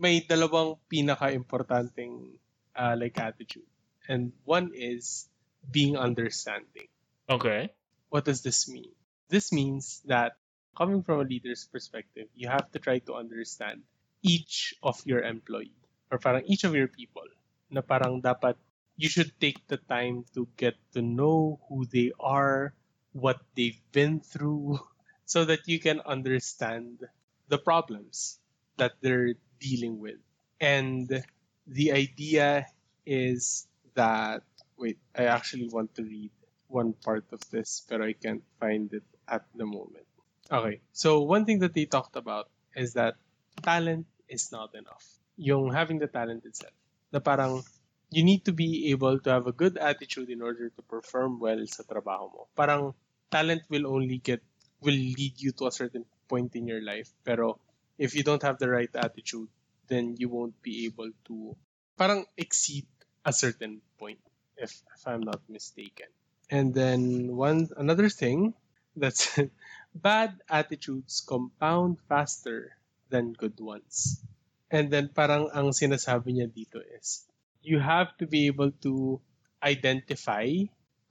may 0.00 0.24
dalawang 0.24 0.80
pinaka-importanting 0.88 2.40
uh, 2.74 2.96
like 2.96 3.20
attitude. 3.20 3.68
And 4.08 4.32
one 4.48 4.72
is 4.74 5.28
being 5.70 6.00
understanding. 6.00 6.88
Okay. 7.28 7.70
What 8.08 8.24
does 8.24 8.42
this 8.42 8.66
mean? 8.66 8.90
This 9.28 9.52
means 9.52 10.02
that 10.10 10.34
coming 10.74 11.04
from 11.04 11.20
a 11.20 11.28
leader's 11.28 11.68
perspective, 11.70 12.26
you 12.34 12.48
have 12.48 12.72
to 12.72 12.80
try 12.80 12.98
to 13.06 13.14
understand 13.14 13.84
each 14.24 14.74
of 14.82 14.98
your 15.04 15.20
employee 15.20 15.76
or 16.10 16.18
parang 16.18 16.42
each 16.48 16.64
of 16.64 16.74
your 16.74 16.88
people 16.88 17.28
na 17.70 17.84
parang 17.84 18.18
dapat 18.18 18.58
you 18.98 19.08
should 19.08 19.30
take 19.38 19.62
the 19.68 19.78
time 19.88 20.26
to 20.34 20.48
get 20.56 20.74
to 20.92 21.00
know 21.00 21.60
who 21.68 21.86
they 21.86 22.12
are, 22.20 22.74
what 23.12 23.40
they've 23.54 23.80
been 23.92 24.20
through, 24.20 24.76
so 25.24 25.46
that 25.46 25.64
you 25.70 25.78
can 25.78 26.02
understand 26.02 27.06
the 27.48 27.56
problems 27.56 28.39
that 28.80 28.96
they're 29.04 29.36
dealing 29.60 30.00
with. 30.00 30.16
And 30.60 31.04
the 31.68 31.92
idea 31.92 32.66
is 33.04 33.68
that, 33.94 34.42
wait, 34.76 34.98
I 35.12 35.28
actually 35.28 35.68
want 35.68 35.94
to 35.96 36.02
read 36.02 36.32
one 36.68 36.94
part 36.96 37.24
of 37.32 37.44
this, 37.50 37.84
but 37.88 38.00
I 38.00 38.12
can't 38.16 38.42
find 38.58 38.92
it 38.92 39.04
at 39.28 39.44
the 39.54 39.66
moment. 39.66 40.08
Okay, 40.50 40.80
so 40.92 41.22
one 41.22 41.44
thing 41.44 41.60
that 41.60 41.74
they 41.74 41.84
talked 41.84 42.16
about 42.16 42.48
is 42.74 42.94
that 42.94 43.14
talent 43.62 44.06
is 44.28 44.50
not 44.50 44.74
enough. 44.74 45.04
Yung 45.36 45.72
having 45.72 45.98
the 45.98 46.08
talent 46.08 46.44
itself. 46.44 46.74
Na 47.12 47.20
parang 47.20 47.62
you 48.10 48.24
need 48.24 48.44
to 48.44 48.52
be 48.52 48.90
able 48.90 49.18
to 49.20 49.30
have 49.30 49.46
a 49.46 49.54
good 49.54 49.78
attitude 49.78 50.30
in 50.30 50.42
order 50.42 50.70
to 50.70 50.82
perform 50.82 51.38
well 51.38 51.62
sa 51.70 51.86
trabaho 51.86 52.26
mo. 52.30 52.42
Parang 52.58 52.94
talent 53.30 53.62
will 53.70 53.86
only 53.86 54.18
get 54.18 54.42
will 54.82 54.96
lead 54.96 55.38
you 55.38 55.52
to 55.52 55.70
a 55.70 55.72
certain 55.72 56.02
point 56.26 56.54
in 56.58 56.66
your 56.66 56.82
life. 56.82 57.14
Pero 57.22 57.62
if 58.00 58.16
you 58.16 58.24
don't 58.24 58.40
have 58.42 58.56
the 58.56 58.72
right 58.72 58.88
attitude, 58.96 59.52
then 59.92 60.16
you 60.16 60.32
won't 60.32 60.56
be 60.64 60.88
able 60.88 61.12
to 61.28 61.52
parang 62.00 62.24
exceed 62.40 62.88
a 63.28 63.32
certain 63.32 63.84
point 64.00 64.16
if, 64.56 64.72
if 64.72 65.04
I'm 65.04 65.20
not 65.20 65.44
mistaken. 65.52 66.08
And 66.48 66.72
then 66.72 67.36
one 67.36 67.68
another 67.76 68.08
thing 68.08 68.56
that's 68.96 69.36
bad 69.94 70.40
attitudes 70.48 71.20
compound 71.20 72.00
faster 72.08 72.72
than 73.12 73.36
good 73.36 73.60
ones. 73.60 74.24
And 74.72 74.88
then 74.88 75.12
parang 75.12 75.52
ang 75.52 75.76
sinasabi 75.76 76.40
niya 76.40 76.48
dito 76.48 76.80
is 76.80 77.28
you 77.60 77.84
have 77.84 78.16
to 78.16 78.24
be 78.24 78.48
able 78.48 78.72
to 78.80 79.20
identify 79.60 80.48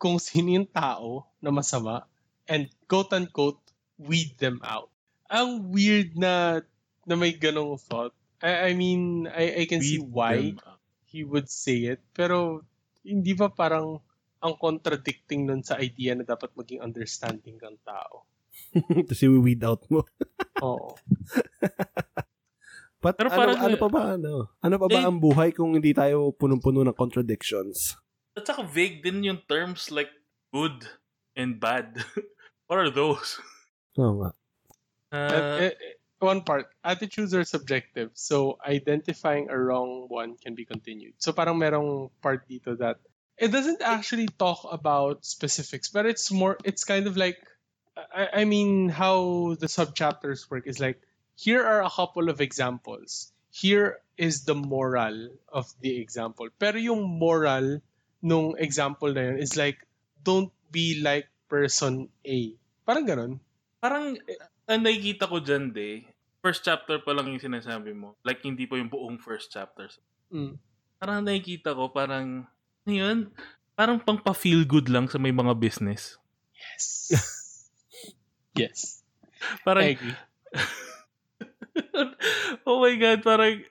kung 0.02 0.18
sino 0.18 0.58
yung 0.58 0.66
tao 0.66 1.30
na 1.38 1.54
masama 1.54 2.10
and 2.50 2.66
quote 2.90 3.14
unquote 3.14 3.62
weed 4.02 4.34
them 4.42 4.58
out. 4.66 4.90
Ang 5.30 5.70
weird 5.70 6.18
na 6.18 6.66
na 7.10 7.18
may 7.18 7.34
ganong 7.34 7.76
thought. 7.76 8.14
I, 8.40 8.70
I 8.70 8.74
mean, 8.74 9.26
I, 9.26 9.60
I 9.60 9.66
can 9.66 9.82
see 9.82 9.98
Beat 9.98 10.08
why 10.08 10.38
them 10.54 10.62
up. 10.64 10.80
he 11.04 11.26
would 11.26 11.50
say 11.50 11.90
it. 11.90 12.00
Pero, 12.14 12.62
hindi 13.02 13.34
ba 13.34 13.50
parang 13.50 14.00
ang 14.40 14.54
contradicting 14.56 15.44
nun 15.44 15.60
sa 15.60 15.76
idea 15.78 16.14
na 16.14 16.24
dapat 16.24 16.54
maging 16.54 16.80
understanding 16.80 17.58
kang 17.58 17.76
tao? 17.82 18.24
Tapos 19.08 19.20
i-weed 19.20 19.60
out 19.62 19.84
mo. 19.90 20.06
Oo. 20.64 20.94
But 23.00 23.16
Pero 23.16 23.28
ano, 23.28 23.40
parang- 23.40 23.60
ano 23.62 23.76
pa 23.76 23.88
ba 23.88 24.02
ano? 24.14 24.32
Ano 24.60 24.76
pa 24.76 24.88
ba 24.88 25.00
Eh- 25.00 25.08
ang 25.08 25.18
buhay 25.18 25.50
kung 25.50 25.72
hindi 25.72 25.92
tayo 25.92 26.32
punong-puno 26.32 26.84
ng 26.84 26.94
contradictions? 26.94 27.96
At 28.36 28.44
saka 28.44 28.64
vague 28.64 29.00
din 29.00 29.24
yung 29.24 29.40
terms 29.44 29.88
like 29.88 30.12
good 30.52 30.84
and 31.34 31.60
bad. 31.60 31.96
What 32.68 32.78
are 32.78 32.92
those? 32.92 33.40
Oo 33.96 34.20
nga. 34.20 34.32
At, 35.10 35.32
Uh, 35.32 35.58
eh, 35.60 35.74
eh, 35.74 35.96
one 36.20 36.42
part, 36.42 36.68
attitudes 36.84 37.34
are 37.34 37.44
subjective. 37.44 38.12
So, 38.14 38.60
identifying 38.66 39.50
a 39.50 39.58
wrong 39.58 40.06
one 40.08 40.36
can 40.36 40.56
be 40.56 40.66
continued. 40.66 41.14
So, 41.18 41.32
parang 41.32 41.60
merong 41.60 42.12
part 42.22 42.48
dito 42.50 42.78
that 42.80 42.98
it 43.38 43.52
doesn't 43.52 43.82
actually 43.82 44.28
talk 44.28 44.68
about 44.70 45.26
specifics, 45.26 45.90
but 45.90 46.06
it's 46.06 46.32
more, 46.32 46.58
it's 46.64 46.84
kind 46.84 47.08
of 47.08 47.16
like, 47.16 47.38
I, 47.96 48.44
I 48.44 48.46
mean, 48.46 48.90
how 48.90 49.56
the 49.60 49.68
subchapters 49.68 50.50
work 50.52 50.68
is 50.68 50.80
like, 50.80 51.00
here 51.36 51.64
are 51.64 51.84
a 51.84 51.90
couple 51.90 52.30
of 52.30 52.42
examples. 52.42 53.32
Here 53.52 54.00
is 54.18 54.44
the 54.44 54.56
moral 54.56 55.30
of 55.48 55.72
the 55.80 55.98
example. 55.98 56.50
Pero 56.60 56.78
yung 56.78 57.04
moral 57.08 57.80
nung 58.22 58.60
example 58.60 59.14
na 59.14 59.32
yun 59.32 59.38
is 59.40 59.56
like, 59.56 59.80
don't 60.22 60.52
be 60.70 61.00
like 61.00 61.32
person 61.48 62.12
A. 62.28 62.54
Parang 62.86 63.08
ganun. 63.08 63.40
parang 63.80 64.20
ang 64.70 64.86
nakikita 64.86 65.26
ko 65.26 65.42
dyan, 65.42 65.74
de, 65.74 66.06
first 66.46 66.62
chapter 66.62 67.02
pa 67.02 67.18
lang 67.18 67.34
yung 67.34 67.42
sinasabi 67.42 67.98
mo. 67.98 68.14
Like, 68.22 68.46
hindi 68.46 68.70
pa 68.70 68.78
yung 68.78 68.94
buong 68.94 69.18
first 69.18 69.50
chapter. 69.50 69.90
Mm. 70.30 70.62
Parang 71.02 71.26
nakikita 71.26 71.74
ko, 71.74 71.90
parang, 71.90 72.46
ano 72.86 72.94
yun? 72.94 73.34
Parang 73.74 73.98
pang 73.98 74.22
pa-feel 74.22 74.62
good 74.70 74.86
lang 74.86 75.10
sa 75.10 75.18
may 75.18 75.34
mga 75.34 75.58
business. 75.58 76.22
Yes. 76.54 76.86
yes. 78.62 79.02
Parang, 79.66 79.90
I 79.90 79.98
agree. 79.98 80.18
oh 82.70 82.86
my 82.86 82.94
God, 82.94 83.26
parang, 83.26 83.66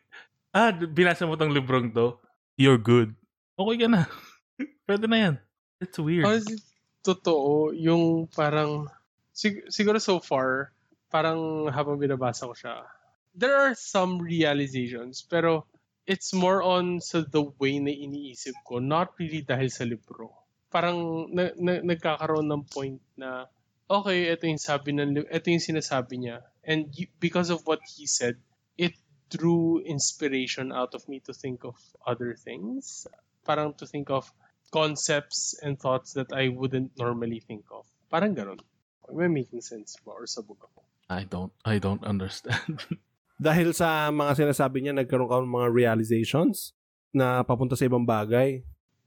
ah, 0.51 0.75
binasa 0.75 1.31
mo 1.31 1.39
tong 1.39 1.55
librong 1.55 1.95
to, 1.95 2.19
you're 2.59 2.81
good. 2.81 3.15
Okay 3.55 3.77
ka 3.79 3.87
na. 3.87 4.11
Pwede 4.89 5.07
na 5.07 5.19
yan. 5.23 5.35
It's 5.79 5.95
weird. 5.95 6.27
Honestly, 6.27 6.59
totoo, 7.07 7.71
yung 7.79 8.27
parang, 8.35 8.91
sig- 9.31 9.71
siguro 9.71 10.03
so 10.03 10.19
far, 10.19 10.75
parang 11.09 11.69
habang 11.73 11.97
binabasa 11.97 12.49
ko 12.49 12.55
siya, 12.55 12.85
there 13.33 13.57
are 13.57 13.73
some 13.75 14.21
realizations, 14.21 15.25
pero 15.25 15.65
it's 16.09 16.33
more 16.33 16.65
on 16.65 17.01
sa 17.05 17.21
the 17.21 17.45
way 17.61 17.77
na 17.81 17.93
iniisip 17.93 18.57
ko, 18.65 18.81
not 18.81 19.13
really 19.21 19.45
dahil 19.45 19.69
sa 19.69 19.85
libro. 19.85 20.33
Parang 20.73 21.29
na, 21.33 21.53
na, 21.57 21.81
nagkakaroon 21.85 22.49
ng 22.49 22.65
point 22.69 23.01
na, 23.17 23.49
okay, 23.89 24.33
ito 24.33 24.45
yung 24.49 24.61
sabi 24.61 24.97
ng, 24.97 25.25
ito 25.29 25.47
yung 25.49 25.65
sinasabi 25.65 26.15
niya. 26.21 26.45
And 26.65 26.93
y- 26.93 27.13
because 27.21 27.49
of 27.49 27.65
what 27.65 27.81
he 27.85 28.09
said, 28.09 28.37
it 28.77 28.97
drew 29.29 29.81
inspiration 29.85 30.73
out 30.73 30.97
of 30.97 31.05
me 31.09 31.21
to 31.29 31.33
think 31.33 31.65
of 31.65 31.77
other 32.05 32.37
things. 32.37 33.09
Parang 33.45 33.77
to 33.81 33.85
think 33.89 34.09
of 34.09 34.29
concepts 34.73 35.57
and 35.61 35.81
thoughts 35.81 36.13
that 36.17 36.33
I 36.33 36.49
wouldn't 36.49 36.97
normally 37.01 37.41
think 37.41 37.65
of. 37.73 37.89
Parang 38.13 38.37
ganun. 38.37 38.61
May 39.09 39.29
making 39.29 39.65
sense 39.65 39.97
ba? 40.05 40.13
Or 40.13 40.29
sabog 40.29 40.61
ako? 40.61 40.85
I 41.09 41.25
don't, 41.25 41.53
I 41.65 41.81
don't 41.81 42.05
understand. 42.05 42.85
Dahil 43.41 43.73
sa 43.73 44.13
mga 44.13 44.45
sinasabi 44.45 44.85
niya, 44.85 44.93
nagkaroon 44.93 45.31
ka 45.31 45.41
ng 45.41 45.57
mga 45.57 45.69
realizations 45.73 46.77
na 47.17 47.41
papunta 47.41 47.75
sa 47.75 47.89
ibang 47.89 48.05
bagay. 48.05 48.61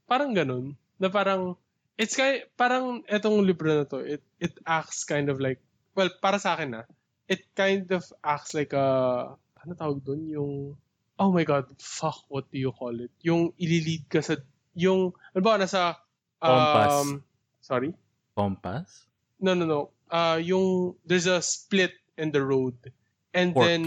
Parang 0.10 0.34
ganun. 0.34 0.74
Na 0.98 1.14
parang, 1.14 1.54
it's 2.02 2.18
kind, 2.18 2.42
parang 2.58 3.06
etong 3.06 3.46
libro 3.46 3.70
na 3.70 3.86
to, 3.86 4.02
it, 4.02 4.26
it 4.42 4.58
acts 4.66 5.06
kind 5.06 5.30
of 5.30 5.38
like, 5.38 5.62
well, 5.94 6.10
para 6.24 6.42
sa 6.42 6.58
akin 6.58 6.80
na, 6.80 6.84
it 7.30 7.46
kind 7.54 7.86
of 7.94 8.02
acts 8.26 8.58
like 8.58 8.74
a, 8.74 8.88
ano 9.62 9.72
tawag 9.78 10.02
doon? 10.02 10.26
Yung, 10.26 10.54
oh 11.22 11.30
my 11.30 11.46
god, 11.46 11.70
fuck, 11.78 12.26
what 12.34 12.50
do 12.50 12.58
you 12.58 12.74
call 12.74 12.98
it? 12.98 13.14
Yung 13.22 13.54
ililid 13.62 14.10
ka 14.10 14.26
sa, 14.26 14.42
yung, 14.74 15.14
ano 15.38 15.42
ba, 15.46 15.62
nasa, 15.62 16.02
Compass. 16.42 16.94
um, 16.98 17.10
sorry? 17.62 17.94
Compass? 18.34 19.06
No, 19.38 19.54
no, 19.54 19.70
no. 19.70 19.94
Uh, 20.12 20.38
yung 20.44 21.00
there's 21.08 21.26
a 21.26 21.42
split 21.42 21.96
in 22.20 22.36
the 22.36 22.44
road. 22.44 22.76
And 23.32 23.56
Fork. 23.56 23.66
then 23.66 23.84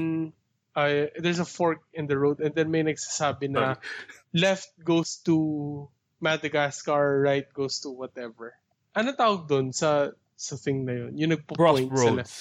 uh, 0.74 1.12
there's 1.20 1.38
a 1.38 1.44
fork 1.44 1.84
in 1.92 2.08
the 2.08 2.16
road 2.16 2.40
and 2.40 2.54
then 2.54 2.70
may 2.70 2.82
nagsasabi 2.82 3.52
na 3.52 3.76
left 4.32 4.72
goes 4.82 5.20
to 5.28 5.88
Madagascar, 6.20 7.20
right 7.20 7.46
goes 7.52 7.84
to 7.84 7.92
whatever. 7.92 8.56
Ano 8.96 9.12
tawag 9.12 9.46
doon 9.46 9.76
sa 9.76 10.16
sa 10.34 10.56
thing 10.56 10.88
na 10.88 11.06
yun? 11.06 11.12
Yung 11.14 11.32
nagpo-point 11.36 11.92
sa 11.92 12.10
left. 12.10 12.36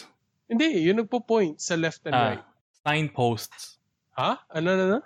Hindi, 0.48 0.68
yung 0.88 1.04
nagpo-point 1.04 1.60
sa 1.60 1.76
left 1.76 2.08
and 2.08 2.16
right. 2.16 2.42
Ah, 2.42 2.48
signposts. 2.88 3.78
Ha? 4.16 4.32
Ano, 4.54 4.68
ano, 4.76 4.84
ano? 4.88 5.00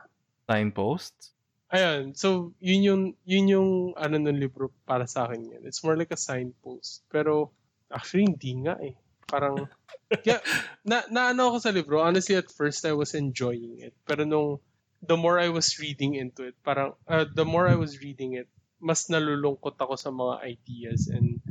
Signposts? 0.48 1.32
Ayun. 1.68 2.16
So, 2.16 2.56
yun 2.64 2.82
yung, 2.84 3.04
yun 3.28 3.46
yung 3.48 3.70
ano 4.00 4.16
ng 4.16 4.40
libro 4.40 4.72
para 4.88 5.04
sa 5.08 5.28
akin 5.28 5.52
yan. 5.52 5.64
It's 5.68 5.84
more 5.84 6.00
like 6.00 6.12
a 6.12 6.20
signpost. 6.20 7.04
Pero, 7.12 7.52
actually, 7.92 8.28
hindi 8.28 8.52
nga 8.64 8.76
eh. 8.80 8.96
Parang, 9.28 9.68
kaya, 10.26 10.40
na, 10.88 11.04
na 11.12 11.36
ano 11.36 11.52
ako 11.52 11.58
sa 11.60 11.72
libro, 11.76 12.00
honestly, 12.00 12.36
at 12.36 12.52
first, 12.52 12.88
I 12.88 12.96
was 12.96 13.14
enjoying 13.14 13.84
it. 13.84 13.94
Pero 14.08 14.24
nung, 14.24 14.64
the 15.04 15.18
more 15.20 15.38
I 15.40 15.50
was 15.50 15.78
reading 15.78 16.16
into 16.16 16.48
it, 16.48 16.56
parang, 16.64 16.96
uh, 17.08 17.26
the 17.28 17.46
more 17.46 17.68
I 17.68 17.76
was 17.76 18.00
reading 18.00 18.40
it, 18.40 18.48
mas 18.80 19.10
nalulungkot 19.10 19.76
ako 19.78 19.98
sa 19.98 20.14
mga 20.14 20.46
ideas 20.46 21.10
and 21.10 21.42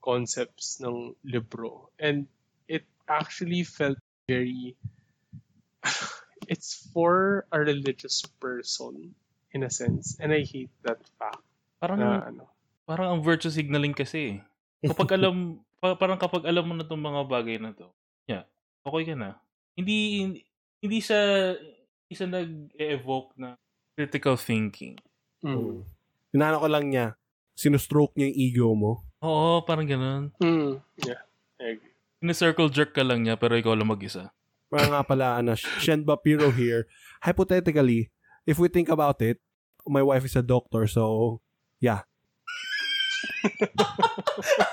concepts 0.00 0.80
ng 0.80 1.12
libro. 1.22 1.92
And 2.00 2.26
it 2.66 2.88
actually 3.04 3.68
felt 3.68 4.00
very 4.26 4.76
it's 6.50 6.88
for 6.92 7.44
a 7.52 7.58
religious 7.60 8.22
person 8.40 9.14
in 9.52 9.62
a 9.62 9.70
sense. 9.70 10.16
And 10.20 10.32
I 10.32 10.42
hate 10.42 10.72
that 10.82 11.00
fact 11.20 11.44
Parang, 11.80 12.00
na 12.00 12.24
ano. 12.24 12.44
parang 12.84 13.08
ang 13.16 13.20
virtue 13.24 13.52
signaling 13.52 13.96
kasi. 13.96 14.36
eh. 14.36 14.88
Kapag 14.88 15.14
alam, 15.20 15.60
pa- 15.80 15.96
parang 15.96 16.20
kapag 16.20 16.44
alam 16.44 16.64
mo 16.68 16.72
na 16.76 16.84
itong 16.84 17.00
mga 17.00 17.22
bagay 17.26 17.56
na 17.56 17.72
to, 17.72 17.88
yeah, 18.28 18.44
okay 18.84 19.08
ka 19.08 19.16
na. 19.16 19.40
Hindi, 19.74 19.96
hindi, 20.22 20.40
hindi 20.84 20.98
siya, 21.00 21.20
hindi 22.06 22.14
siya 22.14 22.28
nag-evoke 22.28 23.32
na 23.40 23.56
critical 23.96 24.36
thinking. 24.36 25.00
Mm. 25.40 25.82
Inano 26.36 26.56
ko 26.60 26.68
lang 26.68 26.92
niya, 26.92 27.16
sinustroke 27.56 28.14
niya 28.14 28.30
yung 28.30 28.38
ego 28.38 28.68
mo. 28.76 28.92
Oo, 29.24 29.64
parang 29.64 29.88
ganun. 29.88 30.32
Mm. 30.40 30.80
Yeah. 31.00 31.20
I 31.60 31.76
agree. 31.76 31.92
Ina-circle 32.20 32.68
jerk 32.72 32.92
ka 32.92 33.04
lang 33.04 33.24
niya 33.24 33.36
pero 33.40 33.56
ikaw 33.56 33.72
lang 33.72 33.88
mag-isa. 33.88 34.32
Parang 34.68 34.92
nga 34.92 35.02
pala, 35.02 35.40
ano, 35.40 35.56
Shen 35.56 36.04
Bapiro 36.04 36.52
here. 36.52 36.86
Hypothetically, 37.24 38.12
if 38.46 38.60
we 38.60 38.68
think 38.68 38.88
about 38.88 39.20
it, 39.20 39.40
my 39.88 40.04
wife 40.04 40.24
is 40.24 40.36
a 40.36 40.44
doctor, 40.44 40.86
so, 40.86 41.40
yeah. 41.80 42.04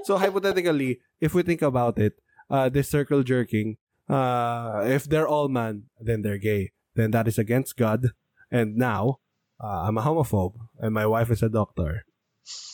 so, 0.06 0.18
hypothetically, 0.18 1.00
if 1.20 1.34
we 1.34 1.42
think 1.42 1.62
about 1.62 1.98
it, 1.98 2.20
uh, 2.48 2.68
this 2.68 2.88
circle 2.88 3.22
jerking, 3.22 3.76
uh, 4.08 4.82
if 4.86 5.04
they're 5.04 5.28
all 5.28 5.48
man, 5.48 5.84
then 6.00 6.22
they're 6.22 6.38
gay. 6.38 6.72
Then 6.94 7.10
that 7.12 7.28
is 7.28 7.38
against 7.38 7.76
God. 7.76 8.10
And 8.50 8.76
now, 8.76 9.20
uh, 9.62 9.86
I'm 9.86 9.98
a 9.98 10.02
homophobe, 10.02 10.56
and 10.78 10.92
my 10.92 11.06
wife 11.06 11.30
is 11.30 11.42
a 11.42 11.48
doctor. 11.48 12.04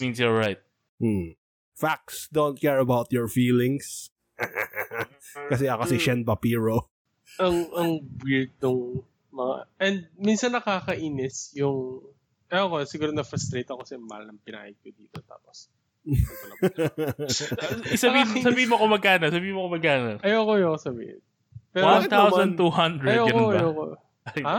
Means 0.00 0.18
you're 0.18 0.36
right. 0.36 0.58
Hmm. 1.00 1.36
Facts 1.76 2.28
don't 2.32 2.58
care 2.58 2.78
about 2.78 3.12
your 3.12 3.28
feelings. 3.28 4.08
Kasi 5.50 5.68
ako 5.68 5.84
si 5.84 5.98
Shen 6.00 6.24
Bapiro. 6.24 6.88
ang 7.42 7.68
ang 7.76 7.90
weird 8.24 8.54
tong 8.62 9.04
mga 9.34 9.54
and 9.82 9.98
minsan 10.16 10.54
nakakainis 10.54 11.52
yung 11.58 12.00
ewan 12.48 12.70
ko, 12.70 12.76
siguro 12.86 13.10
na-frustrate 13.10 13.66
ako 13.68 13.82
kasi 13.82 13.98
mahal 13.98 14.30
ng 14.30 14.40
pinahid 14.46 14.78
ko 14.80 14.88
dito 14.94 15.18
tapos. 15.26 15.66
Sabihin, 17.96 18.42
sabihin 18.42 18.68
mo 18.70 18.76
kung 18.78 18.92
magkano. 18.92 19.26
Sabihin 19.28 19.54
mo 19.54 19.66
kung 19.66 19.74
magkano. 19.76 20.22
ayoko 20.22 20.52
yung 20.56 20.78
sabihin. 20.78 21.20
Pero, 21.74 21.84
Bakit 21.84 22.08
naman? 22.08 22.48
1,200. 22.56 23.04
ayoko, 23.04 23.40
ayoko. 23.52 23.84
Ha? 24.42 24.58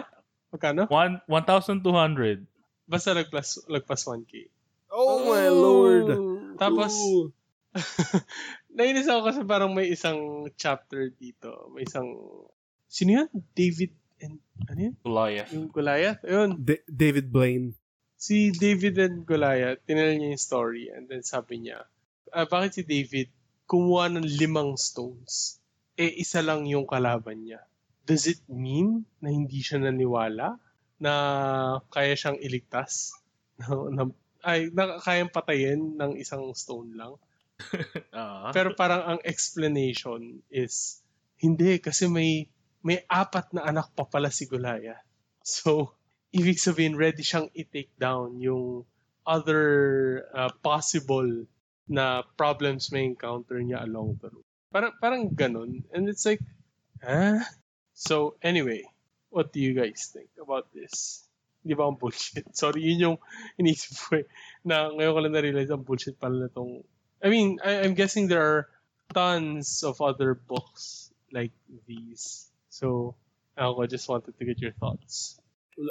Magkano? 0.54 0.82
One- 0.88 1.22
1,200. 1.26 2.46
Basta 2.88 3.12
lagpas, 3.12 3.68
lagpas 3.68 4.02
1K. 4.06 4.48
oh 4.88 5.28
my 5.28 5.48
lord. 5.52 6.08
Tapos, 6.56 6.96
nainis 8.78 9.06
ako 9.06 9.22
kasi 9.28 9.42
parang 9.44 9.76
may 9.76 9.92
isang 9.92 10.48
chapter 10.56 11.12
dito. 11.12 11.68
May 11.76 11.84
isang, 11.84 12.08
sino 12.88 13.10
yan? 13.22 13.28
David 13.54 13.92
and, 14.24 14.40
ano 14.66 14.80
yun? 14.80 14.94
Goliath. 15.04 15.50
Yung 15.52 15.68
Goliath? 15.68 16.22
Ayun. 16.24 16.58
Da- 16.58 16.86
David 16.88 17.28
Blaine. 17.30 17.76
Si 18.18 18.50
David 18.50 18.98
and 18.98 19.18
Goliath, 19.24 19.86
tinala 19.86 20.18
niya 20.18 20.34
yung 20.34 20.42
story 20.42 20.90
and 20.90 21.06
then 21.06 21.22
sabi 21.22 21.62
niya, 21.62 21.86
ah, 22.34 22.50
bakit 22.50 22.82
si 22.82 22.84
David 22.84 23.30
kumuha 23.70 24.10
ng 24.12 24.26
limang 24.26 24.76
stones? 24.76 25.62
Eh, 25.98 26.22
isa 26.22 26.42
lang 26.42 26.66
yung 26.66 26.90
kalaban 26.90 27.46
niya. 27.46 27.62
Does 28.04 28.26
it 28.26 28.42
mean 28.50 29.06
na 29.22 29.30
hindi 29.30 29.62
siya 29.62 29.82
naniwala 29.82 30.58
na 30.98 31.14
kaya 31.94 32.18
siyang 32.18 32.42
iligtas? 32.42 33.14
Na, 33.58 33.74
na, 33.90 34.04
ay, 34.46 34.70
na 34.70 35.02
kayang 35.02 35.34
patayin 35.34 35.98
ng 35.98 36.14
isang 36.22 36.54
stone 36.54 36.94
lang? 36.94 37.18
Ah. 38.14 38.54
Pero 38.54 38.78
parang 38.78 39.02
ang 39.02 39.20
explanation 39.26 40.42
is, 40.50 41.02
hindi, 41.42 41.82
kasi 41.82 42.06
may 42.06 42.50
may 42.86 43.02
apat 43.10 43.52
na 43.54 43.66
anak 43.66 43.92
pa 43.98 44.06
pala 44.06 44.30
si 44.30 44.46
Goliath. 44.46 45.02
So, 45.48 45.97
ibig 46.34 46.60
sabihin, 46.60 46.98
ready 46.98 47.24
siyang 47.24 47.52
i-take 47.56 47.92
down 48.00 48.40
yung 48.40 48.84
other 49.28 50.24
uh, 50.32 50.52
possible 50.64 51.48
na 51.88 52.24
problems 52.36 52.92
may 52.92 53.08
encounter 53.08 53.60
niya 53.60 53.84
along 53.84 54.20
the 54.20 54.32
road. 54.32 54.48
Parang, 54.72 54.94
parang 55.00 55.24
ganun. 55.32 55.84
And 55.92 56.08
it's 56.08 56.28
like, 56.28 56.44
huh? 57.00 57.44
So, 57.96 58.36
anyway, 58.44 58.84
what 59.30 59.52
do 59.52 59.60
you 59.60 59.74
guys 59.74 60.12
think 60.12 60.30
about 60.40 60.68
this? 60.76 61.24
Di 61.64 61.76
ba 61.76 61.88
ang 61.88 62.00
bullshit? 62.00 62.48
Sorry, 62.60 62.84
yun 62.84 63.00
yung 63.00 63.18
inisip 63.60 63.96
ko 64.08 64.24
eh. 64.24 64.28
Na 64.64 64.92
ngayon 64.92 65.14
ko 65.16 65.20
lang 65.24 65.34
na-realize 65.36 65.72
ang 65.72 65.84
bullshit 65.84 66.20
pala 66.20 66.48
na 66.48 66.52
tong 66.52 66.84
I 67.24 67.30
mean, 67.30 67.58
I, 67.66 67.82
I'm 67.82 67.96
guessing 67.96 68.28
there 68.28 68.46
are 68.46 68.70
tons 69.14 69.84
of 69.84 70.02
other 70.02 70.36
books 70.36 71.10
like 71.34 71.52
these. 71.88 72.50
So, 72.70 73.16
ako 73.58 73.88
just 73.88 74.08
wanted 74.08 74.38
to 74.38 74.46
get 74.46 74.62
your 74.62 74.74
thoughts. 74.78 75.40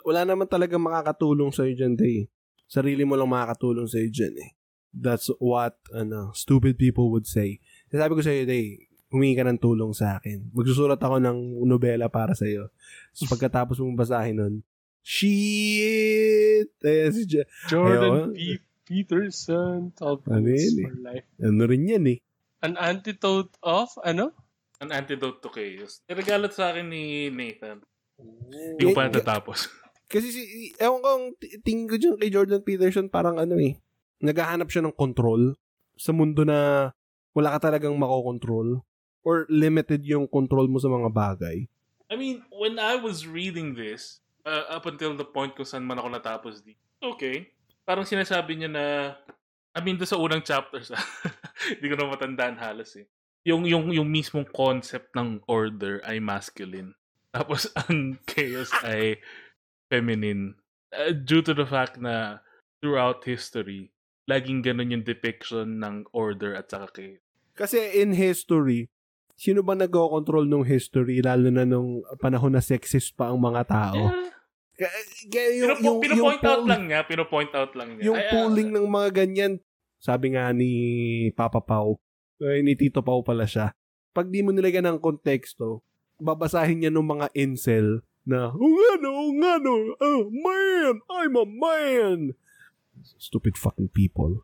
Wala- 0.02 0.26
naman 0.26 0.46
talaga 0.46 0.74
makakatulong 0.76 1.50
sa'yo 1.50 1.72
dyan, 1.72 1.94
Day. 1.94 2.26
Sarili 2.66 3.06
mo 3.06 3.14
lang 3.14 3.30
makakatulong 3.30 3.86
sa'yo 3.86 4.10
dyan, 4.10 4.34
eh. 4.36 4.50
That's 4.90 5.30
what, 5.38 5.76
ano, 5.90 6.32
stupid 6.32 6.74
people 6.74 7.08
would 7.10 7.24
say. 7.24 7.62
Sabi 7.86 8.12
ko 8.12 8.20
sa'yo, 8.20 8.42
Day, 8.44 8.82
humingi 9.08 9.36
ka 9.36 9.46
ng 9.46 9.56
tulong 9.56 9.94
sa 9.94 10.18
akin. 10.18 10.50
Magsusulat 10.50 10.98
ako 10.98 11.22
ng 11.22 11.38
nobela 11.62 12.08
para 12.08 12.34
sa'yo. 12.34 12.74
So, 13.14 13.24
pagkatapos 13.32 13.78
mong 13.78 13.94
basahin 13.96 14.36
nun, 14.36 14.54
shit! 15.00 16.68
Eh, 16.80 17.08
si 17.10 17.22
Ja- 17.26 17.46
Jordan 17.66 18.02
Ayun. 18.02 18.28
P. 18.32 18.40
Peterson, 18.86 19.90
12 19.92 20.30
Ano 20.30 20.46
yun 20.46 20.74
eh? 20.76 20.84
for 20.84 20.94
Life. 21.04 21.26
ano 21.40 21.62
rin 21.64 21.82
yan, 21.84 22.04
eh. 22.06 22.18
An 22.60 22.74
antidote 22.74 23.54
of, 23.60 23.90
ano? 24.00 24.30
An 24.78 24.90
antidote 24.90 25.38
to 25.40 25.48
chaos. 25.48 26.02
Niregalat 26.06 26.50
sa 26.50 26.70
akin 26.70 26.86
ni 26.86 27.02
Nathan. 27.28 27.82
Hindi 28.20 28.82
ko 28.88 28.96
pa 28.96 29.08
natatapos. 29.08 29.68
Kasi 30.06 30.28
si, 30.30 30.42
ewan 30.78 31.02
ko, 31.02 31.10
tingin 31.66 31.90
ko 31.90 31.96
dyan 31.98 32.16
kay 32.16 32.30
Jordan 32.30 32.62
Peterson, 32.62 33.10
parang 33.10 33.42
ano 33.42 33.58
eh, 33.58 33.76
naghahanap 34.22 34.70
siya 34.70 34.86
ng 34.86 34.94
control 34.94 35.58
sa 35.98 36.14
mundo 36.14 36.46
na 36.46 36.90
wala 37.34 37.52
ka 37.56 37.68
talagang 37.68 37.96
makokontrol 37.98 38.86
or 39.26 39.44
limited 39.50 40.06
yung 40.06 40.30
control 40.30 40.70
mo 40.70 40.78
sa 40.78 40.86
mga 40.86 41.10
bagay. 41.10 41.66
I 42.06 42.14
mean, 42.14 42.46
when 42.54 42.78
I 42.78 42.94
was 42.94 43.26
reading 43.26 43.74
this, 43.74 44.22
uh, 44.46 44.70
up 44.70 44.86
until 44.86 45.18
the 45.18 45.26
point 45.26 45.58
kung 45.58 45.66
saan 45.66 45.82
man 45.82 45.98
ako 45.98 46.14
natapos 46.14 46.62
di, 46.62 46.78
okay. 47.02 47.50
Parang 47.82 48.06
sinasabi 48.06 48.54
niya 48.54 48.70
na, 48.70 48.84
I 49.74 49.82
mean, 49.82 49.98
doon 49.98 50.06
sa 50.06 50.22
unang 50.22 50.46
chapters, 50.46 50.94
hindi 51.74 51.86
ko 51.90 51.98
na 51.98 52.14
matandaan 52.14 52.56
halos 52.56 52.94
eh. 52.94 53.10
Yung, 53.42 53.66
yung, 53.66 53.90
yung 53.90 54.06
mismong 54.06 54.46
concept 54.54 55.10
ng 55.18 55.42
order 55.50 55.98
ay 56.06 56.22
masculine. 56.22 56.94
Tapos 57.36 57.68
ang 57.84 58.16
chaos 58.24 58.72
ay 58.80 59.20
feminine. 59.92 60.56
Uh, 60.88 61.12
due 61.12 61.44
to 61.44 61.52
the 61.52 61.68
fact 61.68 62.00
na 62.00 62.40
throughout 62.80 63.20
history, 63.28 63.92
laging 64.24 64.64
ganun 64.64 64.96
yung 64.96 65.04
depiction 65.04 65.84
ng 65.84 66.08
order 66.16 66.56
at 66.56 66.72
saka 66.72 66.88
chaos. 66.96 67.20
Kasi 67.52 68.00
in 68.00 68.16
history, 68.16 68.88
sino 69.36 69.60
ba 69.60 69.76
nagko-control 69.76 70.48
nung 70.48 70.64
history 70.64 71.20
lalo 71.20 71.52
na 71.52 71.68
nung 71.68 72.00
panahon 72.20 72.56
na 72.56 72.64
sexist 72.64 73.12
pa 73.12 73.28
ang 73.28 73.40
mga 73.40 73.62
tao? 73.68 74.00
Yeah. 74.00 74.24
Kaya, 74.76 75.48
yung, 75.56 75.80
Pino, 75.80 75.88
yung, 75.88 75.98
pino-point 76.04 76.42
yung 76.44 76.52
out 76.52 76.64
lang 76.68 76.82
niya, 76.84 77.00
pino-point 77.08 77.52
out 77.56 77.72
lang 77.72 77.96
niya. 77.96 78.12
Yung 78.12 78.18
Ay, 78.20 78.28
ah, 78.28 78.32
pooling 78.36 78.70
ng 78.76 78.86
mga 78.92 79.08
ganyan, 79.24 79.52
sabi 79.96 80.36
nga 80.36 80.52
ni 80.52 80.72
Papa 81.32 81.64
Pau, 81.64 81.96
eh, 82.44 82.60
ni 82.60 82.76
Tito 82.76 83.00
Pau 83.00 83.24
pala 83.24 83.48
siya, 83.48 83.72
pag 84.12 84.28
di 84.28 84.44
mo 84.44 84.52
nilagyan 84.52 84.84
ng 84.92 85.00
konteksto, 85.00 85.80
babasahin 86.18 86.84
niya 86.84 86.92
ng 86.92 87.06
mga 87.06 87.26
incel 87.36 88.02
na, 88.26 88.50
oh 88.50 88.72
nga 88.74 88.90
no, 88.98 89.10
oh 89.14 89.32
nga 89.38 89.52
no, 89.62 89.74
oh, 90.02 90.22
man, 90.32 90.94
I'm 91.12 91.34
a 91.38 91.46
man. 91.46 92.18
Stupid 93.20 93.54
fucking 93.54 93.92
people. 93.94 94.42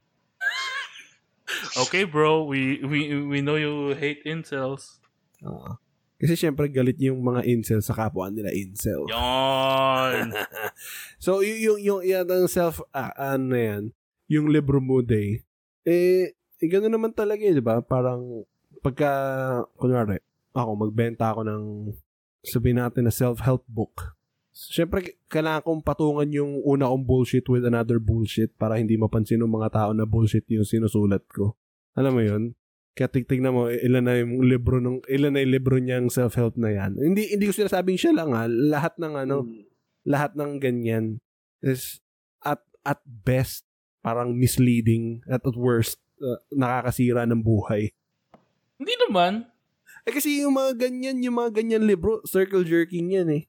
Okay, 1.77 2.05
bro. 2.05 2.45
We 2.45 2.81
we 2.81 3.13
we 3.13 3.39
know 3.41 3.57
you 3.57 3.97
hate 3.97 4.25
incels. 4.25 5.01
Ah. 5.43 5.77
kasi 6.23 6.39
syempre 6.39 6.71
galit 6.71 7.03
yung 7.03 7.19
mga 7.19 7.43
incel 7.51 7.83
sa 7.83 7.99
kapwa 7.99 8.31
nila 8.31 8.55
incel. 8.55 9.11
Yon. 9.11 10.31
So, 11.25 11.43
y- 11.43 11.67
yung, 11.67 11.83
yung, 11.83 12.03
yan 12.07 12.31
ang 12.31 12.47
self, 12.47 12.79
ah, 12.95 13.11
ano 13.15 13.59
yan, 13.59 13.83
yung 14.31 14.47
libro 14.51 14.79
mo 14.79 15.03
day, 15.03 15.43
eh, 15.83 16.35
eh 16.35 16.67
gano'n 16.67 16.95
naman 16.95 17.11
talaga 17.11 17.43
eh, 17.43 17.55
di 17.55 17.63
ba? 17.63 17.83
Parang, 17.83 18.47
pagka, 18.83 19.11
kunwari, 19.79 20.19
ako, 20.53 20.71
magbenta 20.89 21.33
ako 21.33 21.43
ng, 21.49 21.63
sabihin 22.45 22.81
natin 22.81 23.09
na 23.09 23.13
self-help 23.13 23.65
book. 23.69 24.17
Siyempre, 24.53 25.17
kailangan 25.33 25.65
kong 25.65 25.81
patungan 25.81 26.29
yung 26.29 26.61
una 26.61 26.93
kong 26.93 27.09
bullshit 27.09 27.49
with 27.49 27.65
another 27.65 27.97
bullshit 27.97 28.53
para 28.61 28.77
hindi 28.77 29.01
mapansin 29.01 29.41
ng 29.41 29.49
mga 29.49 29.73
tao 29.73 29.91
na 29.97 30.05
bullshit 30.05 30.45
yung 30.53 30.69
sinusulat 30.69 31.25
ko. 31.33 31.57
Alam 31.97 32.13
mo 32.13 32.23
yun? 32.25 32.43
Kaya 32.93 33.09
tigtignan 33.09 33.57
mo, 33.57 33.73
ilan 33.73 34.05
na 34.05 34.21
yung 34.21 34.45
libro 34.45 34.77
ng, 34.77 35.09
ilan 35.09 35.33
na 35.33 35.41
yung 35.41 35.53
libro 35.57 35.81
niyang 35.81 36.13
self-help 36.13 36.61
na 36.61 36.69
yan. 36.69 37.01
Hindi, 37.01 37.33
hindi 37.33 37.49
ko 37.49 37.57
sinasabing 37.57 37.97
siya 37.97 38.13
lang 38.13 38.37
ha. 38.37 38.45
Lahat 38.45 38.93
ng 39.01 39.15
ano, 39.17 39.49
Hmm. 39.49 39.65
lahat 40.05 40.35
ng 40.37 40.59
ganyan 40.59 41.23
is 41.63 42.03
at 42.43 42.59
at 42.83 42.99
best 43.07 43.63
parang 44.03 44.35
misleading 44.35 45.23
at 45.31 45.47
at 45.47 45.55
worst 45.55 46.03
uh, 46.19 46.43
nakakasira 46.51 47.23
ng 47.23 47.39
buhay. 47.39 47.95
Hindi 48.77 48.95
naman. 49.09 49.47
Eh 50.03 50.11
kasi 50.11 50.43
yung 50.43 50.53
mga 50.53 50.75
ganyan, 50.81 51.17
yung 51.21 51.37
mga 51.37 51.51
ganyan 51.55 51.83
libro, 51.83 52.19
circle 52.25 52.63
jerking 52.63 53.13
yan 53.13 53.29
eh. 53.31 53.43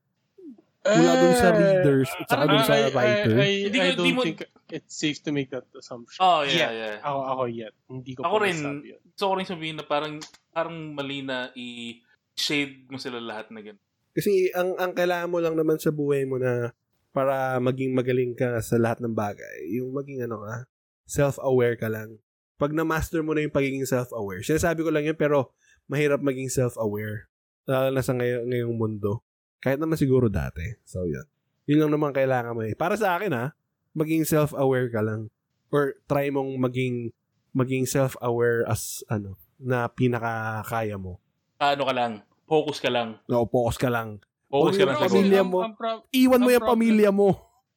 Mula 0.83 1.11
dun 1.15 1.33
sa 1.33 1.49
readers 1.49 2.11
at 2.13 2.27
saka 2.27 2.43
dun 2.43 2.61
sa 2.61 2.75
I- 2.75 2.81
I- 2.81 2.91
writer. 2.91 3.31
I, 3.33 3.51
Hindi 3.63 3.79
I 3.79 3.81
ko- 3.81 3.87
don't 3.89 3.97
hindi 3.97 4.11
mo- 4.11 4.23
think 4.23 4.39
it's 4.69 4.93
safe 4.93 5.17
to 5.19 5.31
make 5.31 5.47
that 5.49 5.63
assumption. 5.73 6.19
Oh, 6.19 6.43
yeah, 6.43 6.69
Yet. 6.69 6.71
yeah. 6.75 6.95
Ako, 7.01 7.19
ako 7.23 7.43
yet. 7.47 7.73
Hindi 7.87 8.11
ko 8.13 8.21
Ako 8.21 8.35
pa 8.35 8.43
rin, 8.43 8.57
yun. 8.59 8.99
gusto 9.07 9.23
ko 9.23 9.33
rin 9.33 9.47
sabihin 9.47 9.75
na 9.77 9.85
parang, 9.85 10.19
parang 10.51 10.75
mali 10.91 11.23
na 11.23 11.49
i-shade 11.55 12.85
mo 12.85 12.97
sila 12.97 13.17
lahat 13.17 13.49
na 13.49 13.61
ganun. 13.61 13.81
Kasi 14.11 14.53
ang 14.53 14.77
ang 14.77 14.91
kailangan 14.91 15.25
mo 15.27 15.39
lang 15.39 15.55
naman 15.55 15.79
sa 15.79 15.89
buhay 15.89 16.21
mo 16.23 16.37
na 16.37 16.69
para 17.09 17.57
maging 17.57 17.93
magaling 17.93 18.33
ka 18.33 18.59
sa 18.59 18.77
lahat 18.77 18.99
ng 18.99 19.09
bagay, 19.11 19.73
yung 19.73 19.89
maging 19.89 20.21
ano 20.21 20.41
ka, 20.41 20.69
self-aware 21.07 21.73
ka 21.75 21.87
lang. 21.87 22.17
Pag 22.55 22.73
na-master 22.73 23.21
mo 23.21 23.33
na 23.33 23.41
yung 23.41 23.51
pagiging 23.51 23.85
self-aware, 23.85 24.41
sinasabi 24.41 24.81
ko 24.81 24.89
lang 24.89 25.03
yun 25.03 25.15
pero 25.15 25.49
mahirap 25.87 26.19
maging 26.19 26.49
self-aware. 26.49 27.27
Lalo 27.63 27.89
na 27.91 28.03
sa 28.03 28.13
ngayon, 28.13 28.47
ngayong 28.49 28.75
mundo. 28.75 29.23
Kahit 29.63 29.79
naman 29.79 29.95
siguro 29.95 30.27
dati. 30.27 30.75
So, 30.83 31.07
yun. 31.07 31.23
Yun 31.63 31.87
lang 31.87 31.91
naman 31.95 32.11
kailangan 32.11 32.55
mo 32.55 32.61
eh. 32.67 32.75
Para 32.75 32.99
sa 32.99 33.15
akin 33.15 33.31
ha, 33.31 33.55
maging 33.95 34.27
self-aware 34.27 34.91
ka 34.91 34.99
lang. 34.99 35.31
Or 35.71 35.95
try 36.05 36.27
mong 36.27 36.59
maging 36.59 37.15
maging 37.53 37.85
self-aware 37.87 38.65
as 38.67 39.05
ano, 39.07 39.39
na 39.61 39.87
pinakakaya 39.87 40.99
mo. 40.99 41.21
Ano 41.61 41.87
ka 41.87 41.93
lang, 41.95 42.11
focus 42.49 42.83
ka 42.83 42.91
lang. 42.91 43.15
No, 43.29 43.47
focus 43.47 43.79
ka 43.79 43.87
lang. 43.87 44.19
Focus 44.51 44.75
ka 44.75 44.85
lang 44.85 44.97
sa 44.99 45.07
pamilya 45.07 45.41
mo. 45.41 45.63
ang 45.63 45.73
prob- 45.73 46.05
Iwan 46.11 46.41
mo 46.43 46.49
Ang 46.51 46.55
yung 46.59 46.67
pamilya 46.67 47.09
mo. 47.09 47.29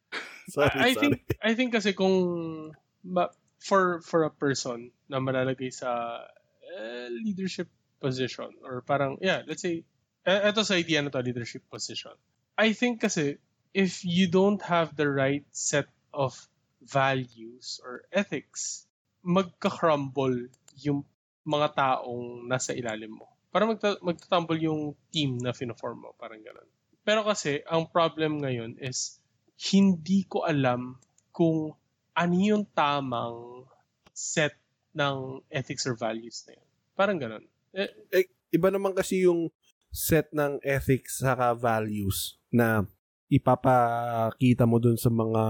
sorry, 0.52 0.76
I 0.76 0.92
sorry. 0.92 1.00
think 1.00 1.14
I 1.40 1.52
think 1.54 1.70
kasi 1.72 1.94
kung 1.94 2.14
ma- 3.00 3.32
for 3.62 4.02
for 4.04 4.26
a 4.26 4.32
person 4.32 4.90
na 5.06 5.22
malalagay 5.22 5.70
sa 5.72 6.20
eh, 6.66 7.08
leadership 7.08 7.70
position 8.00 8.52
or 8.64 8.82
parang 8.82 9.16
yeah, 9.20 9.42
let's 9.46 9.62
say 9.62 9.84
eh, 10.26 10.50
eto 10.50 10.66
sa 10.66 10.74
idea 10.74 11.00
na 11.00 11.10
to 11.10 11.22
leadership 11.22 11.62
position. 11.70 12.12
I 12.58 12.74
think 12.74 13.00
kasi 13.00 13.38
if 13.76 14.02
you 14.02 14.26
don't 14.26 14.60
have 14.64 14.96
the 14.96 15.06
right 15.06 15.44
set 15.52 15.86
of 16.10 16.34
values 16.82 17.78
or 17.84 18.08
ethics, 18.10 18.88
magka-crumble 19.22 20.48
yung 20.80 21.04
mga 21.46 21.78
taong 21.78 22.46
nasa 22.48 22.74
ilalim 22.74 23.20
mo. 23.20 23.28
Para 23.54 23.68
magta- 23.68 24.00
magtatumble 24.02 24.58
yung 24.60 24.98
team 25.14 25.38
na 25.38 25.54
fino-form 25.54 26.08
mo, 26.08 26.10
parang 26.18 26.42
ganun. 26.42 26.66
Pero 27.06 27.22
kasi, 27.22 27.62
ang 27.70 27.86
problem 27.86 28.42
ngayon 28.42 28.82
is, 28.82 29.22
hindi 29.70 30.26
ko 30.26 30.42
alam 30.42 30.98
kung 31.30 31.72
ano 32.12 32.34
yung 32.34 32.66
tamang 32.74 33.64
set 34.10 34.56
ng 34.96 35.44
ethics 35.52 35.86
or 35.86 35.94
values 35.94 36.44
na 36.48 36.56
yun. 36.56 36.68
Parang 36.96 37.20
ganun. 37.20 37.44
Eh, 37.76 38.26
Iba 38.54 38.72
naman 38.72 38.96
kasi 38.96 39.28
yung 39.28 39.52
set 39.92 40.32
ng 40.32 40.62
ethics 40.64 41.20
saka 41.20 41.52
values 41.52 42.40
na 42.48 42.88
ipapakita 43.28 44.64
mo 44.64 44.78
dun 44.78 44.96
sa 44.96 45.10
mga 45.12 45.42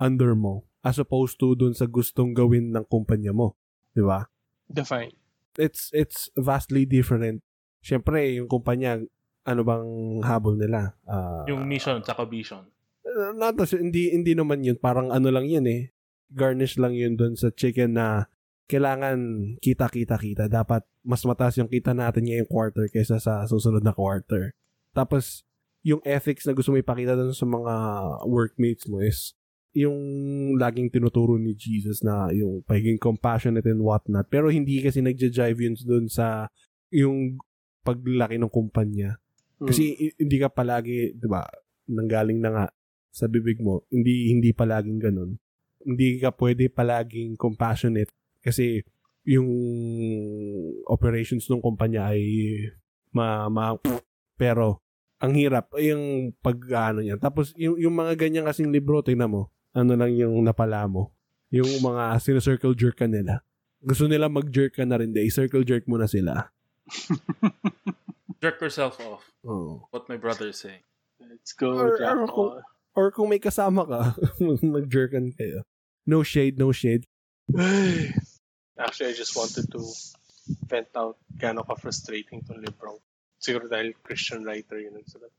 under 0.00 0.32
mo 0.32 0.64
as 0.80 0.96
opposed 1.02 1.36
to 1.36 1.52
dun 1.58 1.74
sa 1.74 1.84
gustong 1.84 2.32
gawin 2.32 2.72
ng 2.72 2.86
kumpanya 2.86 3.34
mo. 3.34 3.58
Di 3.92 4.00
ba? 4.00 4.24
define. 4.68 5.12
It's, 5.58 5.90
it's 5.96 6.30
vastly 6.38 6.84
different. 6.84 7.42
Siyempre, 7.82 8.36
yung 8.36 8.46
kumpanya, 8.46 9.00
ano 9.48 9.60
bang 9.64 9.88
habol 10.22 10.60
nila? 10.60 10.94
Ah, 11.08 11.48
Yung 11.48 11.64
mission 11.64 11.98
tsaka 12.04 12.28
vision. 12.28 12.68
Uh, 13.08 13.32
not 13.32 13.56
hindi 13.72 14.12
hindi 14.12 14.36
naman 14.36 14.60
yun 14.60 14.76
parang 14.76 15.08
ano 15.08 15.32
lang 15.32 15.48
yun 15.48 15.64
eh 15.64 15.96
garnish 16.28 16.76
lang 16.76 16.92
yun 16.92 17.16
doon 17.16 17.32
sa 17.40 17.48
chicken 17.48 17.96
na 17.96 18.28
kailangan 18.68 19.18
kita 19.58 19.88
kita 19.88 20.14
kita 20.14 20.44
dapat 20.46 20.84
mas 21.00 21.24
mataas 21.24 21.56
yung 21.56 21.66
kita 21.66 21.90
natin 21.90 22.22
ngayong 22.22 22.46
quarter 22.46 22.86
kaysa 22.86 23.16
sa 23.16 23.42
susunod 23.42 23.80
na 23.80 23.90
quarter 23.90 24.52
tapos 24.92 25.42
yung 25.80 26.04
ethics 26.04 26.44
na 26.44 26.52
gusto 26.52 26.70
mo 26.70 26.76
ipakita 26.76 27.16
doon 27.16 27.32
sa 27.32 27.44
mga 27.44 27.74
workmates 28.24 28.84
mo 28.84 29.00
is 29.00 29.32
yung 29.72 29.96
laging 30.54 30.88
tinuturo 30.88 31.36
ni 31.36 31.54
Jesus 31.54 32.02
na 32.02 32.28
yung 32.30 32.60
pagiging 32.62 32.98
compassionate 32.98 33.64
and 33.64 33.80
whatnot 33.80 34.26
pero 34.26 34.48
hindi 34.48 34.80
kasi 34.80 35.00
nagja-jive 35.00 35.56
yun 35.56 35.74
doon 35.80 36.06
sa 36.06 36.52
yung 36.90 37.40
paglaki 37.80 38.36
ng 38.36 38.52
kumpanya 38.52 39.16
Hmm. 39.58 39.66
kasi 39.66 39.90
i- 39.90 40.14
hindi 40.14 40.38
ka 40.38 40.54
palagi, 40.54 41.18
'di 41.18 41.26
ba? 41.26 41.42
Nanggaling 41.90 42.38
na 42.38 42.50
nga 42.52 42.64
sa 43.10 43.26
bibig 43.26 43.58
mo. 43.58 43.82
Hindi 43.90 44.30
hindi 44.30 44.54
palaging 44.54 45.02
ganun. 45.02 45.34
Hindi 45.82 46.22
ka 46.22 46.30
pwede 46.30 46.70
palaging 46.70 47.34
compassionate 47.34 48.06
kasi 48.40 48.82
yung 49.24 49.48
operations 50.88 51.46
ng 51.48 51.60
kumpanya 51.60 52.12
ay 52.12 52.22
ma, 53.12 53.48
ma 53.48 53.76
pero 54.38 54.80
ang 55.18 55.34
hirap 55.34 55.74
yung 55.76 56.30
pag 56.38 56.56
ano 56.90 57.02
niya. 57.02 57.18
Tapos 57.18 57.50
yung, 57.58 57.74
yung 57.76 57.92
mga 57.92 58.14
ganyan 58.14 58.46
kasing 58.46 58.70
libro, 58.70 59.02
tingnan 59.02 59.34
mo, 59.34 59.50
ano 59.74 59.98
lang 59.98 60.14
yung 60.14 60.38
napala 60.46 60.86
mo. 60.86 61.10
Yung 61.50 61.66
mga 61.82 62.22
sincircle 62.22 62.78
jerk 62.78 63.02
ka 63.02 63.10
nila. 63.10 63.42
Gusto 63.82 64.06
nila 64.06 64.30
mag-jerk 64.30 64.78
ka 64.78 64.86
na 64.86 64.98
rin, 64.98 65.10
day. 65.10 65.26
Circle 65.26 65.66
jerk 65.66 65.86
mo 65.90 65.98
na 65.98 66.06
sila. 66.06 66.50
Jerk 68.38 68.62
yourself 68.62 69.02
off. 69.02 69.26
Oo. 69.42 69.82
What 69.90 70.06
my 70.06 70.14
brother 70.14 70.54
is 70.54 70.62
saying. 70.62 70.86
Let's 71.18 71.50
go, 71.50 71.74
Or- 71.74 71.98
or 71.98 72.26
kung- 72.30 72.62
Or 72.94 73.06
kung 73.14 73.30
may 73.30 73.38
kasama 73.38 73.86
ka, 73.86 74.00
mag-jerkan 74.74 75.30
kayo. 75.34 75.62
No 76.02 76.22
shade, 76.22 76.58
no 76.58 76.70
shade. 76.70 77.06
Actually, 78.78 79.10
I 79.10 79.16
just 79.16 79.34
wanted 79.34 79.66
to 79.72 79.82
vent 80.68 80.92
out 80.96 81.18
gano'n 81.36 81.66
ka-frustrating 81.66 82.44
tong 82.44 82.60
libro. 82.62 83.00
Siguro 83.38 83.68
dahil 83.68 83.94
Christian 84.00 84.44
writer 84.44 84.80
yun 84.80 84.98
ang 84.98 85.06
sulat. 85.06 85.32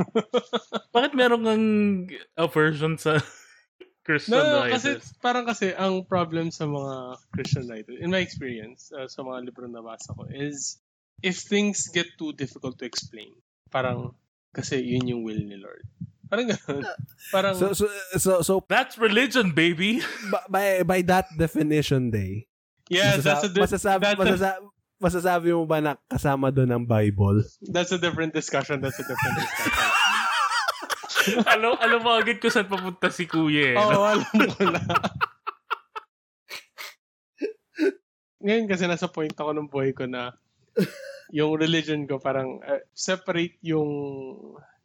Bakit 0.96 1.12
meron 1.12 1.44
kang 1.44 1.66
aversion 2.36 2.96
sa 2.96 3.20
Christian 4.06 4.40
No, 4.40 4.64
no, 4.64 4.72
kasi 4.72 4.96
writers? 4.96 5.12
parang 5.20 5.44
kasi 5.44 5.76
ang 5.76 6.08
problem 6.08 6.48
sa 6.48 6.64
mga 6.64 7.20
Christian 7.36 7.68
writers, 7.68 8.00
in 8.00 8.08
my 8.08 8.24
experience, 8.24 8.88
uh, 8.96 9.06
sa 9.06 9.20
mga 9.20 9.52
libro 9.52 9.68
na 9.68 9.84
basa 9.84 10.16
ko, 10.16 10.24
is 10.32 10.80
if 11.20 11.44
things 11.44 11.92
get 11.92 12.08
too 12.16 12.32
difficult 12.32 12.80
to 12.80 12.88
explain, 12.88 13.36
parang 13.68 14.16
kasi 14.56 14.80
yun 14.80 15.04
yung 15.06 15.22
will 15.22 15.40
ni 15.40 15.60
Lord. 15.60 15.84
Parang 16.30 16.46
ganun. 16.46 16.82
Parang, 17.34 17.54
So, 17.58 17.74
so, 17.74 17.90
so, 18.16 18.32
so 18.46 18.52
That's 18.70 18.94
religion, 18.96 19.50
baby! 19.50 19.98
ba- 20.32 20.46
by, 20.46 20.86
by 20.86 21.00
that 21.10 21.26
definition, 21.34 22.14
day, 22.14 22.46
yeah, 22.86 23.18
that's 23.18 23.44
a, 23.44 23.50
di- 23.50 23.58
masasabi, 23.58 24.14
that's, 24.14 24.14
a, 24.14 24.22
masasabi, 24.22 24.58
masasabi 25.02 25.48
mo 25.50 25.66
ba 25.66 25.82
na 25.82 25.92
kasama 26.06 26.54
doon 26.54 26.70
ang 26.70 26.84
Bible? 26.86 27.42
that's 27.74 27.90
a 27.90 27.98
different 27.98 28.30
discussion. 28.30 28.78
That's 28.78 29.02
a 29.02 29.06
different 29.06 29.36
discussion. 29.42 29.90
alam, 31.52 31.76
alam 31.76 32.00
mo 32.00 32.16
agad 32.16 32.38
kung 32.38 32.54
saan 32.54 32.70
papunta 32.70 33.10
si 33.12 33.26
kuya 33.26 33.74
eh. 33.74 33.76
Oo, 33.76 33.90
no? 33.90 34.06
alam 34.06 34.30
ko 34.54 34.64
na. 34.70 34.80
Ngayon 38.40 38.66
kasi 38.70 38.88
nasa 38.88 39.10
point 39.10 39.34
ako 39.36 39.50
ng 39.52 39.68
buhay 39.68 39.92
ko 39.92 40.08
na 40.08 40.32
yung 41.30 41.60
religion 41.60 42.08
ko 42.08 42.16
parang 42.16 42.58
uh, 42.64 42.80
separate 42.96 43.60
yung 43.60 43.86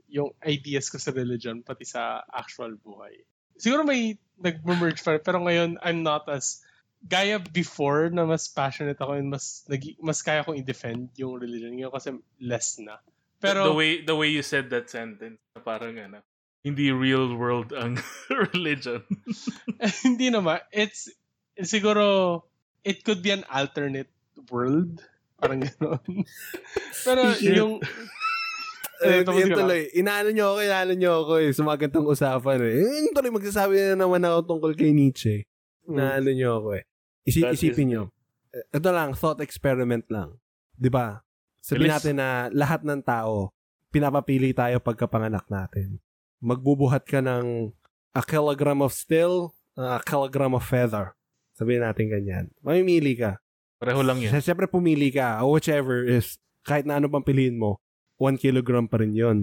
yung 0.10 0.32
ideas 0.46 0.90
ko 0.90 0.98
sa 1.02 1.12
religion 1.12 1.62
pati 1.66 1.86
sa 1.88 2.24
actual 2.30 2.78
buhay. 2.78 3.14
Siguro 3.56 3.88
may 3.88 4.20
nag-merge 4.40 5.00
pa 5.00 5.16
pero 5.20 5.40
ngayon 5.44 5.80
I'm 5.80 6.04
not 6.04 6.28
as 6.28 6.60
gaya 7.06 7.38
before 7.38 8.10
na 8.10 8.26
mas 8.26 8.50
passionate 8.50 8.98
ako 8.98 9.16
and 9.16 9.30
mas 9.30 9.64
nag, 9.70 9.82
mas 10.02 10.20
kaya 10.26 10.42
kong 10.42 10.58
i-defend 10.58 11.14
yung 11.16 11.38
religion 11.38 11.74
ngayon 11.78 11.94
kasi 11.94 12.10
less 12.42 12.82
na. 12.82 12.98
Pero 13.40 13.72
the 13.72 13.78
way 13.78 13.92
the 14.02 14.16
way 14.16 14.32
you 14.32 14.42
said 14.42 14.74
that 14.74 14.90
sentence, 14.90 15.38
parang 15.62 16.02
ano, 16.02 16.26
hindi 16.66 16.90
real 16.90 17.38
world 17.38 17.70
ang 17.78 18.02
religion. 18.50 19.06
hindi 20.02 20.34
naman. 20.34 20.66
It's, 20.74 21.14
siguro, 21.62 22.42
it 22.82 23.06
could 23.06 23.22
be 23.22 23.30
an 23.30 23.46
alternate 23.46 24.10
world. 24.50 24.98
Parang 25.38 25.62
gano'n. 25.62 26.26
Pero 27.06 27.38
yung... 27.38 27.86
Eh, 29.04 29.26
yun 29.26 29.50
tuloy. 29.52 29.82
Inaano 29.92 30.30
nyo 30.32 30.46
ako, 30.54 30.60
inaano 30.64 30.94
nyo 30.96 31.12
ako 31.26 31.34
eh. 31.44 31.50
Sa 31.52 31.62
mga 31.64 31.78
gantong 31.88 32.08
usapan 32.08 32.60
eh. 32.64 32.74
Yun 32.80 33.12
tuloy, 33.12 33.32
magsasabi 33.34 33.74
na 33.92 33.96
naman 34.00 34.24
ako 34.24 34.40
tungkol 34.46 34.72
kay 34.72 34.96
Nietzsche. 34.96 35.44
Na 35.86 36.16
ano 36.16 36.32
nyo 36.32 36.50
ako 36.64 36.70
eh. 36.80 36.84
Isi- 37.26 37.44
That 37.44 37.58
is 37.58 37.62
isipin 37.62 37.88
nyo. 37.92 38.04
Eh, 38.56 38.64
Ito 38.72 38.90
lang, 38.90 39.12
thought 39.12 39.44
experiment 39.44 40.08
lang. 40.08 40.40
'Di 40.76 40.88
ba? 40.88 41.20
Sabihin 41.60 41.90
Bilis. 41.90 41.96
natin 41.98 42.16
na 42.22 42.30
lahat 42.54 42.86
ng 42.86 43.02
tao, 43.02 43.52
pinapapili 43.90 44.54
tayo 44.54 44.78
pagkapanganak 44.80 45.50
natin. 45.50 45.98
Magbubuhat 46.40 47.10
ka 47.10 47.20
ng 47.20 47.74
a 48.14 48.22
kilogram 48.22 48.80
of 48.80 48.94
steel, 48.94 49.52
a 49.74 49.98
kilogram 50.00 50.54
of 50.54 50.62
feather. 50.64 51.18
Sabihin 51.58 51.82
natin 51.82 52.12
ganyan. 52.12 52.46
Mamimili 52.62 53.18
ka. 53.18 53.40
Pareho 53.82 54.04
lang 54.04 54.22
yan. 54.22 54.36
Siyempre 54.40 54.68
pumili 54.68 55.10
ka, 55.10 55.42
whichever 55.44 56.04
is, 56.06 56.38
kahit 56.64 56.86
na 56.86 57.00
ano 57.00 57.10
pang 57.10 57.24
piliin 57.24 57.58
mo, 57.58 57.80
1 58.18 58.40
kilogram 58.40 58.88
pa 58.88 59.02
rin 59.02 59.14
yon 59.16 59.40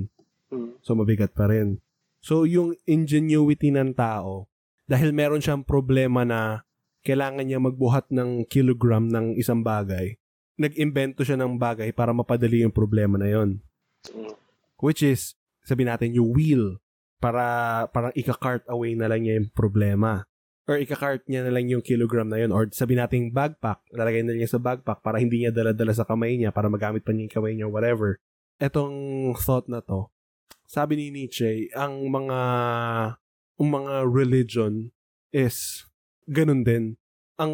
Mm. 0.52 0.84
So, 0.84 0.92
mabigat 0.92 1.32
pa 1.32 1.48
rin. 1.48 1.80
So, 2.20 2.44
yung 2.44 2.76
ingenuity 2.84 3.72
ng 3.72 3.96
tao, 3.96 4.52
dahil 4.86 5.16
meron 5.16 5.40
siyang 5.40 5.64
problema 5.64 6.28
na 6.28 6.62
kailangan 7.02 7.48
niya 7.48 7.58
magbuhat 7.58 8.12
ng 8.12 8.46
kilogram 8.46 9.08
ng 9.08 9.34
isang 9.40 9.64
bagay, 9.64 10.20
nag-imbento 10.60 11.24
siya 11.24 11.40
ng 11.40 11.56
bagay 11.56 11.90
para 11.96 12.12
mapadali 12.12 12.62
yung 12.62 12.70
problema 12.70 13.16
na 13.16 13.32
yon. 13.32 13.64
Mm. 14.12 14.36
Which 14.78 15.00
is, 15.00 15.34
sabi 15.64 15.88
natin, 15.88 16.12
yung 16.14 16.30
wheel 16.36 16.78
para 17.22 17.86
parang 17.90 18.12
ika-cart 18.14 18.66
away 18.68 18.94
na 18.94 19.08
lang 19.08 19.24
niya 19.24 19.40
yung 19.40 19.50
problema. 19.54 20.26
Or 20.66 20.78
ika-cart 20.78 21.26
niya 21.26 21.42
na 21.42 21.50
lang 21.54 21.66
yung 21.66 21.82
kilogram 21.82 22.30
na 22.30 22.38
yun. 22.38 22.54
Or 22.54 22.70
sabi 22.70 22.94
natin 22.94 23.34
backpack, 23.34 23.82
lalagay 23.90 24.22
na 24.22 24.34
niya 24.34 24.50
sa 24.50 24.62
backpack 24.62 25.02
para 25.02 25.18
hindi 25.18 25.42
niya 25.42 25.50
dala-dala 25.50 25.90
sa 25.94 26.06
kamay 26.06 26.38
niya, 26.38 26.54
para 26.54 26.70
magamit 26.70 27.02
pa 27.02 27.10
niya 27.10 27.26
yung 27.26 27.34
kamay 27.34 27.52
niya, 27.58 27.66
whatever. 27.66 28.22
Etong 28.62 28.94
thought 29.42 29.66
na 29.66 29.82
to, 29.82 30.06
sabi 30.70 30.94
ni 30.94 31.10
Nietzsche, 31.10 31.66
ang 31.74 32.06
mga 32.06 32.40
ang 33.58 33.68
mga 33.68 34.06
religion 34.06 34.94
is 35.34 35.82
ganun 36.30 36.62
din. 36.62 36.94
Ang 37.42 37.52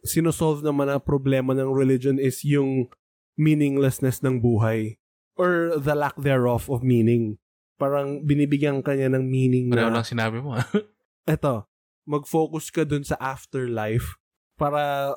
sinosolve 0.00 0.64
naman 0.64 0.88
na 0.88 0.96
problema 0.96 1.52
ng 1.52 1.68
religion 1.68 2.16
is 2.16 2.40
yung 2.40 2.88
meaninglessness 3.36 4.24
ng 4.24 4.40
buhay 4.40 4.96
or 5.36 5.76
the 5.76 5.92
lack 5.92 6.16
thereof 6.16 6.72
of 6.72 6.80
meaning. 6.80 7.36
Parang 7.76 8.24
binibigyan 8.24 8.80
ka 8.80 8.96
niya 8.96 9.12
ng 9.12 9.24
meaning 9.24 9.68
na, 9.68 9.92
lang 9.92 10.08
sinabi 10.08 10.40
mo. 10.40 10.56
ah. 10.56 10.64
eto, 11.36 11.68
mag-focus 12.08 12.72
ka 12.72 12.88
dun 12.88 13.04
sa 13.04 13.20
afterlife 13.20 14.16
para 14.56 15.12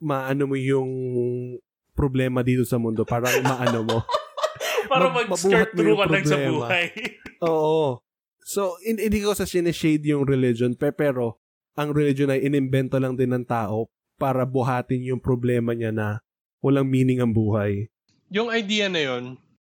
maano 0.00 0.48
mo 0.48 0.56
yung 0.56 0.90
problema 1.96 2.44
dito 2.44 2.64
sa 2.64 2.76
mundo. 2.76 3.08
Parang 3.08 3.40
maano 3.40 3.80
mo. 3.84 3.98
Para 4.92 5.10
Mag- 5.10 5.28
mag-skirt 5.28 5.74
through 5.74 5.98
ka 5.98 6.06
lang 6.06 6.24
sa 6.26 6.38
buhay. 6.38 6.84
Oo. 7.50 8.00
So, 8.46 8.78
hin- 8.86 9.02
hindi 9.02 9.20
ko 9.20 9.34
sa 9.34 9.44
sinishade 9.44 10.06
yung 10.06 10.22
religion, 10.22 10.78
pe- 10.78 10.94
pero 10.94 11.42
ang 11.74 11.90
religion 11.92 12.30
ay 12.30 12.46
inimbento 12.46 12.96
lang 12.96 13.18
din 13.18 13.34
ng 13.34 13.44
tao 13.44 13.90
para 14.16 14.46
buhatin 14.48 15.04
yung 15.04 15.20
problema 15.20 15.76
niya 15.76 15.92
na 15.92 16.22
walang 16.64 16.88
meaning 16.88 17.20
ang 17.20 17.36
buhay. 17.36 17.90
Yung 18.32 18.48
idea 18.48 18.88
na 18.88 19.02
yon 19.02 19.24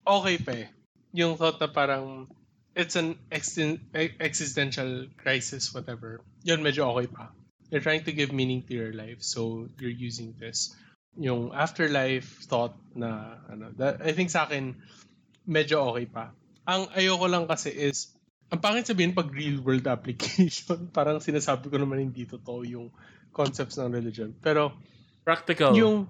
okay 0.02 0.36
pa 0.40 0.52
eh. 0.56 0.68
Yung 1.14 1.38
thought 1.38 1.60
na 1.62 1.70
parang 1.70 2.26
it's 2.74 2.96
an 2.96 3.20
existen- 3.30 3.84
e- 3.92 4.16
existential 4.18 5.06
crisis, 5.20 5.70
whatever. 5.76 6.24
Yun 6.42 6.64
medyo 6.64 6.88
okay 6.96 7.06
pa. 7.06 7.30
You're 7.72 7.84
trying 7.84 8.04
to 8.04 8.12
give 8.12 8.32
meaning 8.36 8.64
to 8.68 8.76
your 8.76 8.92
life, 8.92 9.24
so 9.24 9.68
you're 9.80 9.92
using 9.92 10.36
this. 10.36 10.76
Yung 11.20 11.52
afterlife 11.52 12.44
thought 12.48 12.76
na, 12.96 13.40
ano, 13.48 13.72
that, 13.76 14.00
I 14.00 14.12
think 14.16 14.32
sa 14.32 14.48
akin, 14.48 14.76
medyo 15.44 15.92
okay 15.92 16.06
pa. 16.08 16.32
Ang 16.64 16.88
ayoko 16.94 17.26
lang 17.28 17.44
kasi 17.44 17.68
is, 17.68 18.14
ang 18.52 18.60
pangit 18.60 18.88
sabihin 18.88 19.12
pag 19.12 19.28
real 19.32 19.60
world 19.60 19.84
application, 19.96 20.88
parang 20.92 21.20
sinasabi 21.20 21.68
ko 21.68 21.76
naman 21.76 22.12
hindi 22.12 22.24
totoo 22.24 22.64
yung 22.64 22.88
concepts 23.32 23.76
ng 23.80 23.92
religion. 23.92 24.32
Pero, 24.40 24.72
Practical. 25.24 25.76
yung 25.76 26.08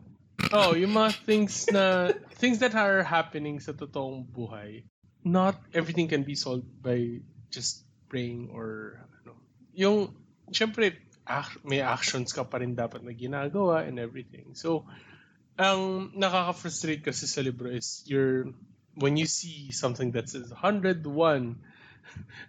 oh, 0.50 0.74
yung 0.74 0.92
mga 0.96 1.10
things 1.22 1.70
na 1.70 2.10
things 2.42 2.58
that 2.58 2.74
are 2.74 3.06
happening 3.06 3.62
sa 3.62 3.70
totoong 3.70 4.26
buhay. 4.26 4.82
Not 5.22 5.54
everything 5.70 6.10
can 6.10 6.26
be 6.26 6.34
solved 6.34 6.66
by 6.82 7.22
just 7.54 7.86
praying 8.10 8.50
or 8.50 8.98
ano. 9.22 9.38
Yung 9.78 10.10
syempre 10.50 10.98
ac- 11.26 11.62
may 11.62 11.80
actions 11.80 12.32
ka 12.32 12.44
pa 12.44 12.58
rin 12.60 12.74
dapat 12.74 13.02
na 13.02 13.12
ginagawa 13.14 13.86
and 13.86 13.98
everything. 13.98 14.54
So 14.58 14.86
ang 15.56 16.12
nakaka-frustrate 16.16 17.04
kasi 17.04 17.28
sa 17.28 17.44
libro 17.44 17.68
is 17.68 18.02
your 18.08 18.50
when 18.96 19.16
you 19.16 19.28
see 19.28 19.72
something 19.72 20.12
that 20.12 20.28
says 20.28 20.52
101 20.52 21.04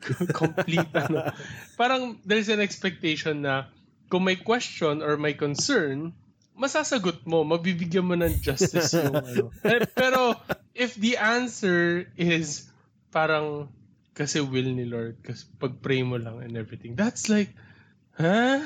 complete 0.36 0.92
ano, 0.92 1.32
parang 1.80 2.20
there's 2.26 2.50
an 2.50 2.60
expectation 2.60 3.44
na 3.46 3.70
kung 4.12 4.28
may 4.28 4.38
question 4.38 5.02
or 5.02 5.18
may 5.18 5.34
concern, 5.34 6.14
masasagot 6.54 7.26
mo, 7.26 7.42
mabibigyan 7.42 8.06
mo 8.06 8.14
ng 8.14 8.44
justice 8.44 8.94
yung 8.94 9.16
ano. 9.24 9.50
Eh, 9.66 9.88
pero 9.90 10.38
if 10.76 10.94
the 11.00 11.18
answer 11.18 12.06
is 12.18 12.70
parang 13.10 13.70
kasi 14.14 14.38
will 14.42 14.70
ni 14.70 14.86
Lord, 14.86 15.18
kasi 15.26 15.50
pag-pray 15.58 16.06
mo 16.06 16.22
lang 16.22 16.46
and 16.46 16.54
everything, 16.54 16.94
that's 16.94 17.34
like, 17.34 17.50
huh? 18.18 18.66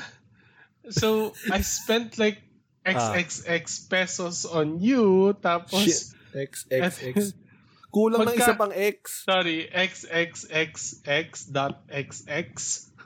So, 0.89 1.33
I 1.51 1.61
spent 1.61 2.17
like 2.17 2.39
XXX 2.87 3.89
pesos 3.89 4.45
on 4.47 4.79
you, 4.79 5.35
tapos, 5.43 5.83
Shit. 5.83 6.03
X, 6.35 6.65
X, 6.71 7.03
X. 7.03 7.15
Kulang 7.91 8.23
ng 8.23 8.35
Magka- 8.35 8.51
isa 8.51 8.53
pang 8.59 8.73
X. 8.75 9.23
sorry, 9.23 9.67
XXXX 9.71 11.27
dot 11.51 11.87
XX. 11.87 12.51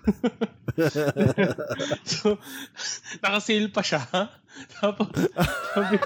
so, 2.10 2.42
nakasale 3.22 3.70
pa 3.70 3.86
siya. 3.86 4.02
Tapos, 4.82 5.06
sabi, 5.78 6.02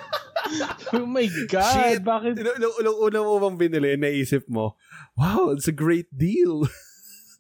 oh 0.91 1.07
my 1.07 1.23
God, 1.47 1.71
Shit. 1.71 2.03
bakit? 2.03 2.35
Nung 2.83 2.99
una 2.99 3.23
mo 3.23 3.39
bang 3.39 3.55
binili, 3.55 3.95
naisip 3.95 4.43
mo, 4.51 4.75
wow, 5.15 5.55
it's 5.55 5.71
a 5.71 5.75
great 5.75 6.11
deal. 6.11 6.67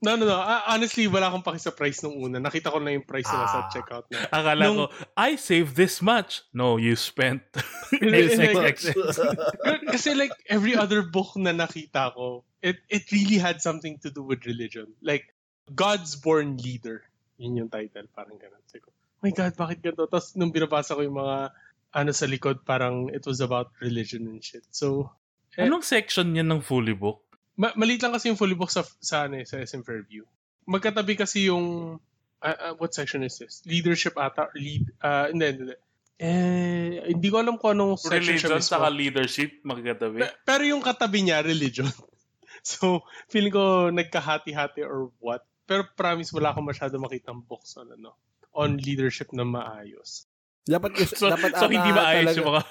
No, 0.05 0.13
no, 0.13 0.23
no. 0.23 0.37
Ah, 0.37 0.69
honestly, 0.69 1.09
wala 1.09 1.27
akong 1.27 1.41
paki 1.41 1.57
sa 1.57 1.73
price 1.73 2.05
nung 2.05 2.21
una. 2.21 2.37
Nakita 2.37 2.69
ko 2.69 2.77
na 2.77 2.93
yung 2.93 3.01
price 3.01 3.25
nila 3.25 3.49
sa 3.49 3.59
Ah. 3.65 3.69
checkout 3.73 4.05
na. 4.07 4.29
Akala 4.29 4.61
Nung- 4.61 4.85
ko, 4.85 4.93
I 5.17 5.33
saved 5.35 5.73
this 5.73 5.99
much. 5.99 6.45
No, 6.53 6.77
you 6.77 6.93
spent. 6.93 7.41
XXX. 7.91 8.93
Kasi 9.91 10.13
like, 10.13 10.31
every 10.45 10.77
other 10.77 11.01
book 11.01 11.33
na 11.35 11.51
nakita 11.51 12.13
ko, 12.13 12.45
it, 12.61 12.77
it 12.89 13.09
really 13.09 13.37
had 13.37 13.59
something 13.59 13.97
to 14.05 14.09
do 14.09 14.21
with 14.21 14.45
religion. 14.45 14.93
Like, 15.01 15.33
God's 15.73 16.13
Born 16.15 16.57
Leader. 16.61 17.01
Yun 17.41 17.65
yung 17.65 17.69
title. 17.73 18.05
Parang 18.13 18.37
ganun. 18.37 18.61
Sabi 18.69 18.85
ko, 18.85 18.93
oh 18.93 19.21
my 19.25 19.33
God, 19.33 19.57
bakit 19.57 19.81
ganito? 19.81 20.05
Tapos 20.05 20.37
nung 20.37 20.53
binabasa 20.53 20.93
ko 20.93 21.01
yung 21.01 21.17
mga 21.17 21.49
ano 21.95 22.11
sa 22.11 22.29
likod, 22.29 22.61
parang 22.61 23.09
it 23.09 23.25
was 23.25 23.41
about 23.41 23.73
religion 23.81 24.29
and 24.29 24.45
shit. 24.45 24.63
So, 24.69 25.09
Eh. 25.55 25.63
Anong 25.71 25.87
section 25.87 26.35
yan 26.35 26.51
ng 26.51 26.59
fully 26.59 26.91
book? 26.91 27.24
Ma- 27.55 27.73
maliit 27.73 27.99
lang 27.99 28.11
kasi 28.11 28.27
yung 28.27 28.35
fully 28.35 28.53
book 28.53 28.67
sa, 28.67 28.83
sa, 28.99 29.25
ano, 29.25 29.37
eh, 29.37 29.45
sa 29.45 29.57
SM 29.57 29.81
Fairview. 29.81 30.23
Magkatabi 30.65 31.15
kasi 31.15 31.47
yung, 31.47 31.97
ah, 32.39 32.57
ah, 32.61 32.73
what 32.75 32.91
section 32.91 33.21
is 33.21 33.37
this? 33.37 33.63
Leadership 33.63 34.15
ata? 34.15 34.47
Or 34.47 34.55
lead, 34.55 34.83
ah, 34.99 35.27
hindi, 35.27 35.45
hindi, 35.45 35.63
hindi. 35.65 35.77
Eh, 36.15 37.11
hindi 37.11 37.27
ko 37.27 37.37
alam 37.37 37.55
kung 37.55 37.75
anong 37.75 37.95
section 37.97 38.35
siya 38.35 38.47
Religion 38.47 38.51
mismo. 38.55 38.71
saka 38.71 38.87
leadership, 38.89 39.49
magkatabi. 39.61 40.17
Pe- 40.17 40.35
Pero 40.43 40.63
yung 40.65 40.79
katabi 40.79 41.19
niya, 41.21 41.39
religion. 41.41 41.87
so, 42.63 43.03
feeling 43.27 43.51
ko 43.51 43.87
nagkahati-hati 43.89 44.79
or 44.81 45.11
what. 45.19 45.43
Pero 45.65 45.83
promise, 45.91 46.31
wala 46.31 46.51
akong 46.51 46.65
masyado 46.65 46.95
makitang 46.97 47.41
books 47.41 47.75
on, 47.75 47.89
ano, 47.89 48.15
on 48.51 48.75
leadership 48.77 49.31
na 49.31 49.43
maayos. 49.43 50.23
dapat, 50.63 50.95
is- 50.97 51.13
So, 51.19 51.29
dapat 51.29 51.51
so 51.53 51.67
hindi 51.67 51.83
ata 51.85 51.99
maayos 51.99 52.19
talaga- 52.25 52.37
yung 52.39 52.49
mga 52.49 52.63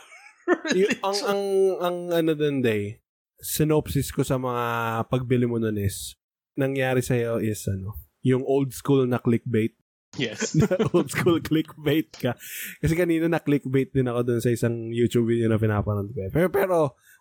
Y- 0.77 1.01
ang, 1.01 1.19
ang, 1.25 1.43
ang 1.81 1.97
ano 2.13 2.33
dun 2.33 2.61
day, 2.61 3.01
synopsis 3.41 4.11
ko 4.15 4.23
sa 4.23 4.39
mga 4.41 4.65
pagbili 5.11 5.47
mo 5.49 5.59
nun 5.59 5.79
is, 5.79 6.15
nangyari 6.55 7.03
sa'yo 7.03 7.43
is, 7.43 7.67
ano, 7.67 7.99
yung 8.25 8.47
old 8.47 8.73
school 8.73 9.05
na 9.05 9.21
clickbait. 9.21 9.75
Yes. 10.15 10.55
old 10.95 11.11
school 11.11 11.43
clickbait 11.43 12.09
ka. 12.15 12.39
Kasi 12.79 12.95
kanina 12.95 13.27
na 13.27 13.43
clickbait 13.43 13.91
din 13.91 14.07
ako 14.07 14.21
dun 14.23 14.41
sa 14.41 14.55
isang 14.55 14.89
YouTube 14.95 15.29
video 15.29 15.51
na 15.51 15.59
pinapanood 15.59 16.15
ko. 16.15 16.21
eh. 16.25 16.31
Pero, 16.31 16.49
pero 16.49 16.77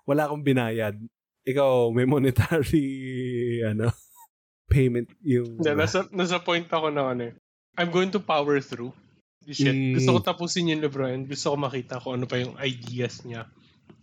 wala 0.05 0.30
akong 0.30 0.45
binayad. 0.45 0.95
Ikaw, 1.43 1.91
may 1.91 2.07
monetary, 2.07 2.88
ano, 3.72 3.91
payment 4.70 5.11
yung... 5.26 5.59
Hindi, 5.59 5.74
nasa, 5.76 6.07
nasa 6.14 6.39
point 6.39 6.70
ako 6.70 6.88
na 6.93 7.11
ano 7.11 7.24
eh. 7.30 7.34
I'm 7.76 7.89
going 7.89 8.14
to 8.14 8.22
power 8.22 8.61
through 8.61 8.93
this 9.43 9.59
shit. 9.59 9.74
Mm. 9.74 9.97
Gusto 9.97 10.16
ko 10.16 10.20
tapusin 10.22 10.72
yung 10.72 10.86
libro 10.86 11.09
and 11.09 11.28
gusto 11.28 11.51
ko 11.51 11.55
makita 11.59 11.99
kung 11.99 12.22
ano 12.22 12.26
pa 12.30 12.39
yung 12.39 12.55
ideas 12.61 13.26
niya 13.26 13.49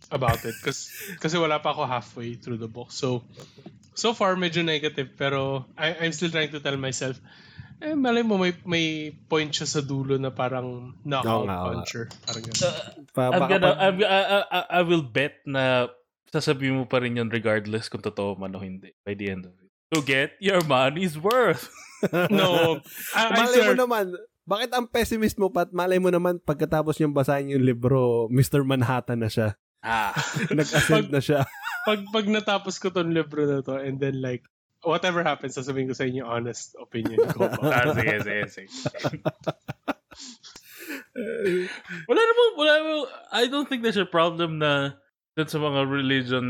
about 0.09 0.41
it. 0.47 0.57
Kasi, 0.63 0.89
kasi 1.21 1.35
wala 1.37 1.61
pa 1.61 1.75
ako 1.75 1.85
halfway 1.85 2.33
through 2.39 2.57
the 2.57 2.71
book. 2.71 2.89
So, 2.89 3.27
so 3.93 4.15
far, 4.17 4.33
medyo 4.39 4.65
negative. 4.65 5.13
Pero 5.19 5.69
I, 5.77 6.01
I'm 6.01 6.15
still 6.15 6.33
trying 6.33 6.49
to 6.55 6.63
tell 6.63 6.79
myself, 6.79 7.19
eh, 7.81 7.97
malay 7.97 8.21
mo, 8.21 8.37
may, 8.37 8.53
may 8.63 9.09
point 9.25 9.49
siya 9.49 9.65
sa 9.65 9.81
dulo 9.81 10.15
na 10.21 10.29
parang 10.29 10.93
knockout 11.01 11.45
oo 11.45 11.49
nga. 11.49 11.57
puncher. 11.65 12.05
Parang 12.29 12.43
ganun. 12.45 12.61
Pa, 13.11 13.21
I'm 13.33 13.43
gonna, 13.49 13.71
I'm, 13.73 13.97
I, 14.05 14.19
I, 14.45 14.61
I 14.69 14.81
will 14.85 15.01
bet 15.01 15.41
na 15.49 15.89
sasabihin 16.31 16.77
mo 16.77 16.85
pa 16.85 17.01
rin 17.01 17.17
yun 17.17 17.27
regardless 17.27 17.91
kung 17.91 17.99
totoo 17.99 18.39
man 18.39 18.55
o 18.55 18.61
hindi 18.61 18.95
by 19.03 19.17
the 19.17 19.33
end 19.33 19.49
of 19.49 19.53
it. 19.57 19.69
To 19.91 19.99
get 19.99 20.39
your 20.39 20.63
money's 20.63 21.19
worth. 21.19 21.67
no, 22.31 22.79
I, 23.11 23.21
I 23.27 23.35
malay 23.35 23.59
mo 23.59 23.73
swear, 23.75 23.81
naman, 23.81 24.05
bakit 24.47 24.69
ang 24.71 24.87
pessimist 24.87 25.35
mo 25.35 25.51
pat 25.51 25.69
malay 25.75 25.99
mo 25.99 26.07
naman 26.07 26.39
pagkatapos 26.39 26.95
niyang 26.97 27.17
basahin 27.17 27.51
yung 27.51 27.65
libro, 27.65 28.31
Mr. 28.31 28.63
Manhattan 28.63 29.19
na 29.19 29.29
siya. 29.29 29.59
Ah. 29.81 30.13
Nag-ascend 30.53 31.09
na 31.09 31.21
siya. 31.21 31.41
pag, 31.89 31.99
pag 32.13 32.25
natapos 32.29 32.77
ko 32.77 32.93
tong 32.93 33.13
libro 33.13 33.45
na 33.49 33.65
to 33.65 33.81
and 33.81 33.97
then 33.97 34.21
like, 34.21 34.45
whatever 34.85 35.21
happens, 35.21 35.57
sasabihin 35.57 35.89
ko 35.89 35.95
sa 35.97 36.05
inyo 36.05 36.25
honest 36.25 36.73
opinion 36.77 37.21
ko. 37.33 37.45
ah, 37.65 37.93
sige, 37.93 38.15
sige, 38.21 38.43
sige. 38.49 38.69
wala 42.09 42.21
naman, 42.21 42.47
wala 42.57 42.73
naman, 42.77 42.97
I 43.33 43.43
don't 43.49 43.69
think 43.69 43.81
there's 43.85 44.01
a 44.01 44.09
problem 44.09 44.57
na 44.61 44.97
dun 45.37 45.49
sa 45.49 45.61
mga 45.61 45.85
religion, 45.89 46.47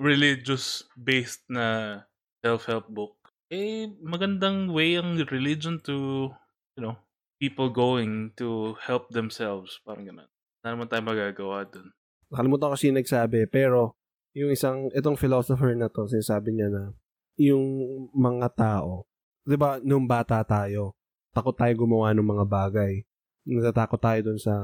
religious-based 0.00 1.48
na 1.52 2.00
self-help 2.44 2.88
book. 2.92 3.16
Eh, 3.52 3.92
magandang 4.00 4.72
way 4.72 4.96
ang 4.96 5.20
religion 5.28 5.78
to, 5.84 6.28
you 6.76 6.82
know, 6.82 6.96
people 7.38 7.68
going 7.68 8.32
to 8.40 8.74
help 8.80 9.12
themselves. 9.12 9.78
Parang 9.84 10.08
ganun. 10.08 10.28
Wala 10.64 10.68
naman 10.74 10.88
tayo 10.88 11.02
magagawa 11.04 11.68
dun. 11.68 11.92
Nakalimutan 12.34 12.70
ko 12.74 12.76
sino 12.76 12.98
nagsabi, 12.98 13.46
pero 13.46 13.94
yung 14.34 14.50
isang, 14.50 14.90
itong 14.90 15.14
philosopher 15.14 15.70
na 15.78 15.86
to, 15.86 16.10
sinasabi 16.10 16.50
niya 16.50 16.66
na, 16.66 16.90
yung 17.38 17.62
mga 18.10 18.50
tao, 18.58 19.06
di 19.46 19.54
ba, 19.54 19.78
nung 19.78 20.10
bata 20.10 20.42
tayo, 20.42 20.98
takot 21.30 21.54
tayo 21.54 21.70
gumawa 21.78 22.10
ng 22.10 22.26
mga 22.26 22.44
bagay. 22.46 23.06
Natatakot 23.46 24.02
tayo 24.02 24.20
dun 24.26 24.40
sa, 24.42 24.54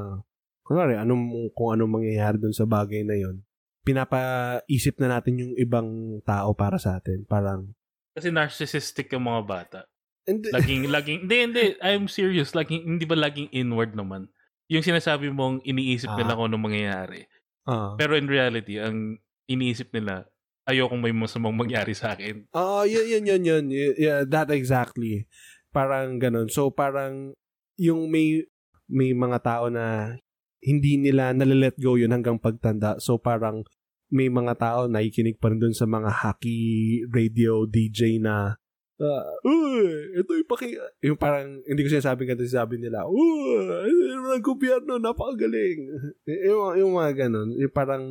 kunwari, 0.67 0.99
anong, 0.99 1.55
kung 1.55 1.71
anong 1.71 2.03
mangyayari 2.03 2.43
dun 2.43 2.55
sa 2.55 2.67
bagay 2.67 3.07
na 3.07 3.15
yon 3.15 3.39
pinapaisip 3.81 5.01
na 5.01 5.19
natin 5.19 5.41
yung 5.41 5.53
ibang 5.57 5.89
tao 6.23 6.53
para 6.53 6.77
sa 6.77 7.01
atin. 7.01 7.25
Parang, 7.25 7.73
Kasi 8.13 8.29
narcissistic 8.29 9.09
yung 9.11 9.25
mga 9.25 9.43
bata. 9.47 9.81
and, 10.29 10.45
Laging, 10.55 10.91
laging, 10.93 11.25
hindi, 11.27 11.37
hindi, 11.49 11.63
I'm 11.81 12.07
serious. 12.07 12.53
Laging, 12.53 12.85
hindi 12.87 13.05
ba 13.09 13.17
laging 13.17 13.49
inward 13.51 13.97
naman? 13.97 14.29
Yung 14.69 14.85
sinasabi 14.85 15.33
mong 15.33 15.65
iniisip 15.65 16.13
nila 16.15 16.35
Ah. 16.35 16.37
kung 16.37 16.47
anong 16.53 16.67
mangyayari. 16.71 17.27
Ah, 17.71 17.95
Pero 17.95 18.19
in 18.19 18.27
reality, 18.27 18.83
ang 18.83 19.23
iniisip 19.47 19.95
nila, 19.95 20.27
ayokong 20.67 20.99
may 20.99 21.15
masamang 21.15 21.55
mangyari 21.55 21.95
sa 21.95 22.15
akin. 22.19 22.47
Oo, 22.55 22.83
yun, 22.87 23.07
yun, 23.07 23.25
yun, 23.27 23.43
yun. 23.47 23.65
Y- 23.71 23.97
Yeah, 24.11 24.27
that 24.27 24.51
exactly. 24.51 25.27
Parang 25.71 26.19
ganun. 26.19 26.51
So, 26.51 26.75
parang 26.75 27.35
yung 27.79 28.11
may 28.11 28.45
may 28.91 29.15
mga 29.15 29.39
tao 29.41 29.71
na 29.71 30.19
hindi 30.61 30.99
nila 31.01 31.33
nalalet 31.33 31.79
go 31.79 31.95
yun 31.97 32.13
hanggang 32.13 32.37
pagtanda. 32.37 32.99
So, 33.01 33.17
parang 33.17 33.65
may 34.11 34.27
mga 34.27 34.59
tao 34.59 34.81
na 34.91 35.01
ikinig 35.01 35.39
pa 35.39 35.49
rin 35.49 35.63
dun 35.63 35.73
sa 35.73 35.87
mga 35.87 36.11
hockey 36.11 37.07
radio 37.09 37.65
DJ 37.65 38.19
na 38.19 38.59
uh, 39.01 39.49
Uy, 39.49 40.15
ito 40.21 40.31
yung 40.37 40.49
paki... 40.49 40.77
Yung 41.03 41.19
parang, 41.19 41.65
hindi 41.65 41.81
ko 41.83 41.89
sinasabi 41.89 42.29
ganito, 42.29 42.45
sabi 42.47 42.77
nila, 42.77 43.09
Uy, 43.09 43.89
ang 44.31 44.45
gobyerno, 44.45 45.01
napakagaling. 45.01 45.89
yung, 46.29 46.77
yung 46.77 46.93
mga 46.95 47.27
ganun. 47.27 47.57
Yung 47.57 47.73
parang, 47.73 48.05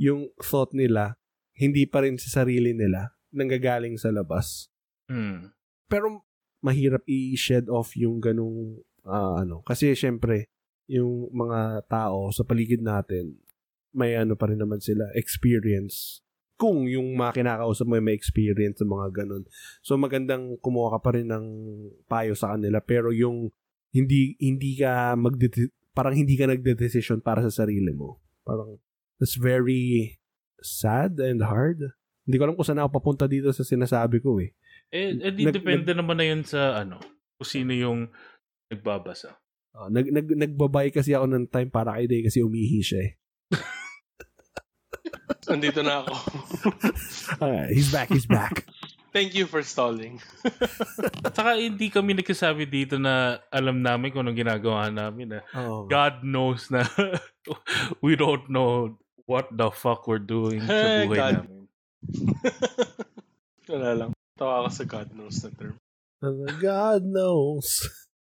yung 0.00 0.30
thought 0.40 0.72
nila, 0.72 1.18
hindi 1.58 1.84
pa 1.84 2.06
rin 2.06 2.16
sa 2.16 2.42
sarili 2.42 2.72
nila, 2.72 3.12
nanggagaling 3.34 4.00
sa 4.00 4.08
labas. 4.08 4.72
Hmm. 5.10 5.52
Pero 5.90 6.24
mahirap 6.60 7.02
i-shed 7.08 7.66
off 7.72 7.96
yung 7.96 8.20
ganung 8.20 8.84
ah, 9.08 9.40
ano 9.40 9.64
kasi 9.64 9.96
syempre 9.96 10.52
yung 10.90 11.32
mga 11.32 11.88
tao 11.88 12.28
sa 12.30 12.44
paligid 12.44 12.84
natin 12.84 13.40
may 13.96 14.14
ano 14.14 14.36
pa 14.36 14.52
rin 14.52 14.60
naman 14.60 14.78
sila 14.78 15.08
experience 15.16 16.20
kung 16.60 16.84
yung 16.84 17.16
mga 17.16 17.40
kinakausap 17.40 17.88
mo 17.88 17.96
ay 17.96 18.04
may 18.04 18.12
experience 18.12 18.84
sa 18.84 18.86
mga 18.86 19.24
ganun. 19.24 19.48
So 19.80 19.96
magandang 19.96 20.60
kumuha 20.60 21.00
ka 21.00 21.00
pa 21.00 21.10
rin 21.16 21.32
ng 21.32 21.46
payo 22.04 22.36
sa 22.36 22.52
kanila 22.52 22.84
pero 22.84 23.08
yung 23.16 23.48
hindi 23.96 24.36
hindi 24.36 24.76
ka 24.76 25.16
mag 25.16 25.40
parang 25.96 26.12
hindi 26.12 26.36
ka 26.36 26.52
nagde-decision 26.52 27.24
para 27.24 27.40
sa 27.40 27.64
sarili 27.64 27.96
mo. 27.96 28.20
Parang 28.44 28.76
that's 29.16 29.40
very 29.40 30.20
sad 30.60 31.16
and 31.16 31.40
hard. 31.40 31.80
Hindi 32.28 32.36
ko 32.36 32.44
alam 32.44 32.54
kung 32.60 32.68
saan 32.68 32.84
ako 32.84 32.92
papunta 32.92 33.24
dito 33.24 33.48
sa 33.56 33.64
sinasabi 33.64 34.20
ko 34.20 34.36
eh. 34.38 34.52
Eh, 34.92 35.16
eh 35.16 35.32
di 35.32 35.48
Nag- 35.48 35.56
depende 35.56 35.96
naman 35.96 36.20
na 36.20 36.28
yun 36.28 36.44
sa 36.44 36.76
ano, 36.76 37.00
kung 37.40 37.48
sino 37.48 37.72
yung 37.72 38.12
nagbabasa. 38.68 39.34
Ah, 39.70 39.88
nag, 39.88 40.12
nag, 40.12 40.28
nagbabay 40.28 40.92
kasi 40.92 41.16
ako 41.16 41.30
ng 41.30 41.46
time 41.48 41.70
para 41.70 41.94
kay 41.96 42.06
Day 42.10 42.22
kasi 42.26 42.42
umihi 42.44 42.82
siya 42.84 43.00
eh. 43.06 43.12
Nandito 45.46 45.80
na 45.80 46.04
ako. 46.04 46.14
Okay, 47.40 47.66
he's 47.72 47.88
back, 47.88 48.10
he's 48.10 48.26
back. 48.26 48.66
Thank 49.10 49.32
you 49.32 49.46
for 49.46 49.62
stalling. 49.64 50.20
At 51.26 51.32
saka 51.32 51.56
hindi 51.56 51.88
kami 51.88 52.12
nagsasabi 52.14 52.68
dito 52.68 52.94
na 52.94 53.38
alam 53.48 53.80
namin 53.80 54.12
kung 54.12 54.22
anong 54.22 54.36
ginagawa 54.38 54.92
namin. 54.92 55.34
Na 55.34 55.40
Oh. 55.56 55.88
God 55.88 56.20
knows 56.22 56.68
na 56.68 56.84
we 58.04 58.14
don't 58.14 58.46
know 58.52 58.94
what 59.24 59.48
the 59.50 59.72
fuck 59.72 60.04
we're 60.06 60.20
doing 60.22 60.60
sa 60.62 60.74
Hey, 60.74 61.06
buhay 61.08 61.16
God. 61.16 61.34
namin. 61.42 61.60
Wala 63.66 63.90
lang. 63.96 64.10
Tawa 64.36 64.66
ka 64.66 64.70
sa 64.70 64.84
God 64.84 65.08
knows 65.14 65.36
na 65.42 65.50
term. 65.54 65.76
God 66.60 67.02
knows. 67.06 67.68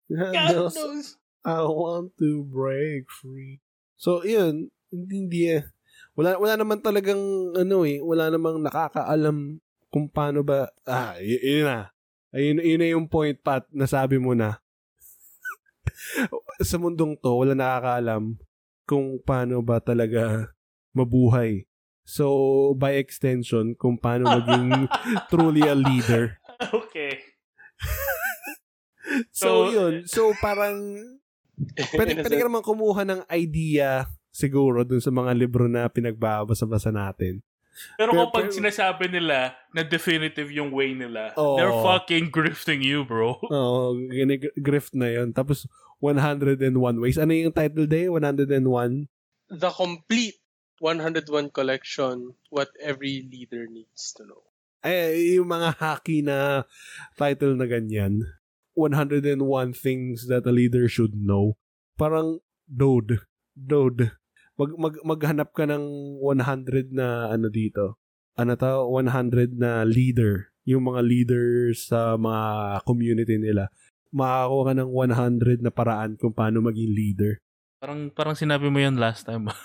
God, 0.06 0.32
God 0.36 0.50
knows. 0.52 0.74
knows. 0.76 1.06
I 1.42 1.64
want 1.66 2.14
to 2.22 2.46
break 2.46 3.10
free. 3.10 3.58
So, 3.98 4.22
yun. 4.22 4.70
Hindi, 4.92 5.14
hindi 5.16 5.40
eh. 5.50 5.64
Wala, 6.12 6.36
wala 6.36 6.54
naman 6.60 6.78
talagang, 6.84 7.20
ano 7.56 7.88
eh, 7.88 7.96
wala 8.04 8.28
namang 8.28 8.60
nakakaalam 8.60 9.56
kung 9.88 10.06
paano 10.12 10.44
ba, 10.44 10.68
ah, 10.84 11.16
y- 11.16 11.40
yun 11.40 11.64
na. 11.68 11.88
Ayun, 12.32 12.60
yun 12.64 12.80
na 12.80 12.88
yung 12.88 13.06
point, 13.08 13.36
Pat, 13.36 13.64
nasabi 13.72 14.16
mo 14.20 14.32
na. 14.36 14.60
sa 16.68 16.76
mundong 16.76 17.16
to, 17.16 17.32
wala 17.32 17.52
nakakaalam 17.56 18.36
kung 18.84 19.20
paano 19.24 19.60
ba 19.64 19.80
talaga 19.80 20.52
mabuhay. 20.92 21.64
So, 22.04 22.74
by 22.76 22.98
extension, 22.98 23.72
kung 23.78 23.96
paano 23.96 24.28
maging 24.28 24.88
truly 25.32 25.64
a 25.64 25.76
leader. 25.76 26.36
Okay. 26.72 27.20
So, 29.32 29.68
So, 29.68 29.72
yun. 29.72 29.94
So, 30.04 30.32
parang, 30.40 30.76
pwede, 31.96 32.20
pwede 32.20 32.34
ka 32.36 32.44
naman 32.44 32.64
kumuha 32.64 33.02
ng 33.06 33.20
idea 33.32 34.08
siguro 34.32 34.82
dun 34.82 34.98
sa 34.98 35.12
mga 35.12 35.36
libro 35.36 35.68
na 35.68 35.86
pinagbabasa-basa 35.86 36.90
natin. 36.90 37.44
Pero 37.96 38.12
Pero- 38.12 38.28
kapag 38.28 38.52
pero- 38.52 38.56
sinasabi 38.56 39.08
nila 39.08 39.56
na 39.72 39.80
definitive 39.84 40.52
yung 40.52 40.72
way 40.72 40.92
nila, 40.92 41.32
Oo. 41.36 41.56
they're 41.56 41.80
fucking 41.84 42.28
grifting 42.28 42.84
you, 42.84 43.04
bro. 43.04 43.36
Oo, 43.48 43.52
oh, 43.52 43.88
grift 44.60 44.92
na 44.92 45.08
yun. 45.08 45.32
Tapos, 45.32 45.64
101 46.00 46.74
ways. 47.00 47.16
Ano 47.16 47.32
yung 47.32 47.54
title 47.54 47.86
day? 47.86 48.10
101? 48.10 49.06
The 49.52 49.70
complete 49.72 50.42
101 50.82 51.54
collection, 51.54 52.34
what 52.50 52.74
every 52.82 53.22
leader 53.30 53.70
needs 53.70 54.10
to 54.18 54.26
know. 54.26 54.42
Ay, 54.82 55.38
yung 55.38 55.46
mga 55.46 55.78
hacky 55.78 56.26
na 56.26 56.66
title 57.14 57.54
na 57.54 57.70
ganyan. 57.70 58.26
101 58.74 59.38
things 59.78 60.26
that 60.26 60.42
a 60.42 60.50
leader 60.50 60.90
should 60.90 61.14
know. 61.14 61.54
Parang, 61.94 62.42
dude, 62.66 63.22
dude, 63.54 64.10
mag, 64.62 64.70
mag, 64.78 64.94
maghanap 65.02 65.50
ka 65.50 65.66
ng 65.66 65.82
100 66.22 66.94
na 66.94 67.34
ano 67.34 67.50
dito. 67.50 67.98
Ano 68.38 68.54
to? 68.54 68.86
100 68.86 69.58
na 69.58 69.82
leader. 69.82 70.54
Yung 70.62 70.86
mga 70.86 71.02
leaders 71.02 71.90
sa 71.90 72.14
mga 72.14 72.78
community 72.86 73.34
nila. 73.36 73.66
Makakuha 74.14 74.62
ka 74.70 74.72
ng 74.78 74.90
100 74.94 75.66
na 75.66 75.72
paraan 75.74 76.14
kung 76.14 76.30
paano 76.30 76.62
maging 76.62 76.94
leader. 76.94 77.42
Parang 77.82 78.14
parang 78.14 78.38
sinabi 78.38 78.70
mo 78.70 78.78
yan 78.78 78.96
last 78.96 79.26
time. 79.26 79.50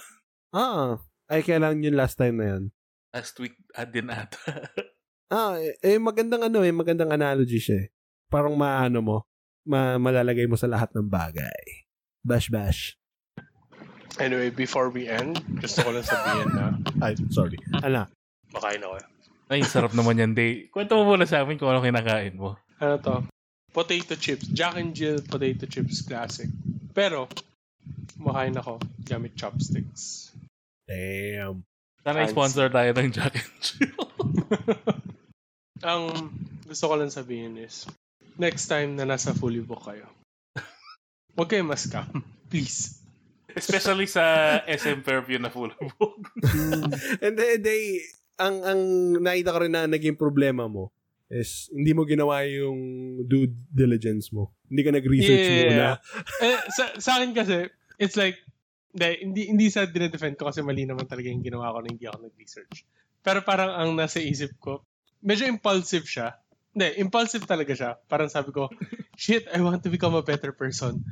Ah, 0.55 1.03
ay 1.27 1.43
kailangan 1.43 1.83
yun 1.83 1.99
last 1.99 2.15
time 2.15 2.39
na 2.39 2.45
yan. 2.55 2.63
last 3.11 3.35
week 3.43 3.59
ah, 3.75 3.83
din 3.83 4.07
ata. 4.07 4.39
Ah, 5.27 5.59
eh, 5.59 5.75
eh, 5.83 5.99
magandang 5.99 6.47
ano 6.47 6.63
eh, 6.63 6.71
magandang 6.71 7.11
analogy 7.11 7.59
siya 7.59 7.83
eh. 7.83 7.87
Parang 8.31 8.55
maano 8.55 9.03
mo, 9.03 9.17
ma 9.67 9.99
malalagay 9.99 10.47
mo 10.47 10.55
sa 10.55 10.71
lahat 10.71 10.87
ng 10.95 11.03
bagay. 11.03 11.83
Bash 12.23 12.47
bash. 12.47 12.95
Anyway, 14.17 14.49
before 14.49 14.89
we 14.89 15.05
end, 15.05 15.37
gusto 15.61 15.85
ko 15.85 15.93
lang 15.93 16.05
sabihin 16.05 16.49
na 16.53 16.65
Ay, 17.05 17.13
sorry. 17.29 17.61
Ala. 17.85 18.09
makain 18.49 18.81
ako. 18.81 18.97
Ay, 19.47 19.61
sarap 19.63 19.93
naman 19.93 20.19
yan, 20.19 20.33
Day. 20.33 20.67
Kwento 20.73 20.97
mo 20.97 21.13
muna 21.13 21.29
sa 21.29 21.45
amin 21.45 21.55
kung 21.55 21.69
ano 21.69 21.79
kinakain 21.79 22.35
mo. 22.35 22.57
Ano 22.81 22.97
to? 22.99 23.15
Potato 23.71 24.17
chips. 24.17 24.49
Jack 24.49 24.75
and 24.75 24.97
Jill 24.97 25.21
potato 25.21 25.69
chips 25.69 26.01
classic. 26.03 26.49
Pero, 26.91 27.29
makain 28.17 28.57
ako 28.57 28.81
gamit 29.05 29.37
chopsticks. 29.37 30.33
Damn. 30.89 31.61
Sana 32.01 32.25
sponsor 32.27 32.73
tayo 32.73 32.89
ng 32.91 33.11
Jack 33.13 33.37
and 33.37 33.55
Jill. 33.61 34.03
Ang 35.87 36.33
gusto 36.65 36.85
ko 36.89 36.93
lang 36.97 37.13
sabihin 37.13 37.55
is, 37.61 37.85
next 38.41 38.65
time 38.65 38.97
na 38.97 39.05
nasa 39.05 39.31
fully 39.37 39.61
book 39.61 39.85
kayo, 39.85 40.09
huwag 41.37 41.47
kayo 41.47 41.63
ma-scam. 41.63 42.25
Please. 42.49 42.96
Especially 43.57 44.05
sa 44.05 44.23
SM 44.63 45.01
Fairview 45.01 45.41
na 45.41 45.49
full 45.49 45.73
book. 45.97 46.21
And 47.19 47.33
then, 47.33 47.59
they, 47.65 48.05
ang, 48.37 48.61
ang 48.61 48.81
nakita 49.17 49.49
ko 49.49 49.59
rin 49.65 49.73
na 49.73 49.89
naging 49.89 50.15
problema 50.15 50.69
mo 50.69 50.93
is 51.27 51.67
hindi 51.75 51.91
mo 51.91 52.07
ginawa 52.07 52.45
yung 52.47 52.79
due 53.27 53.51
diligence 53.67 54.31
mo. 54.31 54.55
Hindi 54.71 54.81
ka 54.87 54.91
nag-research 54.95 55.47
Yeah. 55.51 55.59
muna. 55.59 55.85
eh, 56.39 56.59
sa, 56.71 56.83
sa 56.95 57.11
akin 57.19 57.35
kasi, 57.35 57.67
it's 57.99 58.15
like, 58.15 58.39
hindi, 58.95 59.09
hindi, 59.21 59.41
hindi 59.51 59.67
sa 59.67 59.83
dinedefend 59.83 60.39
ko 60.39 60.47
kasi 60.47 60.63
mali 60.63 60.87
naman 60.87 61.03
talaga 61.03 61.27
yung 61.27 61.43
ginawa 61.43 61.75
ko 61.75 61.83
na 61.83 61.89
hindi 61.91 62.07
ako 62.07 62.17
nag-research. 62.31 62.87
Pero 63.19 63.43
parang 63.43 63.75
ang 63.75 63.91
nasa 63.99 64.23
isip 64.23 64.55
ko, 64.55 64.87
medyo 65.19 65.43
impulsive 65.51 66.07
siya. 66.07 66.39
Hindi, 66.71 66.95
impulsive 67.03 67.43
talaga 67.43 67.75
siya. 67.75 67.99
Parang 68.07 68.31
sabi 68.31 68.55
ko, 68.55 68.71
shit, 69.19 69.51
I 69.51 69.59
want 69.59 69.83
to 69.83 69.91
become 69.91 70.15
a 70.15 70.23
better 70.23 70.55
person. 70.55 71.03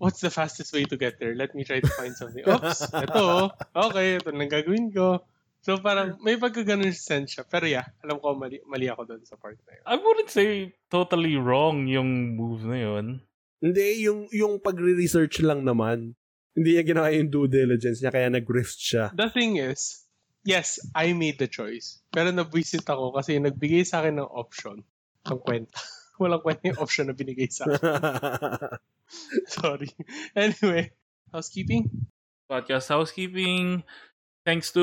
What's 0.00 0.24
the 0.24 0.32
fastest 0.32 0.72
way 0.72 0.88
to 0.88 0.96
get 0.96 1.20
there? 1.20 1.36
Let 1.36 1.52
me 1.52 1.60
try 1.68 1.84
to 1.84 1.92
find 1.92 2.16
something. 2.16 2.40
Oops, 2.48 2.80
ito. 3.04 3.52
Okay, 3.76 4.16
ito 4.16 4.32
lang 4.32 4.48
gagawin 4.48 4.88
ko. 4.96 5.20
So 5.60 5.76
parang 5.76 6.16
may 6.24 6.40
pagkaganon 6.40 6.96
sense 6.96 7.36
siya. 7.36 7.44
Pero 7.44 7.68
yeah, 7.68 7.84
alam 8.00 8.16
ko 8.16 8.32
mali, 8.32 8.64
mali 8.64 8.88
ako 8.88 9.04
doon 9.04 9.22
sa 9.28 9.36
part 9.36 9.60
na 9.68 9.76
yun. 9.76 9.84
I 9.84 9.94
wouldn't 10.00 10.32
say 10.32 10.72
totally 10.88 11.36
wrong 11.36 11.84
yung 11.84 12.32
move 12.32 12.64
na 12.64 12.80
yun. 12.80 13.20
Hindi, 13.60 14.08
yung, 14.08 14.24
yung 14.32 14.56
pagre-research 14.56 15.44
lang 15.44 15.68
naman. 15.68 16.16
Hindi 16.56 16.80
niya 16.80 16.84
ginawa 16.96 17.12
yung 17.12 17.28
due 17.28 17.44
diligence 17.44 18.00
niya, 18.00 18.08
kaya 18.08 18.32
nag-rift 18.32 18.80
siya. 18.80 19.12
The 19.12 19.28
thing 19.28 19.60
is, 19.60 20.08
yes, 20.48 20.80
I 20.96 21.12
made 21.12 21.36
the 21.36 21.44
choice. 21.44 22.00
Pero 22.08 22.32
nabwisit 22.32 22.88
ako 22.88 23.12
kasi 23.20 23.36
nagbigay 23.36 23.84
sa 23.84 24.00
akin 24.00 24.16
ng 24.16 24.32
option 24.32 24.80
ng 25.28 25.40
kwenta. 25.44 25.76
Walang 26.20 26.44
kwenta 26.44 26.68
yung 26.68 26.80
option 26.84 27.08
na 27.08 27.16
binigay 27.16 27.48
sa 27.48 27.64
akin. 27.64 27.80
Sorry. 29.56 29.88
Anyway, 30.36 30.92
housekeeping? 31.32 31.88
Podcast 32.44 32.92
housekeeping. 32.92 33.82
Thanks 34.44 34.72
to 34.72 34.80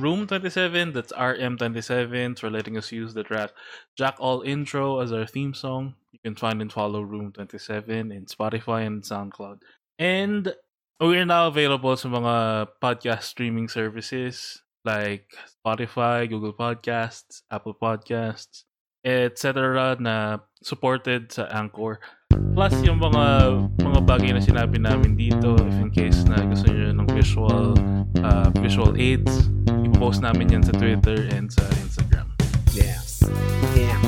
Room27, 0.00 0.92
that's 0.92 1.12
RM27, 1.12 2.38
for 2.38 2.50
letting 2.50 2.76
us 2.76 2.92
use 2.92 3.12
the 3.12 3.22
track 3.22 3.50
Jack 3.96 4.16
All 4.18 4.40
intro 4.40 5.00
as 5.00 5.12
our 5.12 5.26
theme 5.26 5.52
song. 5.52 5.94
You 6.12 6.18
can 6.24 6.34
find 6.36 6.60
and 6.60 6.72
follow 6.72 7.04
Room27 7.04 8.12
in 8.12 8.24
Spotify 8.26 8.86
and 8.86 9.02
SoundCloud. 9.02 9.60
And 9.98 10.54
we're 11.00 11.24
now 11.24 11.48
available 11.48 11.96
sa 11.96 12.08
mga 12.08 12.68
podcast 12.80 13.24
streaming 13.24 13.68
services 13.68 14.62
like 14.84 15.32
Spotify, 15.48 16.28
Google 16.28 16.52
Podcasts, 16.52 17.42
Apple 17.50 17.76
Podcasts, 17.76 18.64
etc. 19.04 19.96
na 20.00 20.38
supported 20.64 21.28
sa 21.28 21.44
Anchor. 21.52 22.00
Plus 22.56 22.74
yung 22.82 22.98
mga 22.98 23.24
mga 23.78 24.00
bagay 24.02 24.30
na 24.34 24.42
sinabi 24.42 24.80
namin 24.80 25.14
dito 25.14 25.54
if 25.60 25.76
in 25.78 25.92
case 25.92 26.24
na 26.26 26.42
gusto 26.42 26.72
niyo 26.72 26.90
ng 26.96 27.08
visual 27.12 27.76
uh, 28.24 28.48
visual 28.58 28.96
aids, 28.98 29.52
ipopost 29.68 30.24
namin 30.24 30.50
yan 30.50 30.64
sa 30.64 30.72
Twitter 30.74 31.28
and 31.30 31.52
sa 31.52 31.62
Instagram. 31.84 32.26
yes. 33.76 34.03